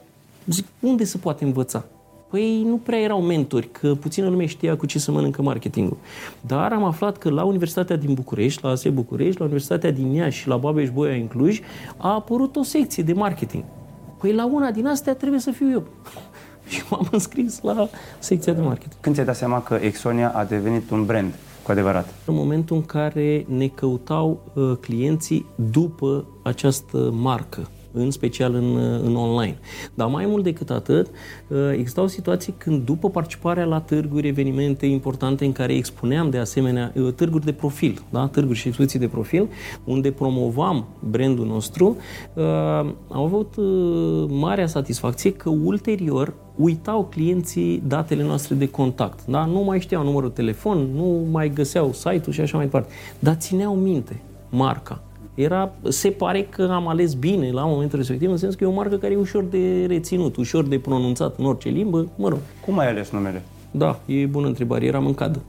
zic, 0.47 0.67
unde 0.81 1.05
se 1.05 1.19
poate 1.19 1.45
învăța? 1.45 1.85
Păi 2.31 2.63
nu 2.63 2.77
prea 2.77 2.99
erau 2.99 3.23
mentori, 3.23 3.71
că 3.71 3.95
puțină 3.95 4.29
lume 4.29 4.47
știa 4.47 4.77
cu 4.77 4.87
ce 4.87 4.99
să 4.99 5.13
mănâncă 5.13 5.43
marketingul. 5.43 5.97
Dar 6.41 6.73
am 6.73 6.85
aflat 6.85 7.19
că 7.19 7.31
la 7.31 7.45
Universitatea 7.45 7.97
din 7.97 8.15
București, 8.15 8.65
la 8.65 8.71
ASE 8.71 8.91
București, 8.91 9.39
la 9.39 9.45
Universitatea 9.45 9.91
din 9.91 10.13
Iași 10.13 10.41
și 10.41 10.49
la 10.49 10.57
Babeș 10.57 10.91
Boia 10.91 11.15
în 11.15 11.27
Cluj, 11.27 11.61
a 11.97 12.15
apărut 12.15 12.57
o 12.57 12.63
secție 12.63 13.03
de 13.03 13.13
marketing. 13.13 13.65
Păi 14.19 14.33
la 14.33 14.47
una 14.47 14.71
din 14.71 14.87
astea 14.87 15.15
trebuie 15.15 15.41
să 15.41 15.51
fiu 15.51 15.71
eu. 15.71 15.83
și 16.69 16.83
m-am 16.91 17.09
înscris 17.11 17.61
la 17.63 17.89
secția 18.19 18.53
de 18.53 18.61
marketing. 18.61 19.01
Când 19.01 19.15
ți-ai 19.15 19.27
dat 19.27 19.37
seama 19.37 19.63
că 19.63 19.75
Exonia 19.75 20.33
a 20.35 20.45
devenit 20.45 20.91
un 20.91 21.05
brand 21.05 21.35
cu 21.63 21.71
adevărat? 21.71 22.15
În 22.25 22.35
momentul 22.35 22.77
în 22.77 22.83
care 22.83 23.47
ne 23.49 23.67
căutau 23.67 24.41
uh, 24.55 24.77
clienții 24.81 25.47
după 25.71 26.25
această 26.43 27.11
marcă 27.13 27.69
în 27.93 28.11
special 28.11 28.55
în, 28.55 28.77
în 29.05 29.17
online. 29.17 29.59
Dar 29.95 30.09
mai 30.09 30.27
mult 30.27 30.45
decât 30.45 30.71
atât, 30.71 31.07
uh, 31.49 31.59
existau 31.73 32.07
situații 32.07 32.55
când 32.59 32.85
după 32.85 33.11
participarea 33.11 33.65
la 33.65 33.81
târguri, 33.81 34.29
evenimente 34.29 34.87
importante 34.87 35.45
în 35.45 35.53
care 35.53 35.75
expuneam 35.75 36.31
de 36.31 36.39
asemenea 36.39 36.93
uh, 36.97 37.13
târguri 37.13 37.45
de 37.45 37.53
profil, 37.53 38.03
da? 38.11 38.27
târguri 38.27 38.59
și 38.59 38.67
expoziții 38.69 38.99
de 38.99 39.09
profil, 39.09 39.49
unde 39.85 40.11
promovam 40.11 40.87
brandul 41.11 41.47
nostru, 41.47 41.97
uh, 42.35 42.45
au 43.09 43.25
avut 43.25 43.55
marea 44.29 44.67
satisfacție 44.67 45.33
că 45.33 45.49
ulterior 45.49 46.35
uitau 46.57 47.05
clienții 47.05 47.83
datele 47.87 48.23
noastre 48.23 48.55
de 48.55 48.69
contact. 48.69 49.27
Da? 49.27 49.45
Nu 49.45 49.61
mai 49.61 49.81
știau 49.81 50.05
numărul 50.05 50.31
telefon, 50.31 50.89
nu 50.95 51.27
mai 51.31 51.53
găseau 51.53 51.93
site-ul 51.93 52.33
și 52.33 52.41
așa 52.41 52.57
mai 52.57 52.67
departe. 52.67 52.93
Dar 53.19 53.35
țineau 53.35 53.75
minte 53.75 54.21
marca 54.51 55.03
era, 55.41 55.73
se 55.89 56.11
pare 56.11 56.43
că 56.43 56.69
am 56.73 56.89
ales 56.89 57.15
bine 57.15 57.51
la 57.51 57.65
momentul 57.65 57.99
respectiv, 57.99 58.31
în 58.31 58.37
sens 58.37 58.55
că 58.55 58.65
e 58.65 58.67
o 58.67 58.73
marcă 58.73 58.97
care 58.97 59.13
e 59.13 59.17
ușor 59.17 59.45
de 59.45 59.87
reținut, 59.87 60.37
ușor 60.37 60.65
de 60.65 60.79
pronunțat 60.79 61.39
în 61.39 61.45
orice 61.45 61.69
limbă, 61.69 62.09
mă 62.17 62.29
rog. 62.29 62.39
Cum 62.65 62.79
ai 62.79 62.89
ales 62.89 63.11
numele? 63.11 63.43
Da, 63.71 64.01
e 64.07 64.27
bună 64.27 64.47
întrebare, 64.47 64.87
eram 64.87 65.07
în 65.07 65.15
cadă. 65.15 65.41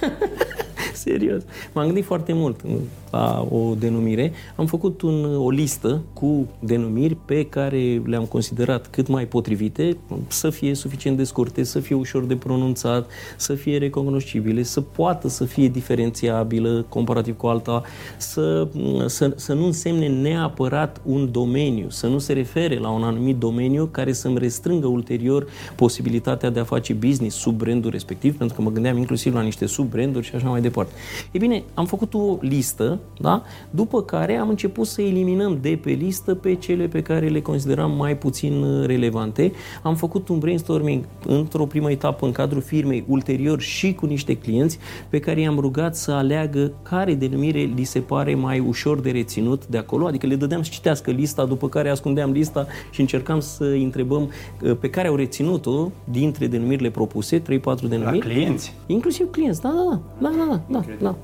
Serios. 0.92 1.42
M-am 1.72 1.86
gândit 1.86 2.04
foarte 2.04 2.32
mult 2.32 2.60
la 3.10 3.46
o 3.50 3.74
denumire. 3.74 4.32
Am 4.56 4.66
făcut 4.66 5.02
un, 5.02 5.36
o 5.36 5.50
listă 5.50 6.00
cu 6.12 6.46
denumiri 6.58 7.16
pe 7.24 7.44
care 7.44 8.02
le-am 8.04 8.24
considerat 8.24 8.86
cât 8.86 9.08
mai 9.08 9.26
potrivite, 9.26 9.96
să 10.28 10.50
fie 10.50 10.74
suficient 10.74 11.16
de 11.16 11.24
scurte, 11.24 11.62
să 11.62 11.80
fie 11.80 11.94
ușor 11.94 12.24
de 12.24 12.36
pronunțat, 12.36 13.10
să 13.36 13.54
fie 13.54 13.78
recunoscibile, 13.78 14.62
să 14.62 14.80
poată 14.80 15.28
să 15.28 15.44
fie 15.44 15.68
diferențiabilă 15.68 16.84
comparativ 16.88 17.36
cu 17.36 17.46
alta, 17.46 17.82
să, 18.16 18.68
să, 19.06 19.32
să 19.36 19.52
nu 19.52 19.64
însemne 19.64 20.08
neapărat 20.08 21.00
un 21.04 21.28
domeniu, 21.32 21.90
să 21.90 22.06
nu 22.06 22.18
se 22.18 22.32
refere 22.32 22.78
la 22.78 22.90
un 22.90 23.02
anumit 23.02 23.36
domeniu 23.36 23.88
care 23.90 24.12
să-mi 24.12 24.38
restrângă 24.38 24.86
ulterior 24.86 25.46
posibilitatea 25.76 26.50
de 26.50 26.60
a 26.60 26.64
face 26.64 26.92
business 26.92 27.36
sub 27.36 27.56
brandul 27.56 27.90
respectiv, 27.90 28.36
pentru 28.36 28.56
că 28.56 28.62
mă 28.62 28.70
gândeam 28.70 28.96
inclusiv 28.96 29.34
la 29.34 29.42
niște 29.42 29.66
sub-branduri 29.66 30.26
și 30.26 30.34
așa 30.34 30.48
mai 30.48 30.60
departe. 30.60 30.92
E 31.32 31.38
bine, 31.38 31.62
am 31.74 31.86
făcut 31.86 32.14
o 32.14 32.36
listă 32.40 32.99
da? 33.20 33.42
După 33.70 34.02
care 34.02 34.36
am 34.36 34.48
început 34.48 34.86
să 34.86 35.02
eliminăm 35.02 35.58
de 35.60 35.78
pe 35.82 35.90
listă 35.90 36.34
pe 36.34 36.54
cele 36.54 36.86
pe 36.86 37.02
care 37.02 37.28
le 37.28 37.40
consideram 37.40 37.90
mai 37.96 38.18
puțin 38.18 38.62
uh, 38.62 38.86
relevante. 38.86 39.52
Am 39.82 39.94
făcut 39.94 40.28
un 40.28 40.38
brainstorming 40.38 41.04
într-o 41.26 41.66
primă 41.66 41.90
etapă 41.90 42.26
în 42.26 42.32
cadrul 42.32 42.62
firmei, 42.62 43.04
ulterior 43.08 43.60
și 43.60 43.94
cu 43.94 44.06
niște 44.06 44.36
clienți 44.36 44.78
pe 45.08 45.18
care 45.18 45.40
i-am 45.40 45.58
rugat 45.58 45.96
să 45.96 46.12
aleagă 46.12 46.72
care 46.82 47.14
denumire 47.14 47.58
li 47.74 47.84
se 47.84 48.00
pare 48.00 48.34
mai 48.34 48.58
ușor 48.58 49.00
de 49.00 49.10
reținut 49.10 49.66
de 49.66 49.78
acolo, 49.78 50.06
adică 50.06 50.26
le 50.26 50.34
dădeam 50.34 50.62
să 50.62 50.70
citească 50.72 51.10
lista, 51.10 51.44
după 51.44 51.68
care 51.68 51.88
ascundeam 51.88 52.30
lista 52.30 52.66
și 52.90 53.00
încercam 53.00 53.40
să 53.40 53.64
întrebăm 53.64 54.30
uh, 54.62 54.76
pe 54.80 54.90
care 54.90 55.08
au 55.08 55.14
reținut-o 55.14 55.90
dintre 56.04 56.46
denumirile 56.46 56.90
propuse, 56.90 57.38
3-4 57.38 57.42
denumiri. 57.88 58.02
La 58.02 58.10
clienți? 58.18 58.74
Inclusiv 58.86 59.30
clienți, 59.30 59.60
da, 59.60 59.68
da, 59.68 60.00
da, 60.18 60.30
da, 60.36 60.60
da, 60.68 60.78
da, 60.78 60.84
da. 61.00 61.16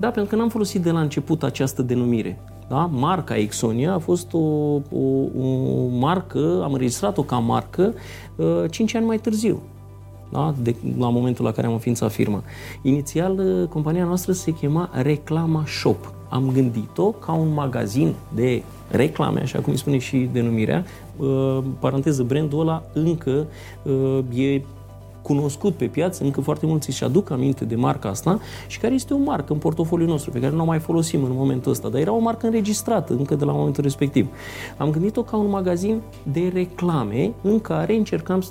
Da, 0.00 0.10
pentru 0.10 0.30
că 0.30 0.36
n-am 0.36 0.48
folosit 0.48 0.82
de 0.82 0.90
la 0.90 1.00
început 1.00 1.42
această 1.42 1.82
denumire. 1.82 2.40
Da? 2.68 2.90
Marca 2.92 3.36
Exonia 3.36 3.92
a 3.92 3.98
fost 3.98 4.32
o, 4.32 4.38
o, 4.38 4.80
o 5.40 5.86
marcă, 5.98 6.60
am 6.64 6.72
înregistrat-o 6.72 7.22
ca 7.22 7.38
marcă 7.38 7.94
uh, 8.36 8.64
5 8.70 8.94
ani 8.94 9.06
mai 9.06 9.18
târziu. 9.18 9.62
Da? 10.30 10.54
De, 10.62 10.74
la 10.98 11.08
momentul 11.08 11.44
la 11.44 11.52
care 11.52 11.66
am 11.66 11.72
înființat 11.72 12.12
firma. 12.12 12.42
Inițial, 12.82 13.38
uh, 13.38 13.68
compania 13.68 14.04
noastră 14.04 14.32
se 14.32 14.50
chema 14.50 14.90
Reclama 14.92 15.64
Shop. 15.66 16.14
Am 16.28 16.50
gândit-o 16.52 17.10
ca 17.10 17.32
un 17.32 17.52
magazin 17.52 18.14
de 18.34 18.62
reclame, 18.90 19.40
așa 19.40 19.58
cum 19.58 19.72
îi 19.72 19.78
spune 19.78 19.98
și 19.98 20.28
denumirea. 20.32 20.84
Uh, 21.16 21.58
paranteză, 21.78 22.22
brandul 22.22 22.60
ăla 22.60 22.82
încă 22.92 23.46
uh, 23.82 24.18
e 24.34 24.62
cunoscut 25.22 25.74
pe 25.74 25.84
piață, 25.84 26.24
încă 26.24 26.40
foarte 26.40 26.66
mulți 26.66 26.88
își 26.88 27.04
aduc 27.04 27.30
aminte 27.30 27.64
de 27.64 27.74
marca 27.74 28.08
asta 28.08 28.40
și 28.66 28.78
care 28.78 28.94
este 28.94 29.14
o 29.14 29.18
marcă 29.18 29.52
în 29.52 29.58
portofoliul 29.58 30.08
nostru, 30.08 30.30
pe 30.30 30.40
care 30.40 30.54
nu 30.54 30.62
o 30.62 30.64
mai 30.64 30.78
folosim 30.78 31.24
în 31.24 31.32
momentul 31.34 31.70
ăsta, 31.70 31.88
dar 31.88 32.00
era 32.00 32.12
o 32.12 32.18
marcă 32.18 32.46
înregistrată 32.46 33.12
încă 33.12 33.34
de 33.34 33.44
la 33.44 33.52
momentul 33.52 33.82
respectiv. 33.82 34.26
Am 34.76 34.90
gândit-o 34.90 35.22
ca 35.22 35.36
un 35.36 35.48
magazin 35.48 36.00
de 36.32 36.50
reclame 36.54 37.32
în 37.42 37.60
care 37.60 37.94
încercam, 37.94 38.42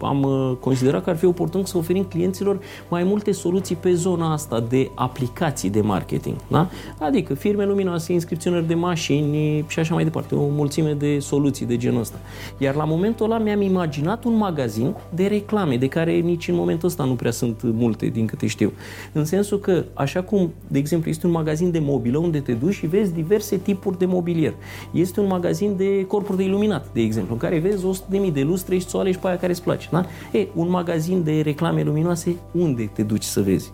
am 0.00 0.22
uh, 0.22 0.56
considerat 0.60 1.04
că 1.04 1.10
ar 1.10 1.16
fi 1.16 1.24
oportun 1.24 1.64
să 1.64 1.78
oferim 1.78 2.04
clienților 2.04 2.58
mai 2.88 3.04
multe 3.04 3.32
soluții 3.32 3.76
pe 3.76 3.92
zona 3.92 4.32
asta 4.32 4.60
de 4.60 4.90
aplicații 4.94 5.70
de 5.70 5.80
marketing. 5.80 6.36
Da? 6.48 6.68
Adică 6.98 7.34
firme 7.34 7.64
luminoase, 7.64 8.12
inscripționări 8.12 8.66
de 8.66 8.74
mașini 8.74 9.64
și 9.68 9.78
așa 9.78 9.94
mai 9.94 10.04
departe, 10.04 10.34
o 10.34 10.46
mulțime 10.46 10.92
de 10.92 11.18
soluții 11.18 11.66
de 11.66 11.76
genul 11.76 12.00
ăsta. 12.00 12.16
Iar 12.58 12.74
la 12.74 12.84
momentul 12.84 13.24
ăla 13.24 13.38
mi-am 13.38 13.60
imaginat 13.60 14.24
un 14.24 14.36
magazin 14.36 14.94
de 15.14 15.26
reclame 15.26 15.76
de 15.76 15.86
care 15.86 16.07
nici 16.12 16.48
în 16.48 16.54
momentul 16.54 16.88
ăsta 16.88 17.04
nu 17.04 17.14
prea 17.14 17.30
sunt 17.30 17.60
multe, 17.62 18.06
din 18.06 18.26
câte 18.26 18.46
știu. 18.46 18.72
În 19.12 19.24
sensul 19.24 19.58
că, 19.58 19.84
așa 19.94 20.22
cum, 20.22 20.52
de 20.66 20.78
exemplu, 20.78 21.10
este 21.10 21.26
un 21.26 21.32
magazin 21.32 21.70
de 21.70 21.78
mobilă 21.78 22.18
unde 22.18 22.40
te 22.40 22.52
duci 22.52 22.74
și 22.74 22.86
vezi 22.86 23.14
diverse 23.14 23.56
tipuri 23.56 23.98
de 23.98 24.06
mobilier. 24.06 24.54
Este 24.90 25.20
un 25.20 25.26
magazin 25.26 25.76
de 25.76 26.04
corpuri 26.06 26.36
de 26.36 26.44
iluminat, 26.44 26.92
de 26.92 27.00
exemplu, 27.00 27.32
în 27.32 27.38
care 27.38 27.58
vezi 27.58 27.84
100.000 28.26 28.32
de 28.32 28.42
lustre 28.42 28.78
și 28.78 28.86
ți 28.86 28.96
și 29.10 29.18
pe 29.18 29.26
aia 29.26 29.38
care 29.38 29.52
îți 29.52 29.62
place. 29.62 29.88
Da? 29.90 30.04
E, 30.32 30.46
un 30.54 30.70
magazin 30.70 31.22
de 31.24 31.40
reclame 31.40 31.82
luminoase, 31.82 32.36
unde 32.52 32.90
te 32.92 33.02
duci 33.02 33.22
să 33.22 33.40
vezi? 33.40 33.72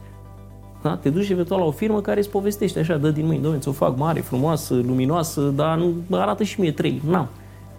Da? 0.83 0.97
Te 0.97 1.11
duci 1.11 1.29
eventual 1.29 1.61
la 1.61 1.67
o 1.67 1.71
firmă 1.71 2.01
care 2.01 2.19
îți 2.21 2.31
povestește 2.31 2.79
așa, 2.79 2.97
dă 2.97 3.11
din 3.11 3.27
mâini, 3.27 3.43
domnule, 3.43 3.63
ți-o 3.63 3.73
fac 3.73 3.97
mare, 3.99 4.21
frumoasă, 4.21 4.75
luminoasă, 4.75 5.53
dar 5.57 5.79
nu 5.79 6.17
arată 6.17 6.43
și 6.43 6.61
mie 6.61 6.73
trei. 6.73 7.03
N-am. 7.11 7.29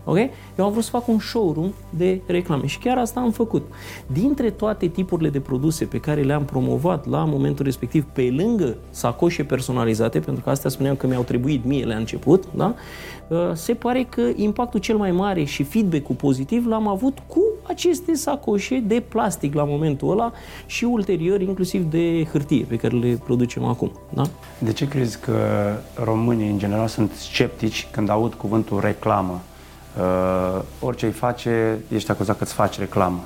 Ok? 0.05 0.17
Eu 0.57 0.65
am 0.65 0.71
vrut 0.71 0.83
să 0.83 0.89
fac 0.89 1.07
un 1.07 1.19
showroom 1.19 1.73
de 1.89 2.21
reclame 2.25 2.65
și 2.65 2.79
chiar 2.79 2.97
asta 2.97 3.19
am 3.19 3.31
făcut. 3.31 3.63
Dintre 4.07 4.49
toate 4.49 4.87
tipurile 4.87 5.29
de 5.29 5.39
produse 5.39 5.85
pe 5.85 5.99
care 5.99 6.21
le-am 6.21 6.45
promovat 6.45 7.07
la 7.07 7.23
momentul 7.23 7.65
respectiv, 7.65 8.05
pe 8.13 8.33
lângă 8.37 8.75
sacoșe 8.89 9.43
personalizate, 9.43 10.19
pentru 10.19 10.43
că 10.43 10.49
astea 10.49 10.69
spuneam 10.69 10.95
că 10.95 11.07
mi-au 11.07 11.23
trebuit 11.23 11.65
mie 11.65 11.85
la 11.85 11.95
început, 11.95 12.43
da? 12.55 12.75
Uh, 13.27 13.37
se 13.53 13.73
pare 13.73 14.05
că 14.09 14.21
impactul 14.35 14.79
cel 14.79 14.97
mai 14.97 15.11
mare 15.11 15.43
și 15.43 15.63
feedback-ul 15.63 16.15
pozitiv 16.15 16.67
l-am 16.67 16.87
avut 16.87 17.17
cu 17.27 17.43
aceste 17.67 18.13
sacoșe 18.13 18.83
de 18.87 19.03
plastic 19.07 19.53
la 19.53 19.63
momentul 19.63 20.11
ăla 20.11 20.31
și 20.65 20.83
ulterior 20.83 21.41
inclusiv 21.41 21.83
de 21.83 22.27
hârtie 22.31 22.65
pe 22.67 22.75
care 22.75 22.95
le 22.95 23.19
producem 23.23 23.63
acum. 23.63 23.91
Da? 24.13 24.23
De 24.59 24.73
ce 24.73 24.87
crezi 24.87 25.19
că 25.19 25.37
românii 26.03 26.49
în 26.49 26.57
general 26.57 26.87
sunt 26.87 27.11
sceptici 27.11 27.87
când 27.91 28.09
aud 28.09 28.33
cuvântul 28.33 28.79
reclamă? 28.79 29.41
Uh, 29.99 30.62
orice 30.79 31.05
îi 31.05 31.12
face, 31.12 31.79
ești 31.89 32.12
acuzat 32.12 32.38
că 32.38 32.43
îți 32.43 32.53
faci 32.53 32.79
reclamă. 32.79 33.23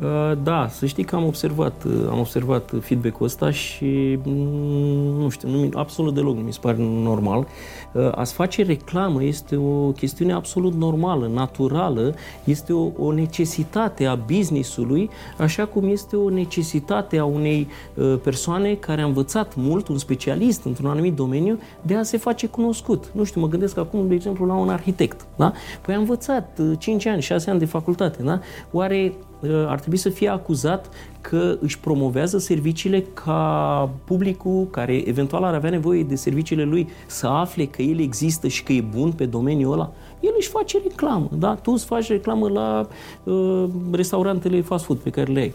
Uh, 0.00 0.32
da, 0.42 0.68
să 0.70 0.86
știi 0.86 1.04
că 1.04 1.16
am 1.16 1.24
observat, 1.24 1.84
uh, 1.86 1.92
am 2.10 2.18
observat 2.18 2.72
feedback-ul 2.80 3.26
ăsta 3.26 3.50
și 3.50 4.18
mm, 4.24 5.20
nu 5.20 5.28
știu, 5.28 5.48
nu, 5.48 5.68
absolut 5.74 6.14
deloc 6.14 6.36
nu 6.36 6.42
mi 6.42 6.52
se 6.52 6.58
pare 6.62 6.76
normal. 6.78 7.46
Uh, 7.92 8.08
a-ți 8.14 8.32
face 8.32 8.62
reclamă 8.62 9.22
este 9.22 9.56
o 9.56 9.90
chestiune 9.90 10.32
absolut 10.32 10.74
normală, 10.74 11.26
naturală, 11.26 12.14
este 12.44 12.72
o, 12.72 12.90
o 12.98 13.12
necesitate 13.12 14.04
a 14.04 14.14
businessului, 14.14 15.10
așa 15.38 15.66
cum 15.66 15.88
este 15.88 16.16
o 16.16 16.28
necesitate 16.28 17.18
a 17.18 17.24
unei 17.24 17.68
persoane 18.22 18.74
care 18.74 19.00
a 19.00 19.04
învățat 19.04 19.54
mult, 19.56 19.88
un 19.88 19.98
specialist 19.98 20.64
într-un 20.64 20.90
anumit 20.90 21.14
domeniu, 21.14 21.58
de 21.82 21.94
a 21.94 22.02
se 22.02 22.16
face 22.16 22.46
cunoscut. 22.46 23.10
Nu 23.12 23.24
știu, 23.24 23.40
mă 23.40 23.48
gândesc 23.48 23.78
acum, 23.78 24.08
de 24.08 24.14
exemplu, 24.14 24.46
la 24.46 24.54
un 24.54 24.68
arhitect. 24.68 25.26
Da? 25.36 25.52
Păi 25.80 25.94
a 25.94 25.98
învățat 25.98 26.60
5 26.78 27.06
ani, 27.06 27.22
6 27.22 27.50
ani 27.50 27.58
de 27.58 27.64
facultate. 27.64 28.22
Da? 28.22 28.40
Oare 28.70 29.12
ar 29.66 29.80
trebui 29.80 29.98
să 29.98 30.08
fie 30.08 30.28
acuzat 30.28 30.88
că 31.20 31.56
își 31.60 31.78
promovează 31.78 32.38
serviciile 32.38 33.00
ca 33.00 33.90
publicul 34.04 34.66
care 34.70 35.08
eventual 35.08 35.44
ar 35.44 35.54
avea 35.54 35.70
nevoie 35.70 36.02
de 36.02 36.14
serviciile 36.14 36.64
lui 36.64 36.88
să 37.06 37.26
afle 37.26 37.64
că 37.64 37.82
el 37.82 38.00
există 38.00 38.48
și 38.48 38.62
că 38.62 38.72
e 38.72 38.80
bun 38.80 39.12
pe 39.12 39.26
domeniul 39.26 39.72
ăla. 39.72 39.92
El 40.20 40.32
își 40.38 40.48
face 40.48 40.78
reclamă, 40.82 41.28
da? 41.38 41.54
Tu 41.54 41.70
îți 41.72 41.84
faci 41.84 42.08
reclamă 42.08 42.48
la 42.48 42.88
uh, 43.24 43.64
restaurantele 43.92 44.60
fast 44.60 44.84
food 44.84 44.98
pe 44.98 45.10
care 45.10 45.32
le 45.32 45.40
ai 45.40 45.52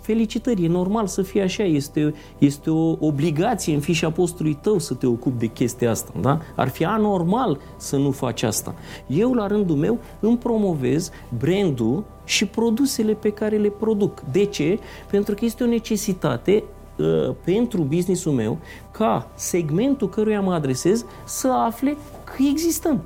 felicitări, 0.00 0.64
e 0.64 0.68
normal 0.68 1.06
să 1.06 1.22
fie 1.22 1.42
așa, 1.42 1.62
este, 1.62 2.14
este 2.38 2.70
o 2.70 2.96
obligație 3.00 3.74
în 3.74 3.80
fișa 3.80 4.10
postului 4.10 4.58
tău 4.60 4.78
să 4.78 4.94
te 4.94 5.06
ocupi 5.06 5.38
de 5.38 5.46
chestia 5.46 5.90
asta, 5.90 6.12
da? 6.20 6.38
Ar 6.56 6.68
fi 6.68 6.84
anormal 6.84 7.60
să 7.76 7.96
nu 7.96 8.10
faci 8.10 8.42
asta. 8.42 8.74
Eu, 9.06 9.32
la 9.32 9.46
rândul 9.46 9.76
meu, 9.76 9.98
îmi 10.20 10.38
promovez 10.38 11.10
brandul 11.38 12.04
și 12.30 12.46
produsele 12.46 13.12
pe 13.12 13.30
care 13.30 13.56
le 13.56 13.68
produc. 13.68 14.20
De 14.32 14.44
ce? 14.44 14.78
Pentru 15.10 15.34
că 15.34 15.44
este 15.44 15.64
o 15.64 15.66
necesitate 15.66 16.64
uh, 16.96 17.34
pentru 17.44 17.82
businessul 17.82 18.32
meu 18.32 18.58
ca 18.90 19.30
segmentul 19.34 20.08
căruia 20.08 20.40
mă 20.40 20.52
adresez 20.52 21.04
să 21.24 21.48
afle 21.48 21.96
că 22.24 22.42
existăm. 22.50 23.02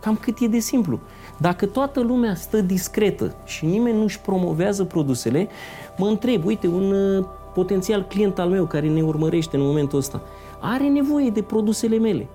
Cam 0.00 0.16
cât 0.16 0.38
e 0.40 0.46
de 0.46 0.58
simplu. 0.58 1.00
Dacă 1.38 1.66
toată 1.66 2.00
lumea 2.00 2.34
stă 2.34 2.60
discretă 2.60 3.34
și 3.44 3.66
nimeni 3.66 3.98
nu-și 3.98 4.20
promovează 4.20 4.84
produsele, 4.84 5.48
mă 5.96 6.06
întreb, 6.06 6.44
uite, 6.44 6.66
un 6.66 6.92
uh, 6.92 7.24
potențial 7.54 8.02
client 8.08 8.38
al 8.38 8.48
meu 8.48 8.66
care 8.66 8.88
ne 8.88 9.02
urmărește 9.02 9.56
în 9.56 9.62
momentul 9.62 9.98
ăsta, 9.98 10.20
are 10.60 10.88
nevoie 10.88 11.30
de 11.30 11.42
produsele 11.42 11.98
mele. 11.98 12.28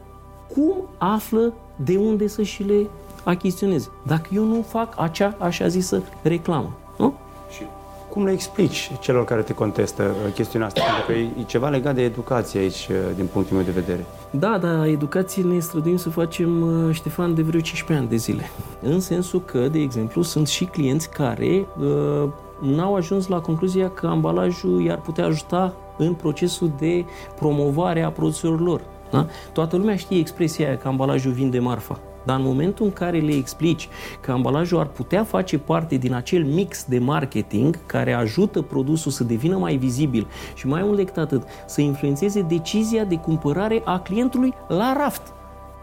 Cum 0.54 0.74
află 0.98 1.54
de 1.76 1.98
unde 1.98 2.28
să 2.28 2.42
și 2.42 2.64
le 2.64 2.88
achiziționeze? 3.24 3.90
Dacă 4.04 4.30
eu 4.34 4.44
nu 4.44 4.66
fac 4.68 4.94
acea 4.98 5.36
așa 5.38 5.68
zisă 5.68 6.02
reclamă. 6.22 6.72
Nu? 6.98 7.14
Și 7.50 7.64
cum 8.10 8.24
le 8.24 8.32
explici 8.32 8.92
celor 9.00 9.26
care 9.26 9.42
te 9.42 9.54
contestă 9.54 10.04
uh, 10.04 10.34
chestiunea 10.34 10.68
asta? 10.68 10.82
Pentru 10.82 11.14
că 11.14 11.40
e 11.40 11.44
ceva 11.44 11.70
legat 11.70 11.96
de 11.96 12.02
educație 12.02 12.60
aici, 12.60 12.88
uh, 12.90 12.96
din 13.16 13.26
punctul 13.26 13.56
meu 13.56 13.66
de 13.66 13.72
vedere. 13.72 14.06
Da, 14.30 14.58
da, 14.58 14.88
educație 14.88 15.44
ne 15.44 15.60
străduim 15.60 15.98
să 15.98 16.10
facem, 16.10 16.62
uh, 16.62 16.94
Ștefan, 16.96 17.36
de 17.36 17.42
vreo 17.42 17.60
15 17.60 18.06
ani 18.06 18.10
de 18.10 18.16
zile. 18.16 18.50
În 18.82 19.00
sensul 19.00 19.42
că, 19.42 19.68
de 19.68 19.80
exemplu, 19.80 20.22
sunt 20.22 20.48
și 20.48 20.66
clienți 20.66 21.10
care 21.10 21.66
uh, 21.80 22.30
n-au 22.62 22.96
ajuns 22.96 23.28
la 23.28 23.40
concluzia 23.40 23.90
că 23.90 24.08
ambalajul 24.08 24.82
i-ar 24.82 25.02
putea 25.02 25.26
ajuta 25.26 25.74
în 25.98 26.14
procesul 26.14 26.72
de 26.80 27.06
promovare 27.36 28.02
a 28.02 28.10
produselor 28.10 28.62
lor. 28.62 28.82
Da? 29.12 29.28
Toată 29.54 29.76
lumea 29.76 29.96
știe 29.96 30.20
expresia 30.20 30.68
aia 30.68 30.78
că 30.78 30.88
ambalajul 30.88 31.32
vinde 31.32 31.60
marfa. 31.60 32.00
Dar 32.26 32.38
în 32.38 32.46
momentul 32.46 32.86
în 32.86 32.92
care 32.92 33.20
le 33.20 33.34
explici 33.34 33.90
că 34.20 34.32
ambalajul 34.32 34.80
ar 34.80 34.88
putea 34.88 35.24
face 35.24 35.58
parte 35.58 35.96
din 35.96 36.14
acel 36.14 36.44
mix 36.44 36.86
de 36.86 37.00
marketing 37.00 37.86
care 37.86 38.14
ajută 38.14 38.62
produsul 38.62 39.12
să 39.12 39.24
devină 39.24 39.58
mai 39.58 39.76
vizibil 39.76 40.28
și 40.54 40.68
mai 40.68 40.82
mult 40.84 40.98
decât 40.98 41.18
atât, 41.18 41.44
să 41.66 41.82
influențeze 41.82 42.42
decizia 42.42 43.04
de 43.04 43.16
cumpărare 43.16 43.82
a 43.86 44.00
clientului 44.00 44.54
la 44.68 44.94
raft. 44.98 45.34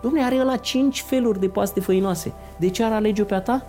Domnule, 0.03 0.25
are 0.25 0.43
la 0.43 0.57
5 0.57 1.01
feluri 1.01 1.41
de 1.41 1.49
paste 1.49 1.81
făinoase. 1.81 2.33
De 2.57 2.71
ce 2.71 2.85
ar 2.85 2.93
alege-o 2.93 3.25
pe 3.25 3.35
a 3.35 3.41
ta? 3.41 3.67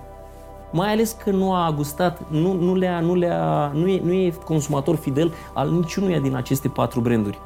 Mai 0.72 0.91
ales 0.91 1.15
că 1.24 1.32
nu 1.32 1.53
a 1.53 1.74
gustat, 1.76 2.30
nu, 2.30 2.53
nu, 2.53 2.76
le-a, 2.76 2.99
nu, 2.99 3.15
le-a, 3.15 3.72
nu, 3.74 3.88
e, 3.88 4.01
nu 4.03 4.11
e 4.11 4.34
consumator 4.45 4.95
fidel 4.95 5.34
al 5.53 5.69
niciunuia 5.69 6.19
din 6.19 6.36
aceste 6.36 6.67
patru 6.67 6.99
branduri. 6.99 7.39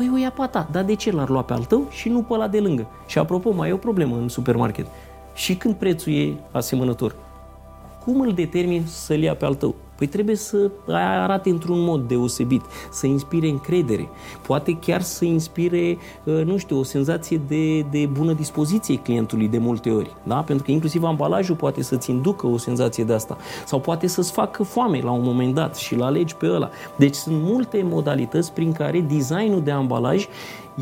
Păi 0.00 0.10
o 0.12 0.16
ia 0.16 0.30
pe 0.30 0.46
ta, 0.50 0.68
dar 0.70 0.84
de 0.84 0.94
ce 0.94 1.12
l-ar 1.12 1.28
lua 1.28 1.42
pe 1.42 1.52
al 1.52 1.64
tău 1.64 1.86
și 1.90 2.08
nu 2.08 2.22
pe 2.22 2.32
ăla 2.32 2.48
de 2.48 2.60
lângă? 2.60 2.86
Și 3.06 3.18
apropo, 3.18 3.50
mai 3.50 3.68
e 3.68 3.72
o 3.72 3.76
problemă 3.76 4.16
în 4.16 4.28
supermarket. 4.28 4.86
Și 5.34 5.54
când 5.56 5.74
prețul 5.74 6.12
e 6.12 6.34
asemănător, 6.50 7.14
cum 8.04 8.20
îl 8.20 8.32
determin 8.32 8.82
să-l 8.86 9.22
ia 9.22 9.34
pe 9.34 9.44
al 9.44 9.54
tău? 9.54 9.74
Păi 10.00 10.08
trebuie 10.08 10.36
să 10.36 10.70
arate 10.86 11.50
într-un 11.50 11.84
mod 11.84 12.08
deosebit, 12.08 12.62
să 12.90 13.06
inspire 13.06 13.48
încredere, 13.48 14.08
poate 14.46 14.78
chiar 14.78 15.00
să 15.00 15.24
inspire, 15.24 15.98
uh, 16.24 16.44
nu 16.44 16.56
știu, 16.56 16.78
o 16.78 16.82
senzație 16.82 17.40
de, 17.48 17.80
de 17.80 18.06
bună 18.06 18.32
dispoziție 18.32 18.96
clientului 18.96 19.48
de 19.48 19.58
multe 19.58 19.90
ori, 19.90 20.16
da? 20.22 20.34
Pentru 20.34 20.64
că 20.64 20.70
inclusiv 20.70 21.02
ambalajul 21.02 21.56
poate 21.56 21.82
să-ți 21.82 22.10
inducă 22.10 22.46
o 22.46 22.56
senzație 22.56 23.04
de 23.04 23.12
asta 23.12 23.36
sau 23.66 23.80
poate 23.80 24.06
să-ți 24.06 24.32
facă 24.32 24.62
foame 24.62 25.00
la 25.00 25.10
un 25.10 25.22
moment 25.22 25.54
dat 25.54 25.76
și 25.76 25.94
îl 25.94 26.02
alegi 26.02 26.34
pe 26.34 26.46
ăla. 26.46 26.70
Deci 26.96 27.14
sunt 27.14 27.36
multe 27.42 27.82
modalități 27.84 28.52
prin 28.52 28.72
care 28.72 29.00
designul 29.00 29.62
de 29.62 29.70
ambalaj 29.70 30.26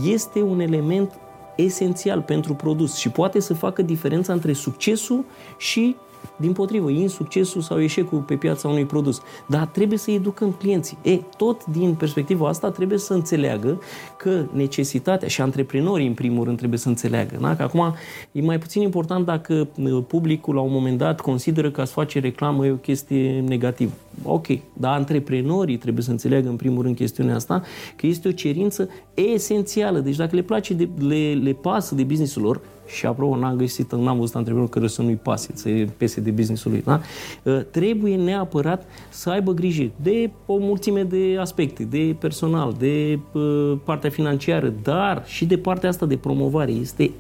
este 0.05 0.43
un 0.43 0.61
element 0.61 1.19
esențial 1.57 2.21
pentru 2.21 2.55
produs 2.55 2.97
și 2.97 3.11
poate 3.11 3.41
să 3.41 3.55
facă 3.55 3.83
diferența 3.83 4.33
între 4.33 4.53
succesul 4.53 5.25
și 5.57 5.97
din 6.37 6.53
potrivă, 6.53 6.91
insuccesul 6.91 7.61
sau 7.61 7.81
eșecul 7.81 8.19
pe 8.19 8.35
piața 8.35 8.69
unui 8.69 8.85
produs. 8.85 9.21
Dar 9.47 9.67
trebuie 9.67 9.99
să 9.99 10.11
educăm 10.11 10.53
clienții. 10.53 10.99
E, 11.03 11.17
tot 11.37 11.65
din 11.65 11.95
perspectiva 11.95 12.49
asta 12.49 12.71
trebuie 12.71 12.99
să 12.99 13.13
înțeleagă 13.13 13.81
că 14.17 14.45
necesitatea 14.53 15.29
și 15.29 15.41
antreprenorii 15.41 16.07
în 16.07 16.15
primul 16.15 16.45
rând 16.45 16.57
trebuie 16.57 16.79
să 16.79 16.89
înțeleagă. 16.89 17.37
Da? 17.41 17.57
Că 17.57 17.63
acum 17.63 17.95
e 18.33 18.41
mai 18.41 18.59
puțin 18.59 18.83
important 18.83 19.25
dacă 19.25 19.69
uh, 19.83 20.03
publicul 20.07 20.55
la 20.55 20.61
un 20.61 20.73
moment 20.73 20.99
dat 20.99 21.21
consideră 21.21 21.71
că 21.71 21.81
a 21.81 21.85
face 21.85 22.19
reclamă 22.19 22.67
e 22.67 22.71
o 22.71 22.75
chestie 22.75 23.41
negativă. 23.41 23.93
Ok, 24.23 24.47
dar 24.73 24.93
antreprenorii 24.93 25.77
trebuie 25.77 26.05
să 26.05 26.11
înțeleagă 26.11 26.49
în 26.49 26.57
primul 26.57 26.83
rând 26.83 26.97
chestiunea 26.97 27.35
asta, 27.35 27.63
că 27.97 28.07
este 28.07 28.29
o 28.29 28.33
cerință 28.33 28.89
esențială. 29.15 29.99
Deci 29.99 30.17
dacă 30.17 30.37
le 30.37 30.43
place, 30.43 30.75
de, 30.75 30.89
le, 30.99 31.33
le 31.43 31.53
pasă 31.53 31.95
de 31.95 32.03
businessul 32.03 32.43
lor, 32.43 32.61
și 32.89 33.07
apropo, 33.07 33.37
n-am 33.37 33.57
găsit, 33.57 33.95
n-am 33.95 34.19
văzut 34.19 34.35
antreprenor 34.35 34.69
care 34.69 34.87
să 34.87 35.03
nu-i 35.03 35.17
pase, 35.23 35.51
să 35.55 35.87
pese 35.97 36.21
de 36.21 36.31
businessul 36.31 36.71
lui, 36.71 36.83
da? 36.83 37.01
Ă, 37.47 37.59
trebuie 37.61 38.17
neapărat 38.17 38.87
să 39.09 39.31
aibă 39.31 39.53
grijă 39.53 39.91
de 39.97 40.31
o 40.47 40.57
mulțime 40.57 41.03
de 41.03 41.37
aspecte, 41.41 41.83
de 41.83 42.17
personal, 42.19 42.75
de 42.79 43.19
ă, 43.35 43.41
partea 43.85 44.11
financiară, 44.11 44.73
dar 44.83 45.23
și 45.27 45.47
de 45.47 45.59
partea 45.59 45.89
asta 45.89 46.07
de 46.07 46.17
promovare. 46.17 46.71
Este 46.71 47.11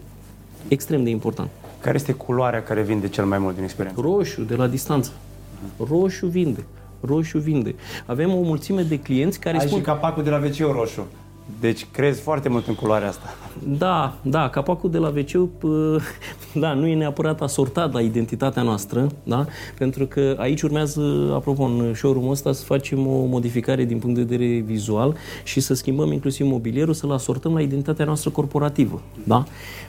extrem 0.68 1.04
de 1.04 1.10
important. 1.10 1.48
Care 1.80 1.96
este 1.96 2.12
culoarea 2.12 2.62
care 2.62 2.82
vinde 2.82 3.08
cel 3.08 3.24
mai 3.24 3.38
mult 3.38 3.54
din 3.54 3.64
experiență? 3.64 4.00
Roșu, 4.00 4.42
de 4.42 4.54
la 4.54 4.66
distanță. 4.66 5.12
Roșu 5.88 6.26
vinde. 6.26 6.64
Roșu 7.00 7.38
vinde. 7.38 7.74
Avem 8.06 8.34
o 8.34 8.40
mulțime 8.40 8.82
de 8.82 8.98
clienți 8.98 9.40
care 9.40 9.58
Ai 9.58 9.66
spun... 9.66 9.78
și 9.78 9.84
capacul 9.84 10.22
de 10.22 10.30
la 10.30 10.36
wc 10.36 10.58
roșu. 10.58 11.06
Deci 11.60 11.86
crezi 11.90 12.20
foarte 12.20 12.48
mult 12.48 12.66
în 12.66 12.74
culoarea 12.74 13.08
asta. 13.08 13.34
Da, 13.78 14.14
da, 14.22 14.48
capacul 14.48 14.90
de 14.90 14.98
la 14.98 15.08
wc 15.08 15.48
da, 16.62 16.72
nu 16.72 16.86
e 16.86 16.94
neapărat 16.94 17.40
asortat 17.40 17.92
la 17.92 18.00
identitatea 18.00 18.62
noastră, 18.62 19.06
da? 19.22 19.46
pentru 19.78 20.06
că 20.06 20.36
aici 20.38 20.62
urmează, 20.62 21.30
apropo, 21.34 21.62
în 21.62 21.94
showroom-ul 21.94 22.30
ăsta 22.30 22.52
să 22.52 22.64
facem 22.64 23.06
o 23.06 23.24
modificare 23.24 23.84
din 23.84 23.98
punct 23.98 24.16
de 24.16 24.22
vedere 24.22 24.60
vizual 24.60 25.16
și 25.44 25.60
să 25.60 25.74
schimbăm 25.74 26.12
inclusiv 26.12 26.46
mobilierul, 26.46 26.94
să-l 26.94 27.12
asortăm 27.12 27.52
la 27.52 27.60
identitatea 27.60 28.04
noastră 28.04 28.30
corporativă. 28.30 29.02
Da? 29.24 29.44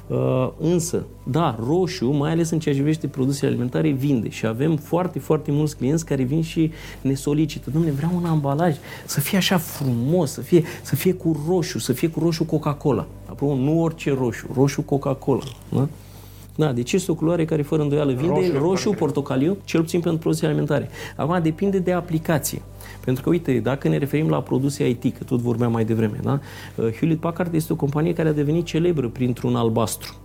Uh, 0.07 0.49
însă, 0.59 1.05
da, 1.23 1.57
roșu, 1.67 2.11
mai 2.11 2.31
ales 2.31 2.49
în 2.49 2.59
ceea 2.59 2.75
ce 2.75 2.81
privește 2.81 3.07
produsele 3.07 3.49
alimentare, 3.49 3.89
vinde 3.89 4.29
și 4.29 4.45
avem 4.45 4.75
foarte, 4.75 5.19
foarte 5.19 5.51
mulți 5.51 5.77
clienți 5.77 6.05
care 6.05 6.23
vin 6.23 6.41
și 6.41 6.71
ne 7.01 7.13
solicită. 7.13 7.69
Domnule, 7.69 7.93
vreau 7.93 8.11
un 8.15 8.25
ambalaj 8.25 8.75
să 9.05 9.19
fie 9.19 9.37
așa 9.37 9.57
frumos, 9.57 10.31
să 10.31 10.41
fie, 10.41 10.63
să 10.81 10.95
fie 10.95 11.13
cu 11.13 11.31
roșu, 11.49 11.79
să 11.79 11.93
fie 11.93 12.09
cu 12.09 12.19
roșu 12.19 12.43
Coca-Cola. 12.43 13.07
Apropo, 13.29 13.55
nu 13.55 13.81
orice 13.81 14.13
roșu, 14.13 14.47
roșu 14.53 14.81
Coca-Cola. 14.81 15.43
Da? 15.69 15.87
Da, 16.55 16.71
deci 16.71 16.93
este 16.93 17.11
o 17.11 17.13
culoare 17.13 17.45
care 17.45 17.61
fără 17.61 17.81
îndoială 17.81 18.11
vinde 18.11 18.33
roșu, 18.33 18.57
roșu 18.57 18.89
portocaliu, 18.89 19.57
cel 19.63 19.81
puțin 19.81 19.99
pentru 19.99 20.19
produse 20.19 20.45
alimentare. 20.45 20.89
Acum 21.15 21.39
depinde 21.41 21.79
de 21.79 21.91
aplicație. 21.91 22.61
Pentru 23.05 23.23
că, 23.23 23.29
uite, 23.29 23.59
dacă 23.59 23.87
ne 23.87 23.97
referim 23.97 24.29
la 24.29 24.41
produse 24.41 24.89
IT, 24.89 25.17
că 25.17 25.23
tot 25.23 25.39
vorbeam 25.39 25.71
mai 25.71 25.85
devreme, 25.85 26.19
da? 26.23 26.39
Uh, 26.75 26.93
Hewlett 26.93 27.19
Packard 27.19 27.53
este 27.53 27.73
o 27.73 27.75
companie 27.75 28.13
care 28.13 28.29
a 28.29 28.31
devenit 28.31 28.65
celebră 28.65 29.07
printr-un 29.07 29.55
albastru. 29.55 30.15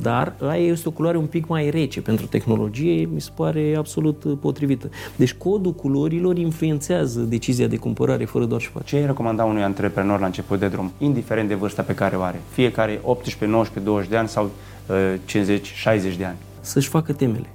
Dar 0.00 0.34
aia 0.40 0.66
este 0.66 0.88
o 0.88 0.90
culoare 0.90 1.16
un 1.16 1.26
pic 1.26 1.46
mai 1.46 1.70
rece 1.70 2.00
pentru 2.00 2.26
tehnologie, 2.26 3.08
mi 3.12 3.20
se 3.20 3.30
pare 3.34 3.74
absolut 3.76 4.24
uh, 4.24 4.36
potrivită. 4.40 4.88
Deci 5.16 5.34
codul 5.34 5.72
culorilor 5.72 6.38
influențează 6.38 7.20
decizia 7.20 7.66
de 7.66 7.76
cumpărare 7.76 8.24
fără 8.24 8.44
doar 8.44 8.60
și 8.60 8.68
face. 8.68 8.84
Ce 8.84 8.96
îi 8.96 9.06
recomanda 9.06 9.44
unui 9.44 9.62
antreprenor 9.62 10.20
la 10.20 10.26
început 10.26 10.58
de 10.58 10.68
drum, 10.68 10.92
indiferent 10.98 11.48
de 11.48 11.54
vârsta 11.54 11.82
pe 11.82 11.94
care 11.94 12.16
o 12.16 12.22
are? 12.22 12.40
Fiecare 12.50 13.00
18, 13.02 13.46
19, 13.46 13.90
20 13.90 14.10
de 14.10 14.16
ani 14.16 14.28
sau 14.28 14.44
uh, 14.44 15.14
50, 15.24 15.66
60 15.66 16.16
de 16.16 16.24
ani? 16.24 16.36
Să-și 16.60 16.88
facă 16.88 17.12
temele. 17.12 17.48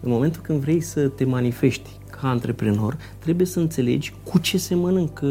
În 0.00 0.10
momentul 0.10 0.42
când 0.42 0.60
vrei 0.60 0.80
să 0.80 1.08
te 1.08 1.24
manifesti 1.24 1.90
ca 2.26 2.32
antreprenor, 2.32 2.96
trebuie 3.18 3.46
să 3.46 3.60
înțelegi 3.60 4.12
cu 4.24 4.38
ce 4.38 4.58
se 4.58 4.74
mănâncă 4.74 5.26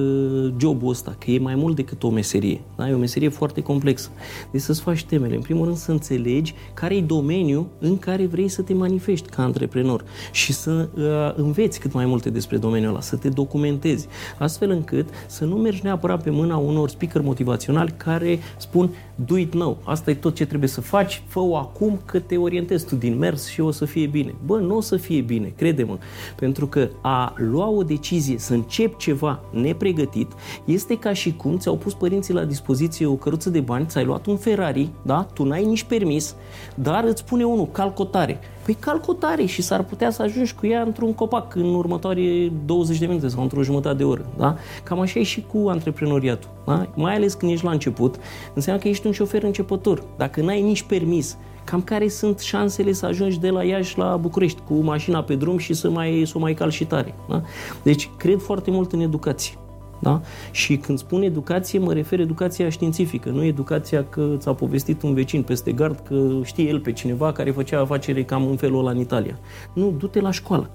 jobul 0.57 0.89
ăsta, 0.89 1.15
că 1.19 1.31
e 1.31 1.39
mai 1.39 1.55
mult 1.55 1.75
decât 1.75 2.03
o 2.03 2.09
meserie. 2.09 2.61
Da? 2.77 2.89
E 2.89 2.93
o 2.93 2.97
meserie 2.97 3.29
foarte 3.29 3.61
complexă. 3.61 4.09
Deci 4.51 4.61
să-ți 4.61 4.81
faci 4.81 5.03
temele. 5.03 5.35
În 5.35 5.41
primul 5.41 5.65
rând 5.65 5.77
să 5.77 5.91
înțelegi 5.91 6.53
care 6.73 6.95
e 6.95 7.01
domeniul 7.01 7.67
în 7.79 7.97
care 7.97 8.25
vrei 8.25 8.47
să 8.47 8.61
te 8.61 8.73
manifesti 8.73 9.29
ca 9.29 9.43
antreprenor 9.43 10.03
și 10.31 10.53
să 10.53 10.89
uh, 10.95 11.43
înveți 11.43 11.79
cât 11.79 11.93
mai 11.93 12.05
multe 12.05 12.29
despre 12.29 12.57
domeniul 12.57 12.89
ăla, 12.89 13.01
să 13.01 13.15
te 13.15 13.29
documentezi, 13.29 14.07
astfel 14.37 14.69
încât 14.69 15.09
să 15.27 15.45
nu 15.45 15.55
mergi 15.55 15.79
neapărat 15.83 16.23
pe 16.23 16.29
mâna 16.29 16.57
unor 16.57 16.89
speaker 16.89 17.21
motivaționali 17.21 17.93
care 17.97 18.39
spun 18.57 18.89
do 19.15 19.37
it 19.37 19.53
now, 19.53 19.77
asta 19.83 20.11
e 20.11 20.13
tot 20.13 20.35
ce 20.35 20.45
trebuie 20.45 20.69
să 20.69 20.81
faci, 20.81 21.23
fă-o 21.27 21.57
acum 21.57 21.99
că 22.05 22.19
te 22.19 22.37
orientezi 22.37 22.85
tu 22.85 22.95
din 22.95 23.17
mers 23.17 23.47
și 23.47 23.61
o 23.61 23.71
să 23.71 23.85
fie 23.85 24.05
bine. 24.05 24.35
Bă, 24.45 24.57
nu 24.57 24.75
o 24.75 24.81
să 24.81 24.97
fie 24.97 25.21
bine, 25.21 25.53
crede-mă, 25.55 25.97
pentru 26.35 26.67
că 26.67 26.84
a 27.01 27.33
lua 27.36 27.69
o 27.69 27.83
decizie 27.83 28.38
să 28.38 28.53
începi 28.53 28.97
ceva 28.97 29.39
nepregătit 29.49 30.31
este 30.65 30.97
ca 30.97 31.13
și 31.13 31.36
cum 31.36 31.57
ți-au 31.57 31.75
pus 31.75 31.93
părinții 31.93 32.33
la 32.33 32.43
dispoziție 32.43 33.05
o 33.05 33.13
căruță 33.13 33.49
de 33.49 33.59
bani, 33.59 33.86
ți-ai 33.86 34.05
luat 34.05 34.25
un 34.25 34.38
Ferrari, 34.38 34.89
da? 35.01 35.27
Tu 35.33 35.43
n-ai 35.43 35.65
nici 35.65 35.83
permis, 35.83 36.36
dar 36.75 37.03
îți 37.03 37.19
spune 37.19 37.43
unul, 37.43 37.67
calcotare. 37.71 38.39
Păi 38.65 38.73
calcotare 38.73 39.45
și 39.45 39.61
s-ar 39.61 39.83
putea 39.83 40.09
să 40.09 40.21
ajungi 40.21 40.53
cu 40.53 40.67
ea 40.67 40.81
într-un 40.81 41.13
copac 41.13 41.55
în 41.55 41.73
următoare 41.75 42.51
20 42.65 42.97
de 42.97 43.05
minute 43.05 43.27
sau 43.27 43.41
într-o 43.41 43.63
jumătate 43.63 43.95
de 43.95 44.03
oră. 44.03 44.25
Da? 44.38 44.55
Cam 44.83 44.99
așa 44.99 45.19
e 45.19 45.23
și 45.23 45.45
cu 45.53 45.67
antreprenoriatul. 45.69 46.49
Da? 46.65 46.88
Mai 46.95 47.15
ales 47.15 47.33
când 47.33 47.51
ești 47.51 47.65
la 47.65 47.71
început, 47.71 48.15
înseamnă 48.53 48.81
că 48.81 48.88
ești 48.88 49.05
un 49.05 49.11
șofer 49.11 49.43
începător. 49.43 50.03
Dacă 50.17 50.41
n-ai 50.41 50.61
nici 50.61 50.83
permis, 50.83 51.38
cam 51.66 51.82
care 51.82 52.07
sunt 52.07 52.39
șansele 52.39 52.91
să 52.91 53.05
ajungi 53.05 53.39
de 53.39 53.49
la 53.49 53.63
Iași 53.63 53.97
la 53.97 54.18
București 54.18 54.61
cu 54.68 54.74
mașina 54.74 55.24
pe 55.24 55.36
drum 55.36 55.57
și 55.57 55.74
să 55.74 55.89
mai, 55.89 56.24
să 56.26 56.34
o 56.36 56.39
mai 56.39 56.53
calci 56.53 56.74
și 56.74 56.86
tare. 56.86 57.16
Da? 57.30 57.41
Deci 57.84 58.09
cred 58.18 58.39
foarte 58.39 58.72
mult 58.72 58.91
în 58.91 58.99
educație. 58.99 59.57
Da? 59.99 60.22
Și 60.51 60.78
când 60.78 60.97
spun 60.97 61.22
educație, 61.22 61.80
mă 61.80 61.93
refer 61.93 62.20
educația 62.20 62.70
științifică, 62.70 63.30
nu 63.30 63.43
educația 63.43 64.05
că 64.05 64.36
ți-a 64.38 64.53
povestit 64.53 65.01
un 65.01 65.13
vecin 65.13 65.43
peste 65.43 65.72
gard 65.72 65.99
că 65.99 66.39
știe 66.43 66.68
el 66.68 66.80
pe 66.80 66.91
cineva 66.91 67.32
care 67.32 67.51
făcea 67.51 67.80
afacere 67.80 68.24
cam 68.24 68.47
în 68.47 68.55
felul 68.55 68.80
ăla 68.80 68.91
în 68.91 68.99
Italia. 68.99 69.39
Nu, 69.74 69.93
du-te 69.97 70.20
la 70.20 70.32
școală. 70.32 70.70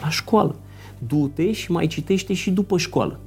La 0.00 0.08
școală. 0.08 0.54
Du-te 0.98 1.52
și 1.52 1.72
mai 1.72 1.86
citește 1.86 2.32
și 2.34 2.50
după 2.50 2.78
școală 2.78 3.18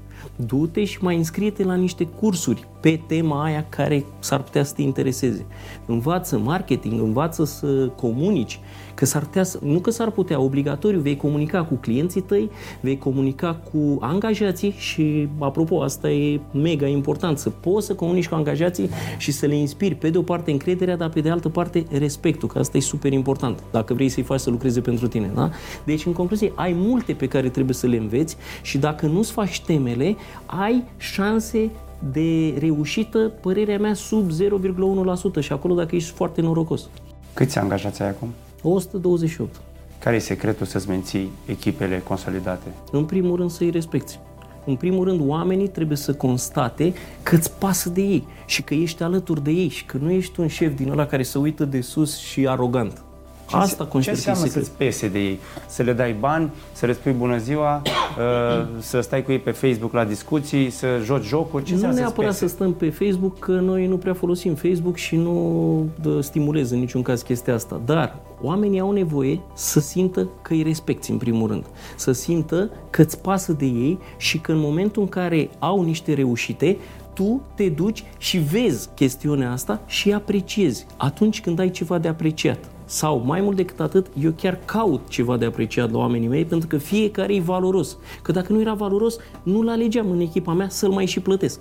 du-te 0.45 0.83
și 0.85 0.97
mai 1.01 1.15
înscrie-te 1.15 1.63
la 1.63 1.75
niște 1.75 2.03
cursuri 2.03 2.67
pe 2.79 3.01
tema 3.07 3.43
aia 3.43 3.65
care 3.69 4.05
s-ar 4.19 4.41
putea 4.41 4.63
să 4.63 4.73
te 4.73 4.81
intereseze. 4.81 5.45
Învață 5.85 6.37
marketing, 6.37 7.01
învață 7.01 7.45
să 7.45 7.87
comunici, 7.95 8.59
că 8.93 9.05
s-ar 9.05 9.21
putea, 9.21 9.43
să, 9.43 9.59
nu 9.63 9.79
că 9.79 9.89
s-ar 9.89 10.11
putea, 10.11 10.39
obligatoriu, 10.39 10.99
vei 10.99 11.17
comunica 11.17 11.63
cu 11.63 11.75
clienții 11.75 12.21
tăi, 12.21 12.49
vei 12.81 12.97
comunica 12.97 13.59
cu 13.71 13.97
angajații 13.99 14.75
și, 14.77 15.27
apropo, 15.39 15.81
asta 15.81 16.09
e 16.09 16.39
mega 16.51 16.87
important, 16.87 17.37
să 17.37 17.49
poți 17.49 17.85
să 17.85 17.93
comunici 17.93 18.27
cu 18.27 18.35
angajații 18.35 18.89
și 19.17 19.31
să 19.31 19.45
le 19.45 19.55
inspiri, 19.55 19.95
pe 19.95 20.09
de 20.09 20.17
o 20.17 20.21
parte, 20.21 20.51
încrederea, 20.51 20.95
dar 20.95 21.09
pe 21.09 21.19
de 21.19 21.29
altă 21.29 21.49
parte, 21.49 21.85
respectul, 21.91 22.47
că 22.47 22.59
asta 22.59 22.77
e 22.77 22.81
super 22.81 23.11
important, 23.11 23.63
dacă 23.71 23.93
vrei 23.93 24.09
să-i 24.09 24.23
faci 24.23 24.39
să 24.39 24.49
lucreze 24.49 24.81
pentru 24.81 25.07
tine. 25.07 25.31
Da? 25.35 25.49
Deci, 25.83 26.05
în 26.05 26.13
concluzie, 26.13 26.51
ai 26.55 26.73
multe 26.75 27.13
pe 27.13 27.27
care 27.27 27.49
trebuie 27.49 27.75
să 27.75 27.87
le 27.87 27.97
înveți 27.97 28.37
și 28.61 28.77
dacă 28.77 29.05
nu-ți 29.05 29.31
faci 29.31 29.61
temele, 29.61 30.15
ai 30.45 30.83
șanse 30.97 31.69
de 32.11 32.55
reușită, 32.59 33.31
părerea 33.41 33.77
mea, 33.77 33.93
sub 33.93 34.29
0,1% 34.31 35.39
și 35.39 35.51
acolo 35.51 35.75
dacă 35.75 35.95
ești 35.95 36.11
foarte 36.11 36.41
norocos. 36.41 36.89
Câți 37.33 37.57
angajați 37.57 38.01
ai 38.01 38.09
acum? 38.09 38.27
128. 38.61 39.55
Care 39.99 40.15
e 40.15 40.19
secretul 40.19 40.65
să-ți 40.65 40.89
menții 40.89 41.29
echipele 41.45 42.01
consolidate? 42.07 42.67
În 42.91 43.05
primul 43.05 43.35
rând 43.35 43.49
să-i 43.49 43.69
respecti. 43.69 44.19
În 44.65 44.75
primul 44.75 45.05
rând, 45.05 45.21
oamenii 45.27 45.67
trebuie 45.67 45.97
să 45.97 46.13
constate 46.13 46.93
că 47.23 47.35
îți 47.35 47.51
pasă 47.51 47.89
de 47.89 48.01
ei 48.01 48.27
și 48.45 48.63
că 48.63 48.73
ești 48.73 49.03
alături 49.03 49.43
de 49.43 49.51
ei 49.51 49.67
și 49.67 49.85
că 49.85 49.97
nu 50.01 50.11
ești 50.11 50.39
un 50.39 50.47
șef 50.47 50.75
din 50.75 50.89
ăla 50.91 51.05
care 51.05 51.23
se 51.23 51.37
uită 51.37 51.65
de 51.65 51.81
sus 51.81 52.17
și 52.17 52.47
arogant. 52.47 53.03
Ce 53.49 53.55
Asta 53.55 53.85
consider 53.85 54.19
ce 54.19 54.29
înseamnă 54.29 54.51
să-ți 54.51 54.71
pese 54.77 55.07
de 55.07 55.19
ei? 55.19 55.39
Să 55.67 55.83
le 55.83 55.93
dai 55.93 56.15
bani, 56.19 56.51
să 56.71 56.85
le 56.85 56.93
spui 56.93 57.11
bună 57.11 57.37
ziua, 57.37 57.81
uh, 57.85 58.67
să 58.79 59.01
stai 59.01 59.23
cu 59.23 59.31
ei 59.31 59.39
pe 59.39 59.51
Facebook 59.51 59.93
la 59.93 60.05
discuții, 60.05 60.69
să 60.69 60.87
joci 61.03 61.23
jocuri? 61.23 61.63
Ce 61.63 61.75
nu 61.75 61.91
neapărat 61.91 62.35
să 62.35 62.47
stăm 62.47 62.73
pe 62.73 62.89
Facebook, 62.89 63.39
că 63.39 63.51
noi 63.51 63.87
nu 63.87 63.97
prea 63.97 64.13
folosim 64.13 64.55
Facebook 64.55 64.95
și 64.95 65.15
nu 65.15 65.85
stimulez 66.19 66.71
în 66.71 66.79
niciun 66.79 67.01
caz 67.01 67.21
chestia 67.21 67.53
asta. 67.53 67.81
Dar 67.85 68.15
oamenii 68.41 68.79
au 68.79 68.91
nevoie 68.91 69.39
să 69.53 69.79
simtă 69.79 70.29
că 70.41 70.53
îi 70.53 70.61
respecti 70.61 71.11
în 71.11 71.17
primul 71.17 71.47
rând. 71.47 71.65
Să 71.95 72.11
simtă 72.11 72.69
că 72.89 73.01
îți 73.01 73.21
pasă 73.21 73.51
de 73.51 73.65
ei 73.65 73.99
și 74.17 74.39
că 74.39 74.51
în 74.51 74.59
momentul 74.59 75.01
în 75.01 75.07
care 75.07 75.49
au 75.59 75.83
niște 75.83 76.13
reușite, 76.13 76.77
tu 77.13 77.41
te 77.55 77.69
duci 77.69 78.03
și 78.17 78.37
vezi 78.37 78.89
chestiunea 78.95 79.51
asta 79.51 79.81
și 79.85 80.11
apreciezi 80.11 80.85
atunci 80.97 81.41
când 81.41 81.59
ai 81.59 81.69
ceva 81.69 81.97
de 81.97 82.07
apreciat. 82.07 82.59
Sau, 82.89 83.21
mai 83.25 83.41
mult 83.41 83.55
decât 83.55 83.79
atât, 83.79 84.07
eu 84.21 84.31
chiar 84.31 84.59
caut 84.65 85.01
ceva 85.07 85.37
de 85.37 85.45
apreciat 85.45 85.91
la 85.91 85.97
oamenii 85.97 86.27
mei 86.27 86.45
pentru 86.45 86.67
că 86.67 86.77
fiecare 86.77 87.35
e 87.35 87.41
valoros. 87.41 87.97
Că 88.21 88.31
dacă 88.31 88.53
nu 88.53 88.59
era 88.59 88.73
valoros, 88.73 89.17
nu-l 89.43 89.69
alegeam 89.69 90.11
în 90.11 90.19
echipa 90.19 90.53
mea 90.53 90.69
să-l 90.69 90.89
mai 90.89 91.05
și 91.05 91.19
plătesc. 91.19 91.59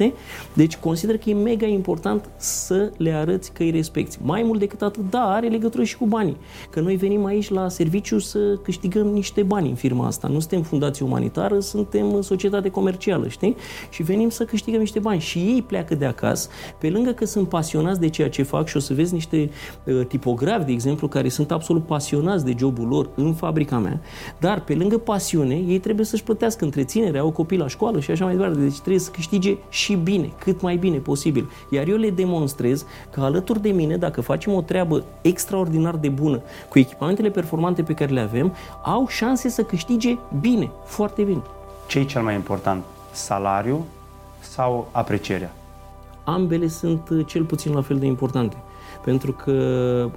Știi? 0.00 0.14
Deci 0.52 0.76
consider 0.76 1.18
că 1.18 1.30
e 1.30 1.34
mega 1.34 1.66
important 1.66 2.30
să 2.36 2.92
le 2.96 3.12
arăți 3.12 3.52
că 3.52 3.62
îi 3.62 3.70
respecti. 3.70 4.18
Mai 4.22 4.42
mult 4.42 4.58
decât 4.58 4.82
atât, 4.82 5.10
da, 5.10 5.32
are 5.32 5.48
legătură 5.48 5.84
și 5.84 5.96
cu 5.96 6.06
banii. 6.06 6.36
Că 6.70 6.80
noi 6.80 6.96
venim 6.96 7.24
aici 7.24 7.50
la 7.50 7.68
serviciu 7.68 8.18
să 8.18 8.38
câștigăm 8.62 9.06
niște 9.06 9.42
bani 9.42 9.68
în 9.68 9.74
firma 9.74 10.06
asta. 10.06 10.28
Nu 10.28 10.38
suntem 10.38 10.62
fundație 10.62 11.04
umanitară, 11.04 11.60
suntem 11.60 12.20
societate 12.20 12.68
comercială, 12.68 13.28
știi? 13.28 13.56
Și 13.90 14.02
venim 14.02 14.28
să 14.28 14.44
câștigăm 14.44 14.80
niște 14.80 14.98
bani. 14.98 15.20
Și 15.20 15.38
ei 15.38 15.62
pleacă 15.62 15.94
de 15.94 16.04
acasă, 16.04 16.48
pe 16.78 16.90
lângă 16.90 17.10
că 17.10 17.24
sunt 17.24 17.48
pasionați 17.48 18.00
de 18.00 18.08
ceea 18.08 18.28
ce 18.28 18.42
fac 18.42 18.66
și 18.66 18.76
o 18.76 18.80
să 18.80 18.94
vezi 18.94 19.12
niște 19.12 19.50
uh, 19.84 20.06
tipografi, 20.06 20.64
de 20.64 20.72
exemplu, 20.72 21.08
care 21.08 21.28
sunt 21.28 21.50
absolut 21.50 21.86
pasionați 21.86 22.44
de 22.44 22.54
jobul 22.58 22.88
lor 22.88 23.10
în 23.14 23.34
fabrica 23.34 23.78
mea, 23.78 24.00
dar 24.38 24.64
pe 24.64 24.74
lângă 24.74 24.98
pasiune, 24.98 25.54
ei 25.54 25.78
trebuie 25.78 26.06
să-și 26.06 26.22
plătească 26.22 26.64
întreținere, 26.64 27.18
au 27.18 27.30
copii 27.30 27.58
la 27.58 27.68
școală 27.68 28.00
și 28.00 28.10
așa 28.10 28.24
mai 28.24 28.34
departe. 28.34 28.58
Deci 28.58 28.78
trebuie 28.78 28.98
să 28.98 29.10
câștige 29.10 29.56
și 29.68 29.89
bine, 29.96 30.32
cât 30.38 30.60
mai 30.60 30.76
bine 30.76 30.98
posibil. 30.98 31.50
Iar 31.70 31.88
eu 31.88 31.96
le 31.96 32.10
demonstrez 32.10 32.84
că 33.10 33.20
alături 33.20 33.60
de 33.62 33.70
mine, 33.70 33.96
dacă 33.96 34.20
facem 34.20 34.52
o 34.52 34.60
treabă 34.60 35.04
extraordinar 35.20 35.96
de 35.96 36.08
bună 36.08 36.40
cu 36.68 36.78
echipamentele 36.78 37.30
performante 37.30 37.82
pe 37.82 37.94
care 37.94 38.12
le 38.12 38.20
avem, 38.20 38.54
au 38.82 39.06
șanse 39.08 39.48
să 39.48 39.62
câștige 39.62 40.18
bine, 40.40 40.70
foarte 40.84 41.22
bine. 41.22 41.42
Ce 41.86 41.98
e 41.98 42.04
cel 42.04 42.22
mai 42.22 42.34
important? 42.34 42.84
Salariu 43.12 43.84
sau 44.40 44.88
aprecierea? 44.92 45.52
Ambele 46.24 46.68
sunt 46.68 47.08
uh, 47.08 47.26
cel 47.26 47.44
puțin 47.44 47.72
la 47.72 47.82
fel 47.82 47.98
de 47.98 48.06
importante. 48.06 48.56
Pentru 49.04 49.32
că 49.32 49.52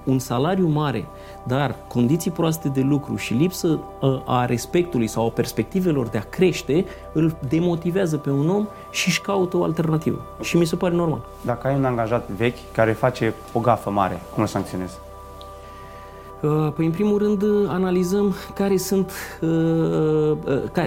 un 0.03 0.19
salariu 0.19 0.67
mare, 0.67 1.05
dar 1.43 1.75
condiții 1.87 2.31
proaste 2.31 2.67
de 2.67 2.81
lucru 2.81 3.15
și 3.15 3.33
lipsă 3.33 3.79
a 4.25 4.45
respectului 4.45 5.07
sau 5.07 5.25
a 5.25 5.29
perspectivelor 5.29 6.07
de 6.07 6.17
a 6.17 6.23
crește, 6.29 6.85
îl 7.13 7.35
demotivează 7.49 8.17
pe 8.17 8.29
un 8.29 8.49
om 8.49 8.67
și 8.91 9.07
își 9.07 9.21
caută 9.21 9.57
o 9.57 9.63
alternativă. 9.63 10.21
Și 10.41 10.57
mi 10.57 10.65
se 10.65 10.75
pare 10.75 10.95
normal. 10.95 11.21
Dacă 11.41 11.67
ai 11.67 11.75
un 11.75 11.85
angajat 11.85 12.29
vechi 12.29 12.71
care 12.71 12.91
face 12.91 13.33
o 13.53 13.59
gafă 13.59 13.89
mare, 13.89 14.21
cum 14.33 14.41
îl 14.41 14.47
sancționezi? 14.49 14.93
Păi, 16.75 16.85
în 16.85 16.91
primul 16.91 17.17
rând, 17.17 17.43
analizăm 17.67 18.35
care 18.53 18.77
sunt, 18.77 19.11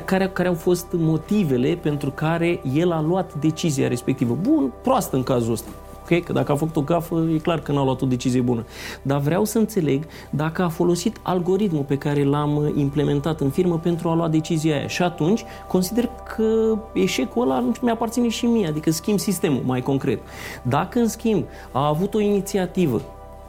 care, 0.04 0.28
care 0.32 0.48
au 0.48 0.54
fost 0.54 0.86
motivele 0.90 1.78
pentru 1.82 2.10
care 2.10 2.60
el 2.72 2.92
a 2.92 3.00
luat 3.00 3.34
decizia 3.34 3.88
respectivă. 3.88 4.36
Bun, 4.40 4.72
proastă 4.82 5.16
în 5.16 5.22
cazul 5.22 5.52
ăsta. 5.52 5.68
Ok? 6.10 6.24
Că 6.24 6.32
dacă 6.32 6.52
a 6.52 6.54
făcut 6.54 6.76
o 6.76 6.80
gafă, 6.80 7.28
e 7.34 7.38
clar 7.38 7.60
că 7.60 7.72
n-a 7.72 7.84
luat 7.84 8.02
o 8.02 8.06
decizie 8.06 8.40
bună. 8.40 8.64
Dar 9.02 9.18
vreau 9.18 9.44
să 9.44 9.58
înțeleg 9.58 10.06
dacă 10.30 10.62
a 10.62 10.68
folosit 10.68 11.16
algoritmul 11.22 11.82
pe 11.82 11.98
care 11.98 12.24
l-am 12.24 12.72
implementat 12.76 13.40
în 13.40 13.50
firmă 13.50 13.78
pentru 13.78 14.08
a 14.08 14.14
lua 14.14 14.28
decizia 14.28 14.76
aia. 14.76 14.86
Și 14.86 15.02
atunci 15.02 15.44
consider 15.68 16.10
că 16.36 16.78
eșecul 16.92 17.42
ăla 17.42 17.60
nu 17.60 17.72
mi-aparține 17.80 18.28
și 18.28 18.46
mie, 18.46 18.66
adică 18.66 18.90
schimb 18.90 19.18
sistemul 19.18 19.62
mai 19.64 19.80
concret. 19.80 20.20
Dacă, 20.62 20.98
în 20.98 21.08
schimb, 21.08 21.44
a 21.72 21.88
avut 21.88 22.14
o 22.14 22.20
inițiativă 22.20 23.02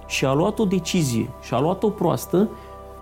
și 0.07 0.25
a 0.25 0.33
luat 0.33 0.59
o 0.59 0.65
decizie 0.65 1.29
și 1.41 1.53
a 1.53 1.59
luat 1.59 1.83
o 1.83 1.89
proastă, 1.89 2.49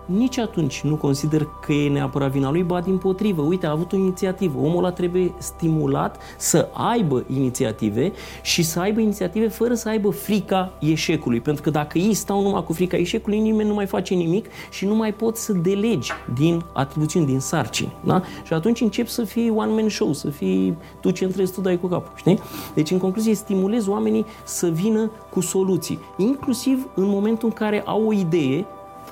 nici 0.06 0.38
atunci 0.38 0.80
nu 0.80 0.94
consider 0.94 1.48
că 1.60 1.72
e 1.72 1.88
neapărat 1.88 2.30
vina 2.30 2.50
lui, 2.50 2.62
ba 2.62 2.80
din 2.80 2.98
potrivă. 2.98 3.42
Uite, 3.42 3.66
a 3.66 3.70
avut 3.70 3.92
o 3.92 3.96
inițiativă. 3.96 4.58
Omul 4.58 4.78
ăla 4.78 4.92
trebuie 4.92 5.34
stimulat 5.38 6.16
să 6.38 6.68
aibă 6.72 7.24
inițiative 7.34 8.12
și 8.42 8.62
să 8.62 8.80
aibă 8.80 9.00
inițiative 9.00 9.48
fără 9.48 9.74
să 9.74 9.88
aibă 9.88 10.10
frica 10.10 10.72
eșecului. 10.80 11.40
Pentru 11.40 11.62
că 11.62 11.70
dacă 11.70 11.98
ei 11.98 12.14
stau 12.14 12.42
numai 12.42 12.64
cu 12.64 12.72
frica 12.72 12.96
eșecului, 12.96 13.38
nimeni 13.38 13.68
nu 13.68 13.74
mai 13.74 13.86
face 13.86 14.14
nimic 14.14 14.46
și 14.70 14.86
nu 14.86 14.94
mai 14.94 15.14
pot 15.14 15.36
să 15.36 15.52
delegi 15.52 16.12
din 16.34 16.64
atribuțiuni, 16.72 17.26
din 17.26 17.40
sarcini. 17.40 17.92
Da? 18.04 18.22
Și 18.44 18.52
atunci 18.52 18.80
încep 18.80 19.06
să 19.06 19.24
fii 19.24 19.50
one-man 19.50 19.88
show, 19.88 20.12
să 20.12 20.30
fii 20.30 20.76
tu 21.00 21.10
centrezi, 21.10 21.52
tu 21.52 21.60
dai 21.60 21.80
cu 21.80 21.86
capul. 21.86 22.12
Știi? 22.16 22.38
Deci, 22.74 22.90
în 22.90 22.98
concluzie, 22.98 23.34
stimulezi 23.34 23.88
oamenii 23.88 24.26
să 24.44 24.66
vină 24.66 25.10
cu 25.30 25.40
soluții. 25.40 25.98
Inclusiv 26.16 26.88
în 26.94 27.04
momentul 27.08 27.48
în 27.48 27.54
care 27.54 27.82
au 27.86 28.06
o 28.06 28.12
idee 28.12 28.66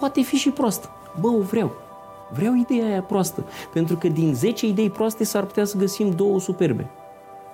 poate 0.05 0.23
fi 0.23 0.37
și 0.37 0.51
proastă. 0.51 0.91
Bă, 1.21 1.29
o 1.29 1.41
vreau. 1.41 1.73
Vreau 2.33 2.55
ideea 2.55 2.87
aia 2.87 3.03
proastă. 3.03 3.45
Pentru 3.73 3.97
că 3.97 4.09
din 4.09 4.35
10 4.35 4.67
idei 4.67 4.91
proaste 4.91 5.25
s-ar 5.25 5.45
putea 5.45 5.65
să 5.65 5.77
găsim 5.77 6.11
două 6.11 6.41
superbe. 6.41 6.91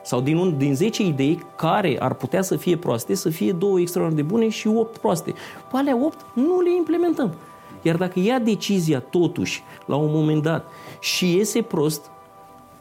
Sau 0.05 0.21
din, 0.21 0.37
un, 0.37 0.59
din 0.59 0.75
10 0.75 1.03
idei 1.03 1.47
care 1.57 1.97
ar 2.01 2.15
putea 2.15 2.43
să 2.43 2.57
fie 2.57 2.77
proaste, 2.77 3.15
să 3.15 3.29
fie 3.29 3.53
două 3.53 3.81
extraordinar 3.81 4.25
de 4.25 4.33
bune 4.33 4.49
și 4.49 4.69
8 4.69 4.99
proaste. 4.99 5.31
Pe 5.71 5.77
alea 5.77 6.05
8 6.05 6.27
nu 6.35 6.61
le 6.61 6.75
implementăm. 6.77 7.35
Iar 7.83 7.97
dacă 7.97 8.19
ia 8.19 8.39
decizia 8.39 9.01
totuși, 9.01 9.63
la 9.87 9.97
un 9.97 10.11
moment 10.13 10.43
dat, 10.43 10.65
și 11.01 11.37
iese 11.37 11.63
prost, 11.63 12.11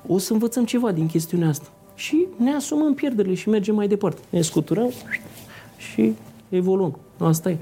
o 0.08 0.18
să 0.18 0.34
învățăm 0.34 0.66
ceva 0.66 0.92
din 0.92 1.08
chestiunea 1.08 1.48
asta. 1.48 1.68
Și 1.96 2.28
ne 2.36 2.54
asumăm 2.54 2.94
pierderile 2.94 3.34
și 3.34 3.50
mergem 3.50 3.76
mai 3.76 3.88
departe. 3.88 4.22
Ne 4.30 4.42
scuturăm 4.42 4.90
și 5.78 6.14
evoluăm. 6.50 7.00
Asta 7.20 7.50
e. 7.50 7.58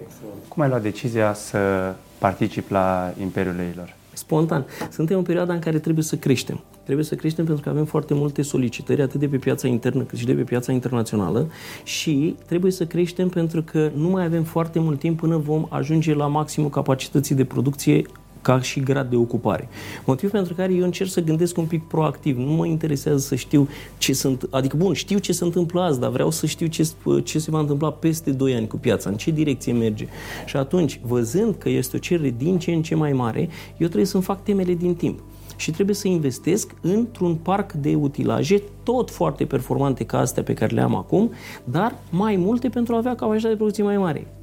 Cum 0.47 0.63
ai 0.63 0.69
luat 0.69 0.81
decizia 0.81 1.33
să 1.33 1.93
participi 2.17 2.71
la 2.71 3.13
Imperiul 3.21 3.55
Leilor? 3.55 3.95
Spontan. 4.13 4.65
Suntem 4.91 5.17
în 5.17 5.23
perioada 5.23 5.53
în 5.53 5.59
care 5.59 5.79
trebuie 5.79 6.03
să 6.03 6.15
creștem. 6.15 6.63
Trebuie 6.83 7.05
să 7.05 7.15
creștem 7.15 7.45
pentru 7.45 7.63
că 7.63 7.69
avem 7.69 7.85
foarte 7.85 8.13
multe 8.13 8.41
solicitări, 8.41 9.01
atât 9.01 9.19
de 9.19 9.27
pe 9.27 9.37
piața 9.37 9.67
internă 9.67 10.03
cât 10.03 10.17
și 10.17 10.25
de 10.25 10.33
pe 10.33 10.41
piața 10.41 10.71
internațională 10.71 11.51
și 11.83 12.35
trebuie 12.45 12.71
să 12.71 12.85
creștem 12.85 13.29
pentru 13.29 13.61
că 13.61 13.91
nu 13.95 14.09
mai 14.09 14.25
avem 14.25 14.43
foarte 14.43 14.79
mult 14.79 14.99
timp 14.99 15.19
până 15.19 15.37
vom 15.37 15.65
ajunge 15.69 16.13
la 16.13 16.27
maximul 16.27 16.69
capacității 16.69 17.35
de 17.35 17.45
producție 17.45 18.05
ca 18.47 18.61
și 18.61 18.79
grad 18.79 19.09
de 19.09 19.15
ocupare. 19.15 19.69
Motiv 20.05 20.31
pentru 20.31 20.53
care 20.53 20.73
eu 20.73 20.83
încerc 20.83 21.09
să 21.09 21.21
gândesc 21.21 21.57
un 21.57 21.65
pic 21.65 21.83
proactiv. 21.83 22.37
Nu 22.37 22.51
mă 22.51 22.65
interesează 22.65 23.17
să 23.17 23.35
știu 23.35 23.67
ce 23.97 24.13
sunt, 24.13 24.47
adică 24.51 24.77
bun, 24.77 24.93
știu 24.93 25.17
ce 25.17 25.31
se 25.31 25.43
întâmplă 25.43 25.81
azi, 25.81 25.99
dar 25.99 26.09
vreau 26.09 26.31
să 26.31 26.45
știu 26.45 26.67
ce, 26.67 26.89
ce 27.23 27.39
se 27.39 27.51
va 27.51 27.59
întâmpla 27.59 27.91
peste 27.91 28.31
2 28.31 28.55
ani 28.55 28.67
cu 28.67 28.77
piața, 28.77 29.09
în 29.09 29.15
ce 29.15 29.31
direcție 29.31 29.73
merge. 29.73 30.07
Și 30.45 30.57
atunci, 30.57 30.99
văzând 31.03 31.55
că 31.55 31.69
este 31.69 31.95
o 31.95 31.99
cerere 31.99 32.35
din 32.37 32.59
ce 32.59 32.71
în 32.71 32.81
ce 32.81 32.95
mai 32.95 33.13
mare, 33.13 33.49
eu 33.77 33.87
trebuie 33.87 34.05
să-mi 34.05 34.23
fac 34.23 34.43
temele 34.43 34.73
din 34.73 34.95
timp. 34.95 35.19
și 35.59 35.71
trebuie 35.71 35.95
să 35.95 36.07
investesc 36.07 36.73
într-un 36.81 37.35
parc 37.35 37.71
de 37.71 37.95
utilaje 37.95 38.61
tot 38.83 39.09
foarte 39.09 39.45
performante 39.45 40.03
ca 40.03 40.19
astea 40.19 40.43
pe 40.43 40.53
care 40.53 40.75
le 40.75 40.81
am 40.81 40.95
acum, 40.95 41.31
dar 41.63 41.95
mai 42.09 42.35
multe 42.35 42.69
pentru 42.69 42.93
a 42.93 42.97
avea 42.97 43.15
capacitate 43.15 43.49
de 43.49 43.55
producție 43.55 43.83
mai 43.83 43.97
mare. 43.97 44.36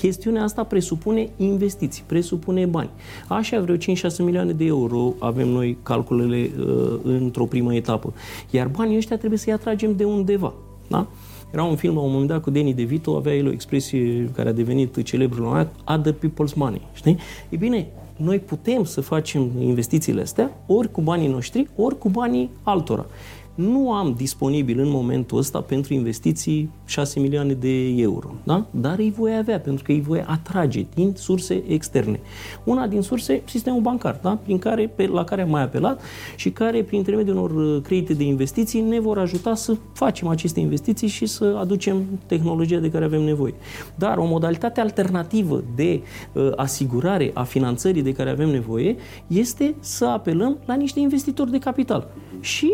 Chestiunea 0.00 0.42
asta 0.42 0.64
presupune 0.64 1.28
investiții, 1.36 2.02
presupune 2.06 2.66
bani. 2.66 2.90
Așa 3.28 3.60
vreo 3.60 3.76
5-6 3.76 3.78
milioane 4.18 4.52
de 4.52 4.64
euro 4.64 5.14
avem 5.18 5.48
noi 5.48 5.78
calculele 5.82 6.50
uh, 6.58 6.98
într-o 7.02 7.44
primă 7.44 7.74
etapă. 7.74 8.12
Iar 8.50 8.66
banii 8.66 8.96
ăștia 8.96 9.16
trebuie 9.16 9.38
să-i 9.38 9.52
atragem 9.52 9.96
de 9.96 10.04
undeva. 10.04 10.52
Da? 10.88 11.06
Era 11.52 11.64
un 11.64 11.76
film 11.76 11.94
la 11.94 12.00
un 12.00 12.10
moment 12.10 12.28
dat 12.28 12.42
cu 12.42 12.50
Danny 12.50 12.74
DeVito, 12.74 13.16
avea 13.16 13.34
el 13.34 13.46
o 13.46 13.52
expresie 13.52 14.30
care 14.34 14.48
a 14.48 14.52
devenit 14.52 15.02
celebră 15.02 15.42
la 15.42 15.94
other 15.94 16.14
people's 16.14 16.54
money. 16.54 16.80
Știi? 16.92 17.18
E 17.48 17.56
bine, 17.56 17.86
noi 18.16 18.38
putem 18.38 18.84
să 18.84 19.00
facem 19.00 19.50
investițiile 19.58 20.20
astea 20.20 20.62
ori 20.66 20.90
cu 20.90 21.00
banii 21.00 21.28
noștri, 21.28 21.68
ori 21.76 21.98
cu 21.98 22.08
banii 22.08 22.50
altora 22.62 23.06
nu 23.54 23.92
am 23.92 24.14
disponibil 24.16 24.78
în 24.78 24.88
momentul 24.88 25.38
ăsta 25.38 25.60
pentru 25.60 25.94
investiții 25.94 26.70
6 26.84 27.20
milioane 27.20 27.52
de 27.52 27.88
euro, 27.88 28.34
da? 28.44 28.66
dar 28.70 28.98
îi 28.98 29.10
voi 29.16 29.36
avea 29.36 29.60
pentru 29.60 29.84
că 29.84 29.92
îi 29.92 30.00
voi 30.00 30.22
atrage 30.26 30.86
din 30.94 31.12
surse 31.16 31.62
externe. 31.68 32.20
Una 32.64 32.86
din 32.86 33.02
surse, 33.02 33.42
sistemul 33.44 33.80
bancar, 33.80 34.18
da? 34.22 34.38
prin 34.42 34.58
care, 34.58 34.92
pe, 34.96 35.06
la 35.06 35.24
care 35.24 35.42
am 35.42 35.50
mai 35.50 35.62
apelat 35.62 36.02
și 36.36 36.50
care, 36.50 36.82
prin 36.82 36.98
intermediul 36.98 37.36
unor 37.36 37.50
uh, 37.50 37.82
credite 37.82 38.14
de 38.14 38.24
investiții, 38.24 38.80
ne 38.80 39.00
vor 39.00 39.18
ajuta 39.18 39.54
să 39.54 39.76
facem 39.92 40.28
aceste 40.28 40.60
investiții 40.60 41.08
și 41.08 41.26
să 41.26 41.56
aducem 41.58 42.04
tehnologia 42.26 42.78
de 42.78 42.90
care 42.90 43.04
avem 43.04 43.22
nevoie. 43.22 43.54
Dar 43.94 44.18
o 44.18 44.24
modalitate 44.24 44.80
alternativă 44.80 45.64
de 45.74 46.00
uh, 46.32 46.50
asigurare 46.56 47.30
a 47.34 47.42
finanțării 47.42 48.02
de 48.02 48.12
care 48.12 48.30
avem 48.30 48.48
nevoie 48.48 48.96
este 49.26 49.74
să 49.80 50.04
apelăm 50.04 50.58
la 50.64 50.74
niște 50.74 51.00
investitori 51.00 51.50
de 51.50 51.58
capital. 51.58 52.08
Și 52.40 52.72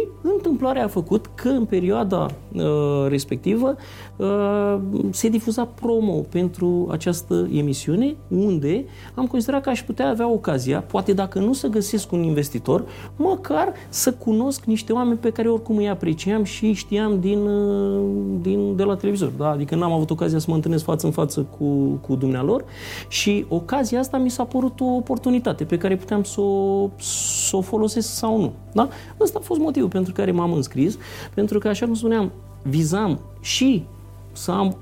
întâmplarea 0.67 0.85
a 0.85 1.01
făcut 1.01 1.27
că 1.35 1.49
în 1.49 1.65
perioada 1.65 2.31
uh, 2.55 3.09
respectivă 3.09 3.77
uh, 4.17 4.79
se 5.11 5.29
difuza 5.29 5.65
promo 5.65 6.13
pentru 6.13 6.89
această 6.91 7.49
emisiune, 7.53 8.17
unde 8.29 8.85
am 9.15 9.27
considerat 9.27 9.63
că 9.63 9.69
aș 9.69 9.83
putea 9.83 10.09
avea 10.09 10.31
ocazia, 10.31 10.81
poate 10.81 11.13
dacă 11.13 11.39
nu 11.39 11.53
să 11.53 11.69
găsesc 11.69 12.13
un 12.13 12.23
investitor, 12.23 12.85
măcar 13.17 13.73
să 13.89 14.13
cunosc 14.13 14.65
niște 14.65 14.93
oameni 14.93 15.19
pe 15.19 15.31
care 15.31 15.49
oricum 15.49 15.77
îi 15.77 15.89
apreciam 15.89 16.45
și 16.45 16.73
știam 16.73 17.21
din, 17.21 17.39
uh, 17.39 18.01
din, 18.41 18.77
de 18.77 18.83
la 18.83 18.97
televizor. 18.97 19.33
Da? 19.39 19.51
Adică 19.51 19.75
n-am 19.75 19.93
avut 19.93 20.11
ocazia 20.11 20.39
să 20.39 20.47
mă 20.49 20.55
întâlnesc 20.55 20.85
față 20.85 21.07
în 21.07 21.13
față 21.13 21.47
cu, 21.59 21.65
cu 22.07 22.15
dumnealor 22.15 22.65
și 23.09 23.45
ocazia 23.49 23.99
asta 23.99 24.17
mi 24.17 24.31
s-a 24.31 24.45
părut 24.45 24.81
o 24.81 24.85
oportunitate 24.85 25.65
pe 25.65 25.79
care 25.79 25.97
puteam 25.97 26.23
să 26.23 26.41
o, 26.41 26.91
să 26.99 27.57
o 27.57 27.61
folosesc 27.61 28.09
sau 28.09 28.41
nu. 28.41 28.53
Da? 28.73 28.89
Ăsta 29.21 29.39
a 29.39 29.45
fost 29.45 29.61
motivul 29.61 29.89
pentru 29.89 30.13
care 30.13 30.31
m-am 30.31 30.53
înscris, 30.57 30.99
pentru 31.35 31.59
că, 31.59 31.69
așa 31.69 31.85
cum 31.85 31.95
spuneam, 31.95 32.33
vizam 32.63 33.21
și 33.41 33.85
să 34.33 34.51
am 34.51 34.77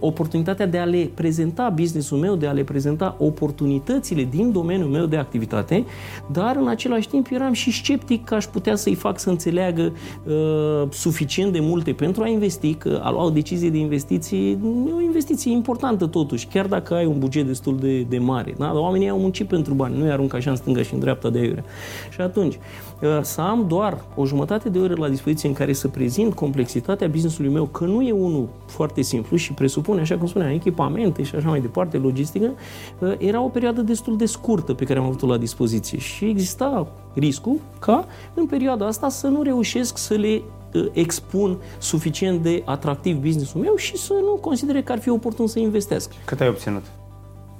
oportunitatea 0.00 0.66
de 0.66 0.78
a 0.78 0.84
le 0.84 1.10
prezenta 1.14 1.72
businessul 1.74 2.18
meu, 2.18 2.34
de 2.34 2.46
a 2.46 2.52
le 2.52 2.62
prezenta 2.62 3.16
oportunitățile 3.18 4.28
din 4.30 4.52
domeniul 4.52 4.88
meu 4.88 5.06
de 5.06 5.16
activitate, 5.16 5.84
dar 6.32 6.56
în 6.56 6.68
același 6.68 7.08
timp 7.08 7.26
eram 7.30 7.52
și 7.52 7.72
sceptic 7.72 8.24
că 8.24 8.34
aș 8.34 8.44
putea 8.44 8.76
să-i 8.76 8.94
fac 8.94 9.18
să 9.18 9.30
înțeleagă 9.30 9.92
uh, 10.26 10.88
suficient 10.90 11.52
de 11.52 11.60
multe 11.60 11.92
pentru 11.92 12.22
a 12.22 12.28
investi, 12.28 12.74
că 12.74 13.00
a 13.02 13.10
lua 13.10 13.24
o 13.24 13.30
decizie 13.30 13.70
de 13.70 13.78
investiții 13.78 14.50
e 14.88 14.92
o 14.96 15.00
investiție 15.00 15.52
importantă 15.52 16.06
totuși, 16.06 16.46
chiar 16.46 16.66
dacă 16.66 16.94
ai 16.94 17.06
un 17.06 17.18
buget 17.18 17.46
destul 17.46 17.78
de, 17.78 18.00
de 18.00 18.18
mare. 18.18 18.54
Da? 18.58 18.72
Oamenii 18.74 19.08
au 19.08 19.18
muncit 19.18 19.48
pentru 19.48 19.74
bani, 19.74 19.98
nu 19.98 20.06
i 20.06 20.10
aruncă 20.10 20.36
așa 20.36 20.50
în 20.50 20.56
stânga 20.56 20.82
și 20.82 20.94
în 20.94 21.00
dreapta 21.00 21.30
de 21.30 21.38
aiurea. 21.38 21.64
Și 22.10 22.20
atunci, 22.20 22.54
uh, 22.54 22.91
să 23.22 23.40
am 23.40 23.64
doar 23.68 24.04
o 24.14 24.26
jumătate 24.26 24.68
de 24.68 24.78
ore 24.78 24.94
la 24.94 25.08
dispoziție 25.08 25.48
în 25.48 25.54
care 25.54 25.72
să 25.72 25.88
prezint 25.88 26.34
complexitatea 26.34 27.08
businessului 27.08 27.50
meu, 27.50 27.64
că 27.64 27.84
nu 27.84 28.02
e 28.02 28.12
unul 28.12 28.48
foarte 28.66 29.02
simplu 29.02 29.36
și 29.36 29.52
presupune, 29.52 30.00
așa 30.00 30.18
cum 30.18 30.26
spuneam, 30.26 30.50
echipamente 30.50 31.22
și 31.22 31.34
așa 31.34 31.48
mai 31.48 31.60
departe, 31.60 31.96
logistică, 31.96 32.52
uh, 32.98 33.14
era 33.18 33.42
o 33.42 33.48
perioadă 33.48 33.80
destul 33.80 34.16
de 34.16 34.26
scurtă 34.26 34.74
pe 34.74 34.84
care 34.84 34.98
am 34.98 35.04
avut-o 35.04 35.26
la 35.26 35.36
dispoziție 35.36 35.98
și 35.98 36.24
exista 36.24 36.86
riscul 37.14 37.60
ca 37.78 38.06
în 38.34 38.46
perioada 38.46 38.86
asta 38.86 39.08
să 39.08 39.26
nu 39.26 39.42
reușesc 39.42 39.98
să 39.98 40.14
le 40.14 40.42
uh, 40.74 40.86
expun 40.92 41.56
suficient 41.78 42.42
de 42.42 42.62
atractiv 42.64 43.16
businessul 43.16 43.60
meu 43.60 43.76
și 43.76 43.96
să 43.96 44.12
nu 44.12 44.38
considere 44.40 44.82
că 44.82 44.92
ar 44.92 44.98
fi 44.98 45.08
oportun 45.08 45.46
să 45.46 45.58
investesc. 45.58 46.10
Cât 46.24 46.40
ai 46.40 46.48
obținut? 46.48 46.82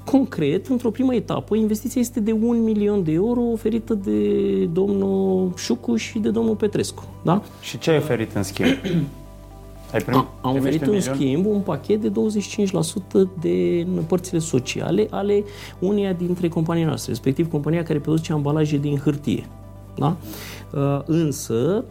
Concret, 0.04 0.66
într-o 0.66 0.90
primă 0.90 1.14
etapă, 1.14 1.56
investiția 1.56 2.00
este 2.00 2.20
de 2.20 2.32
un 2.32 2.62
milion 2.62 3.02
de 3.02 3.12
euro 3.12 3.40
oferită 3.40 3.94
de 3.94 4.64
domnul 4.64 5.52
Șucu 5.56 5.96
și 5.96 6.18
de 6.18 6.30
domnul 6.30 6.54
Petrescu. 6.54 7.04
Da? 7.22 7.42
Și 7.60 7.78
ce 7.78 7.90
ai 7.90 7.96
oferit 7.96 8.34
în 8.34 8.42
schimb? 8.42 8.68
Ai 9.92 10.00
primit, 10.00 10.20
A, 10.20 10.48
am 10.48 10.56
oferit 10.56 10.82
în 10.82 11.00
schimb 11.00 11.46
un 11.46 11.60
pachet 11.60 12.00
de 12.00 12.10
25% 12.10 12.12
de 13.40 13.86
părțile 14.06 14.38
sociale 14.38 15.06
ale 15.10 15.44
uneia 15.78 16.12
dintre 16.12 16.48
companiile 16.48 16.88
noastre, 16.88 17.10
respectiv 17.10 17.50
compania 17.50 17.82
care 17.82 17.98
produce 17.98 18.32
ambalaje 18.32 18.76
din 18.76 18.98
hârtie. 18.98 19.46
Da? 19.96 20.16
Uh, 20.74 21.00
însă, 21.04 21.84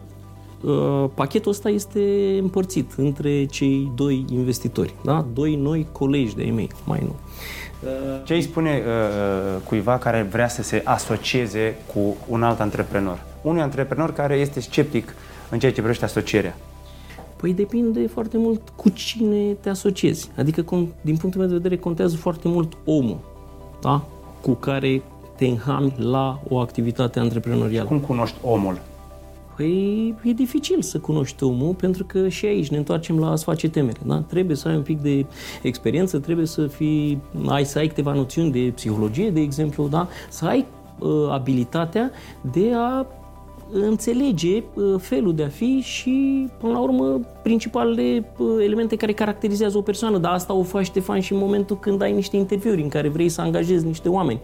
uh, 0.62 1.04
pachetul 1.14 1.50
ăsta 1.50 1.68
este 1.68 2.36
împărțit 2.40 2.92
între 2.96 3.44
cei 3.44 3.92
doi 3.94 4.24
investitori, 4.30 4.94
da? 5.04 5.26
doi 5.32 5.56
noi 5.56 5.86
colegi 5.92 6.34
de 6.34 6.42
ei 6.42 6.68
mai 6.84 7.00
nu. 7.02 7.14
Uh, 7.84 7.90
ce 8.24 8.34
îi 8.34 8.42
spune 8.42 8.82
uh, 8.86 9.62
cuiva 9.64 9.98
care 9.98 10.22
vrea 10.22 10.48
să 10.48 10.62
se 10.62 10.80
asocieze 10.84 11.76
cu 11.94 12.16
un 12.28 12.42
alt 12.42 12.60
antreprenor? 12.60 13.22
Unui 13.42 13.60
antreprenor 13.60 14.12
care 14.12 14.34
este 14.34 14.60
sceptic 14.60 15.14
în 15.50 15.58
ceea 15.58 15.72
ce 15.72 15.80
privește 15.80 16.04
asocierea. 16.04 16.56
Păi 17.36 17.52
depinde 17.54 18.06
foarte 18.06 18.38
mult 18.38 18.60
cu 18.76 18.88
cine 18.88 19.52
te 19.60 19.68
asociezi. 19.68 20.30
Adică, 20.36 20.64
din 21.00 21.16
punctul 21.16 21.40
meu 21.40 21.48
de 21.48 21.54
vedere, 21.54 21.76
contează 21.76 22.16
foarte 22.16 22.48
mult 22.48 22.72
omul 22.84 23.18
da? 23.80 24.04
cu 24.40 24.52
care 24.52 25.02
te 25.36 25.46
înhami 25.46 25.94
la 25.98 26.40
o 26.48 26.58
activitate 26.58 27.18
antreprenorială. 27.18 27.88
Cum 27.88 27.98
cunoști 27.98 28.36
omul? 28.42 28.80
Păi 29.62 30.14
e 30.22 30.32
dificil 30.32 30.82
să 30.82 30.98
cunoști 30.98 31.44
omul, 31.44 31.74
pentru 31.74 32.04
că 32.04 32.28
și 32.28 32.46
aici 32.46 32.68
ne 32.68 32.76
întoarcem 32.76 33.18
la 33.18 33.30
a-ți 33.30 33.44
face 33.44 33.68
temere. 33.68 34.00
Da? 34.06 34.18
Trebuie 34.18 34.56
să 34.56 34.68
ai 34.68 34.76
un 34.76 34.82
pic 34.82 35.00
de 35.00 35.26
experiență, 35.62 36.18
trebuie 36.18 36.46
să 36.46 36.66
fii, 36.66 37.20
ai 37.46 37.64
să 37.64 37.78
ai 37.78 37.86
câteva 37.86 38.12
noțiuni 38.12 38.50
de 38.50 38.72
psihologie, 38.74 39.30
de 39.30 39.40
exemplu, 39.40 39.88
da? 39.88 40.08
să 40.28 40.44
ai 40.44 40.66
uh, 40.98 41.08
abilitatea 41.30 42.10
de 42.52 42.70
a 42.74 43.06
înțelege 43.72 44.62
uh, 44.74 44.94
felul 44.98 45.34
de 45.34 45.42
a 45.42 45.48
fi 45.48 45.80
și, 45.80 46.48
până 46.58 46.72
la 46.72 46.78
urmă, 46.78 47.20
principalele 47.42 48.32
uh, 48.38 48.46
elemente 48.64 48.96
care 48.96 49.12
caracterizează 49.12 49.78
o 49.78 49.82
persoană. 49.82 50.18
Dar 50.18 50.32
asta 50.32 50.54
o 50.54 50.62
faci, 50.62 50.84
Ștefan, 50.84 51.20
și 51.20 51.32
în 51.32 51.38
momentul 51.38 51.78
când 51.78 52.02
ai 52.02 52.12
niște 52.12 52.36
interviuri 52.36 52.82
în 52.82 52.88
care 52.88 53.08
vrei 53.08 53.28
să 53.28 53.40
angajezi 53.40 53.86
niște 53.86 54.08
oameni. 54.08 54.40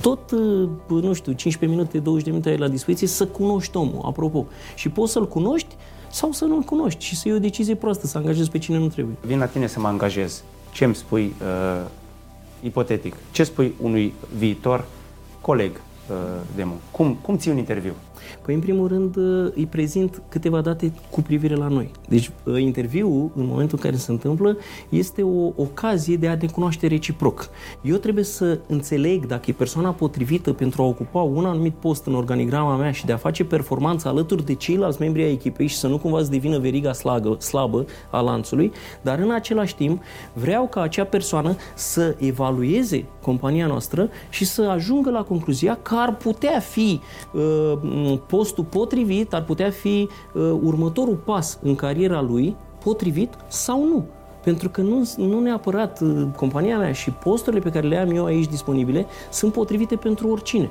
Tot, 0.00 0.30
uh, 0.30 0.68
nu 0.88 1.12
știu, 1.12 1.32
15 1.32 1.78
minute, 1.78 1.98
20 1.98 2.24
de 2.24 2.30
minute 2.30 2.48
ai 2.48 2.56
la 2.56 2.68
dispoziție 2.68 3.06
să 3.06 3.26
cunoști 3.26 3.76
omul, 3.76 4.00
apropo. 4.04 4.46
Și 4.74 4.88
poți 4.88 5.12
să-l 5.12 5.28
cunoști 5.28 5.76
sau 6.10 6.32
să 6.32 6.44
nu-l 6.44 6.62
cunoști 6.62 7.04
și 7.04 7.16
să 7.16 7.28
iei 7.28 7.36
o 7.36 7.40
decizie 7.40 7.74
proastă, 7.74 8.06
să 8.06 8.18
angajezi 8.18 8.50
pe 8.50 8.58
cine 8.58 8.78
nu 8.78 8.88
trebuie. 8.88 9.16
Vin 9.20 9.38
la 9.38 9.46
tine 9.46 9.66
să 9.66 9.80
mă 9.80 9.88
angajez. 9.88 10.42
Ce 10.72 10.84
îmi 10.84 10.94
spui, 10.94 11.34
uh, 11.42 11.86
ipotetic, 12.60 13.16
ce 13.30 13.44
spui 13.44 13.74
unui 13.80 14.14
viitor 14.36 14.84
coleg 15.40 15.70
uh, 15.70 16.16
de 16.56 16.64
muncă? 16.64 16.82
Cum, 16.90 17.14
cum 17.14 17.36
ții 17.36 17.50
un 17.50 17.56
interviu? 17.56 17.92
Păi, 18.42 18.54
în 18.54 18.60
primul 18.60 18.88
rând, 18.88 19.16
îi 19.54 19.66
prezint 19.70 20.22
câteva 20.28 20.60
date 20.60 20.92
cu 21.10 21.22
privire 21.22 21.54
la 21.54 21.68
noi. 21.68 21.90
Deci, 22.08 22.30
ă, 22.46 22.58
interviul, 22.58 23.30
în 23.36 23.46
momentul 23.46 23.78
în 23.82 23.84
care 23.84 23.96
se 23.96 24.10
întâmplă, 24.10 24.56
este 24.88 25.22
o 25.22 25.52
ocazie 25.56 26.16
de 26.16 26.28
a 26.28 26.36
ne 26.40 26.46
cunoaște 26.46 26.86
reciproc. 26.86 27.48
Eu 27.82 27.96
trebuie 27.96 28.24
să 28.24 28.58
înțeleg 28.66 29.26
dacă 29.26 29.44
e 29.46 29.52
persoana 29.52 29.90
potrivită 29.90 30.52
pentru 30.52 30.82
a 30.82 30.84
ocupa 30.84 31.20
un 31.20 31.44
anumit 31.44 31.74
post 31.74 32.06
în 32.06 32.14
organigrama 32.14 32.76
mea 32.76 32.90
și 32.90 33.06
de 33.06 33.12
a 33.12 33.16
face 33.16 33.44
performanță 33.44 34.08
alături 34.08 34.44
de 34.44 34.54
ceilalți 34.54 35.00
membri 35.00 35.22
ai 35.22 35.32
echipei 35.32 35.66
și 35.66 35.76
să 35.76 35.86
nu 35.86 35.98
cumva 35.98 36.22
să 36.22 36.30
devină 36.30 36.58
veriga 36.58 36.92
slagă, 36.92 37.36
slabă 37.40 37.86
a 38.10 38.20
lanțului, 38.20 38.72
dar 39.02 39.18
în 39.18 39.30
același 39.30 39.74
timp 39.74 40.02
vreau 40.32 40.68
ca 40.68 40.80
acea 40.80 41.04
persoană 41.04 41.56
să 41.74 42.16
evalueze 42.18 43.04
compania 43.22 43.66
noastră 43.66 44.08
și 44.28 44.44
să 44.44 44.62
ajungă 44.62 45.10
la 45.10 45.22
concluzia 45.22 45.78
că 45.82 45.94
ar 45.98 46.16
putea 46.16 46.60
fi 46.60 47.00
uh, 47.32 47.42
postul 48.16 48.64
potrivit 48.64 49.34
ar 49.34 49.44
putea 49.44 49.70
fi 49.70 50.08
uh, 50.32 50.42
următorul 50.62 51.16
pas 51.16 51.58
în 51.62 51.74
cariera 51.74 52.20
lui, 52.20 52.56
potrivit 52.84 53.34
sau 53.48 53.84
nu. 53.84 54.04
Pentru 54.44 54.68
că 54.68 54.80
nu, 54.80 55.10
nu 55.16 55.40
neapărat 55.40 56.00
uh, 56.00 56.26
compania 56.36 56.78
mea 56.78 56.92
și 56.92 57.10
posturile 57.10 57.62
pe 57.62 57.70
care 57.70 57.86
le 57.86 57.96
am 57.96 58.10
eu 58.10 58.24
aici 58.24 58.48
disponibile 58.48 59.06
sunt 59.30 59.52
potrivite 59.52 59.96
pentru 59.96 60.28
oricine. 60.28 60.70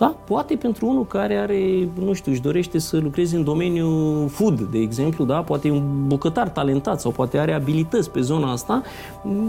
Da? 0.00 0.14
Poate 0.24 0.54
pentru 0.54 0.86
unul 0.86 1.06
care 1.06 1.36
are, 1.36 1.88
nu 1.94 2.12
știu, 2.12 2.32
își 2.32 2.40
dorește 2.40 2.78
să 2.78 2.98
lucreze 2.98 3.36
în 3.36 3.44
domeniul 3.44 4.28
food, 4.28 4.60
de 4.60 4.78
exemplu, 4.78 5.24
da? 5.24 5.42
poate 5.42 5.68
e 5.68 5.70
un 5.70 6.06
bucătar 6.06 6.48
talentat 6.48 7.00
sau 7.00 7.10
poate 7.10 7.38
are 7.38 7.52
abilități 7.52 8.10
pe 8.10 8.20
zona 8.20 8.52
asta, 8.52 8.82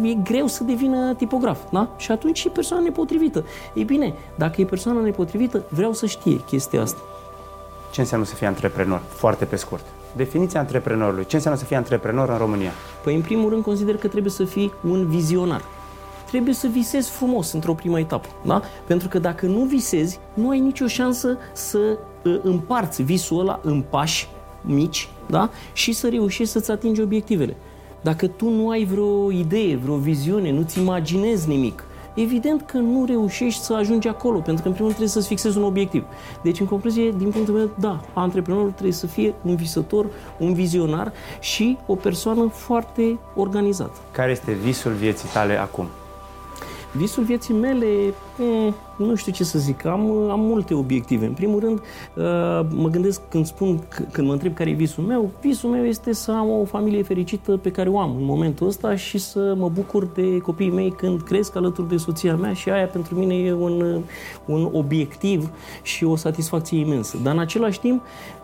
e 0.04 0.14
greu 0.14 0.48
să 0.48 0.64
devină 0.64 1.14
tipograf. 1.14 1.60
Da? 1.72 1.90
Și 1.98 2.12
atunci 2.12 2.44
e 2.44 2.50
persoana 2.50 2.84
nepotrivită. 2.84 3.46
Ei 3.74 3.84
bine, 3.84 4.14
dacă 4.38 4.62
e 4.62 4.66
persoana 4.66 5.02
nepotrivită, 5.02 5.64
vreau 5.70 5.94
să 5.94 6.06
știe 6.06 6.38
chestia 6.38 6.82
asta. 6.82 7.00
Ce 7.92 8.02
înseamnă 8.02 8.26
să 8.26 8.36
fii 8.36 8.48
antreprenor? 8.48 9.02
Foarte 9.08 9.46
pe 9.46 9.56
scurt. 9.56 9.86
Definiția 10.16 10.60
antreprenorului. 10.60 11.26
Ce 11.26 11.36
înseamnă 11.36 11.60
să 11.60 11.66
fii 11.66 11.76
antreprenor 11.76 12.30
în 12.30 12.38
România? 12.38 12.72
Păi, 13.04 13.16
în 13.16 13.22
primul 13.22 13.50
rând, 13.50 13.64
consider 13.64 13.98
că 13.98 14.08
trebuie 14.08 14.32
să 14.32 14.44
fii 14.44 14.72
un 14.90 15.08
vizionar 15.08 15.62
trebuie 16.32 16.54
să 16.54 16.68
visezi 16.68 17.10
frumos 17.10 17.52
într-o 17.52 17.74
primă 17.74 18.00
etapă. 18.00 18.28
Da? 18.46 18.62
Pentru 18.88 19.08
că 19.08 19.20
dacă 19.20 19.46
nu 19.46 19.64
visezi, 19.64 20.20
nu 20.34 20.50
ai 20.50 20.60
nicio 20.60 20.88
șansă 20.88 21.38
să 21.54 21.78
uh, 22.24 22.40
împarți 22.44 23.04
visul 23.04 23.40
ăla 23.40 23.60
în 23.64 23.84
pași 23.90 24.28
mici 24.62 25.10
da? 25.30 25.50
și 25.74 25.92
să 25.92 26.10
reușești 26.10 26.52
să-ți 26.52 26.72
atingi 26.72 27.02
obiectivele. 27.02 27.56
Dacă 28.02 28.28
tu 28.28 28.50
nu 28.50 28.70
ai 28.70 28.84
vreo 28.84 29.32
idee, 29.32 29.76
vreo 29.76 29.96
viziune, 29.96 30.52
nu-ți 30.52 30.80
imaginezi 30.80 31.48
nimic, 31.48 31.84
evident 32.14 32.62
că 32.62 32.78
nu 32.78 33.06
reușești 33.06 33.64
să 33.64 33.74
ajungi 33.74 34.08
acolo, 34.08 34.40
pentru 34.40 34.62
că 34.62 34.68
în 34.68 34.74
primul 34.74 34.92
rând 34.92 34.92
trebuie 34.92 35.08
să-ți 35.08 35.28
fixezi 35.28 35.58
un 35.58 35.64
obiectiv. 35.64 36.04
Deci, 36.44 36.60
în 36.60 36.66
concluzie, 36.66 37.14
din 37.18 37.30
punctul 37.30 37.54
meu, 37.54 37.70
da, 37.80 38.02
antreprenorul 38.14 38.72
trebuie 38.72 38.94
să 38.94 39.08
fie 39.08 39.34
un 39.46 39.56
visător, 39.56 40.06
un 40.40 40.54
vizionar 40.54 41.12
și 41.40 41.78
o 41.86 41.96
persoană 41.96 42.48
foarte 42.48 43.20
organizată. 43.36 43.98
Care 44.12 44.32
este 44.32 44.52
visul 44.52 44.92
vieții 44.92 45.30
tale 45.34 45.60
acum? 45.60 45.88
Visul 46.94 47.24
vieții 47.24 47.54
mele, 47.54 48.14
mm, 48.38 48.76
nu 48.98 49.16
știu 49.16 49.32
ce 49.32 49.44
să 49.44 49.60
zic, 49.60 49.86
am, 49.86 50.30
am 50.30 50.40
multe 50.40 50.74
obiective. 50.74 51.26
În 51.26 51.34
primul 51.34 51.60
rând, 51.60 51.80
uh, 51.80 52.70
mă 52.70 52.90
gândesc 52.92 53.22
când 53.30 53.46
spun, 53.46 53.84
când 54.12 54.28
mă 54.28 54.34
întreb 54.34 54.54
care 54.54 54.70
e 54.70 54.74
visul 54.74 55.04
meu, 55.04 55.32
visul 55.42 55.70
meu 55.70 55.84
este 55.86 56.14
să 56.14 56.32
am 56.32 56.50
o 56.50 56.66
familie 56.66 57.04
fericită 57.04 57.58
pe 57.58 57.72
care 57.72 57.90
o 57.90 58.00
am 58.00 58.16
în 58.16 58.24
momentul 58.24 58.68
ăsta 58.68 58.96
și 58.96 59.18
să 59.18 59.54
mă 59.58 59.70
bucur 59.70 60.06
de 60.06 60.38
copiii 60.38 60.72
mei 60.72 60.92
când 60.92 61.22
cresc 61.22 61.56
alături 61.56 61.90
de 61.90 61.98
soția 61.98 62.36
mea 62.36 62.54
și 62.54 62.70
aia 62.70 62.86
pentru 62.86 63.16
mine 63.16 63.36
e 63.36 63.54
un, 63.54 64.02
un 64.46 64.70
obiectiv 64.72 65.50
și 65.82 66.04
o 66.04 66.16
satisfacție 66.16 66.80
imensă. 66.80 67.18
Dar 67.24 67.34
în 67.34 67.40
același 67.40 67.80
timp, 67.80 68.02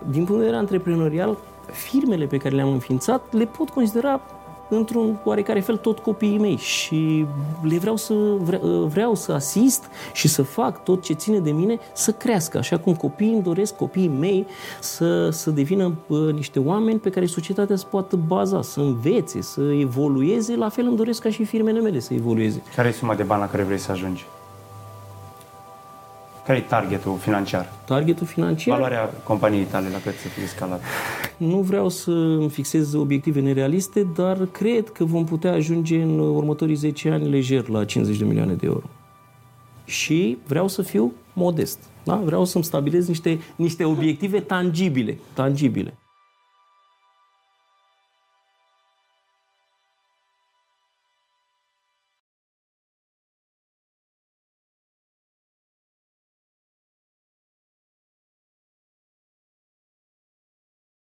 din 0.09 0.23
punct 0.23 0.31
de 0.31 0.37
vedere 0.37 0.55
antreprenorial, 0.55 1.37
firmele 1.71 2.25
pe 2.25 2.37
care 2.37 2.55
le-am 2.55 2.71
înființat 2.71 3.33
le 3.33 3.45
pot 3.45 3.69
considera 3.69 4.21
într-un 4.69 5.19
oarecare 5.23 5.59
fel 5.59 5.77
tot 5.77 5.99
copiii 5.99 6.37
mei 6.37 6.57
și 6.57 7.25
le 7.61 7.77
vreau 7.77 7.95
să, 7.95 8.13
vreau 8.87 9.15
să 9.15 9.31
asist 9.31 9.83
și 10.13 10.27
să 10.27 10.41
fac 10.41 10.83
tot 10.83 11.01
ce 11.01 11.13
ține 11.13 11.39
de 11.39 11.51
mine 11.51 11.79
să 11.93 12.11
crească, 12.11 12.57
așa 12.57 12.77
cum 12.77 12.95
copiii 12.95 13.33
îmi 13.33 13.43
doresc, 13.43 13.75
copiii 13.75 14.07
mei, 14.07 14.45
să, 14.79 15.29
să 15.29 15.49
devină 15.49 15.93
niște 16.33 16.59
oameni 16.59 16.99
pe 16.99 17.09
care 17.09 17.25
societatea 17.25 17.75
să 17.75 17.85
poată 17.89 18.15
baza, 18.27 18.61
să 18.61 18.79
învețe, 18.79 19.41
să 19.41 19.61
evolueze, 19.61 20.55
la 20.55 20.69
fel 20.69 20.85
îmi 20.85 20.95
doresc 20.95 21.21
ca 21.21 21.29
și 21.29 21.43
firmele 21.43 21.79
mele 21.79 21.99
să 21.99 22.13
evolueze. 22.13 22.61
Care 22.75 22.87
e 22.87 22.91
suma 22.91 23.15
de 23.15 23.23
bani 23.23 23.41
la 23.41 23.49
care 23.49 23.63
vrei 23.63 23.77
să 23.77 23.91
ajungi? 23.91 24.25
Care 26.47 26.59
e 26.59 26.61
targetul 26.61 27.17
financiar? 27.17 27.73
Targetul 27.85 28.27
financiar? 28.27 28.75
Valoarea 28.75 29.05
companiei 29.23 29.63
tale 29.63 29.87
la 29.89 29.97
cât 29.97 30.15
să 30.17 30.27
fie 30.27 30.45
scalat? 30.45 30.81
Nu 31.37 31.57
vreau 31.57 31.89
să 31.89 32.11
îmi 32.11 32.49
fixez 32.49 32.93
obiective 32.93 33.39
nerealiste, 33.39 34.07
dar 34.15 34.45
cred 34.45 34.89
că 34.89 35.05
vom 35.05 35.25
putea 35.25 35.51
ajunge 35.51 36.01
în 36.01 36.19
următorii 36.19 36.75
10 36.75 37.09
ani 37.09 37.29
lejer 37.29 37.67
la 37.67 37.85
50 37.85 38.17
de 38.17 38.25
milioane 38.25 38.53
de 38.53 38.65
euro. 38.65 38.83
Și 39.85 40.37
vreau 40.47 40.67
să 40.67 40.81
fiu 40.81 41.13
modest. 41.33 41.79
Da? 42.03 42.15
Vreau 42.15 42.45
să-mi 42.45 42.63
stabilez 42.63 43.07
niște, 43.07 43.39
niște 43.55 43.83
obiective 43.83 44.39
tangibile. 44.39 45.17
tangibile. 45.33 45.97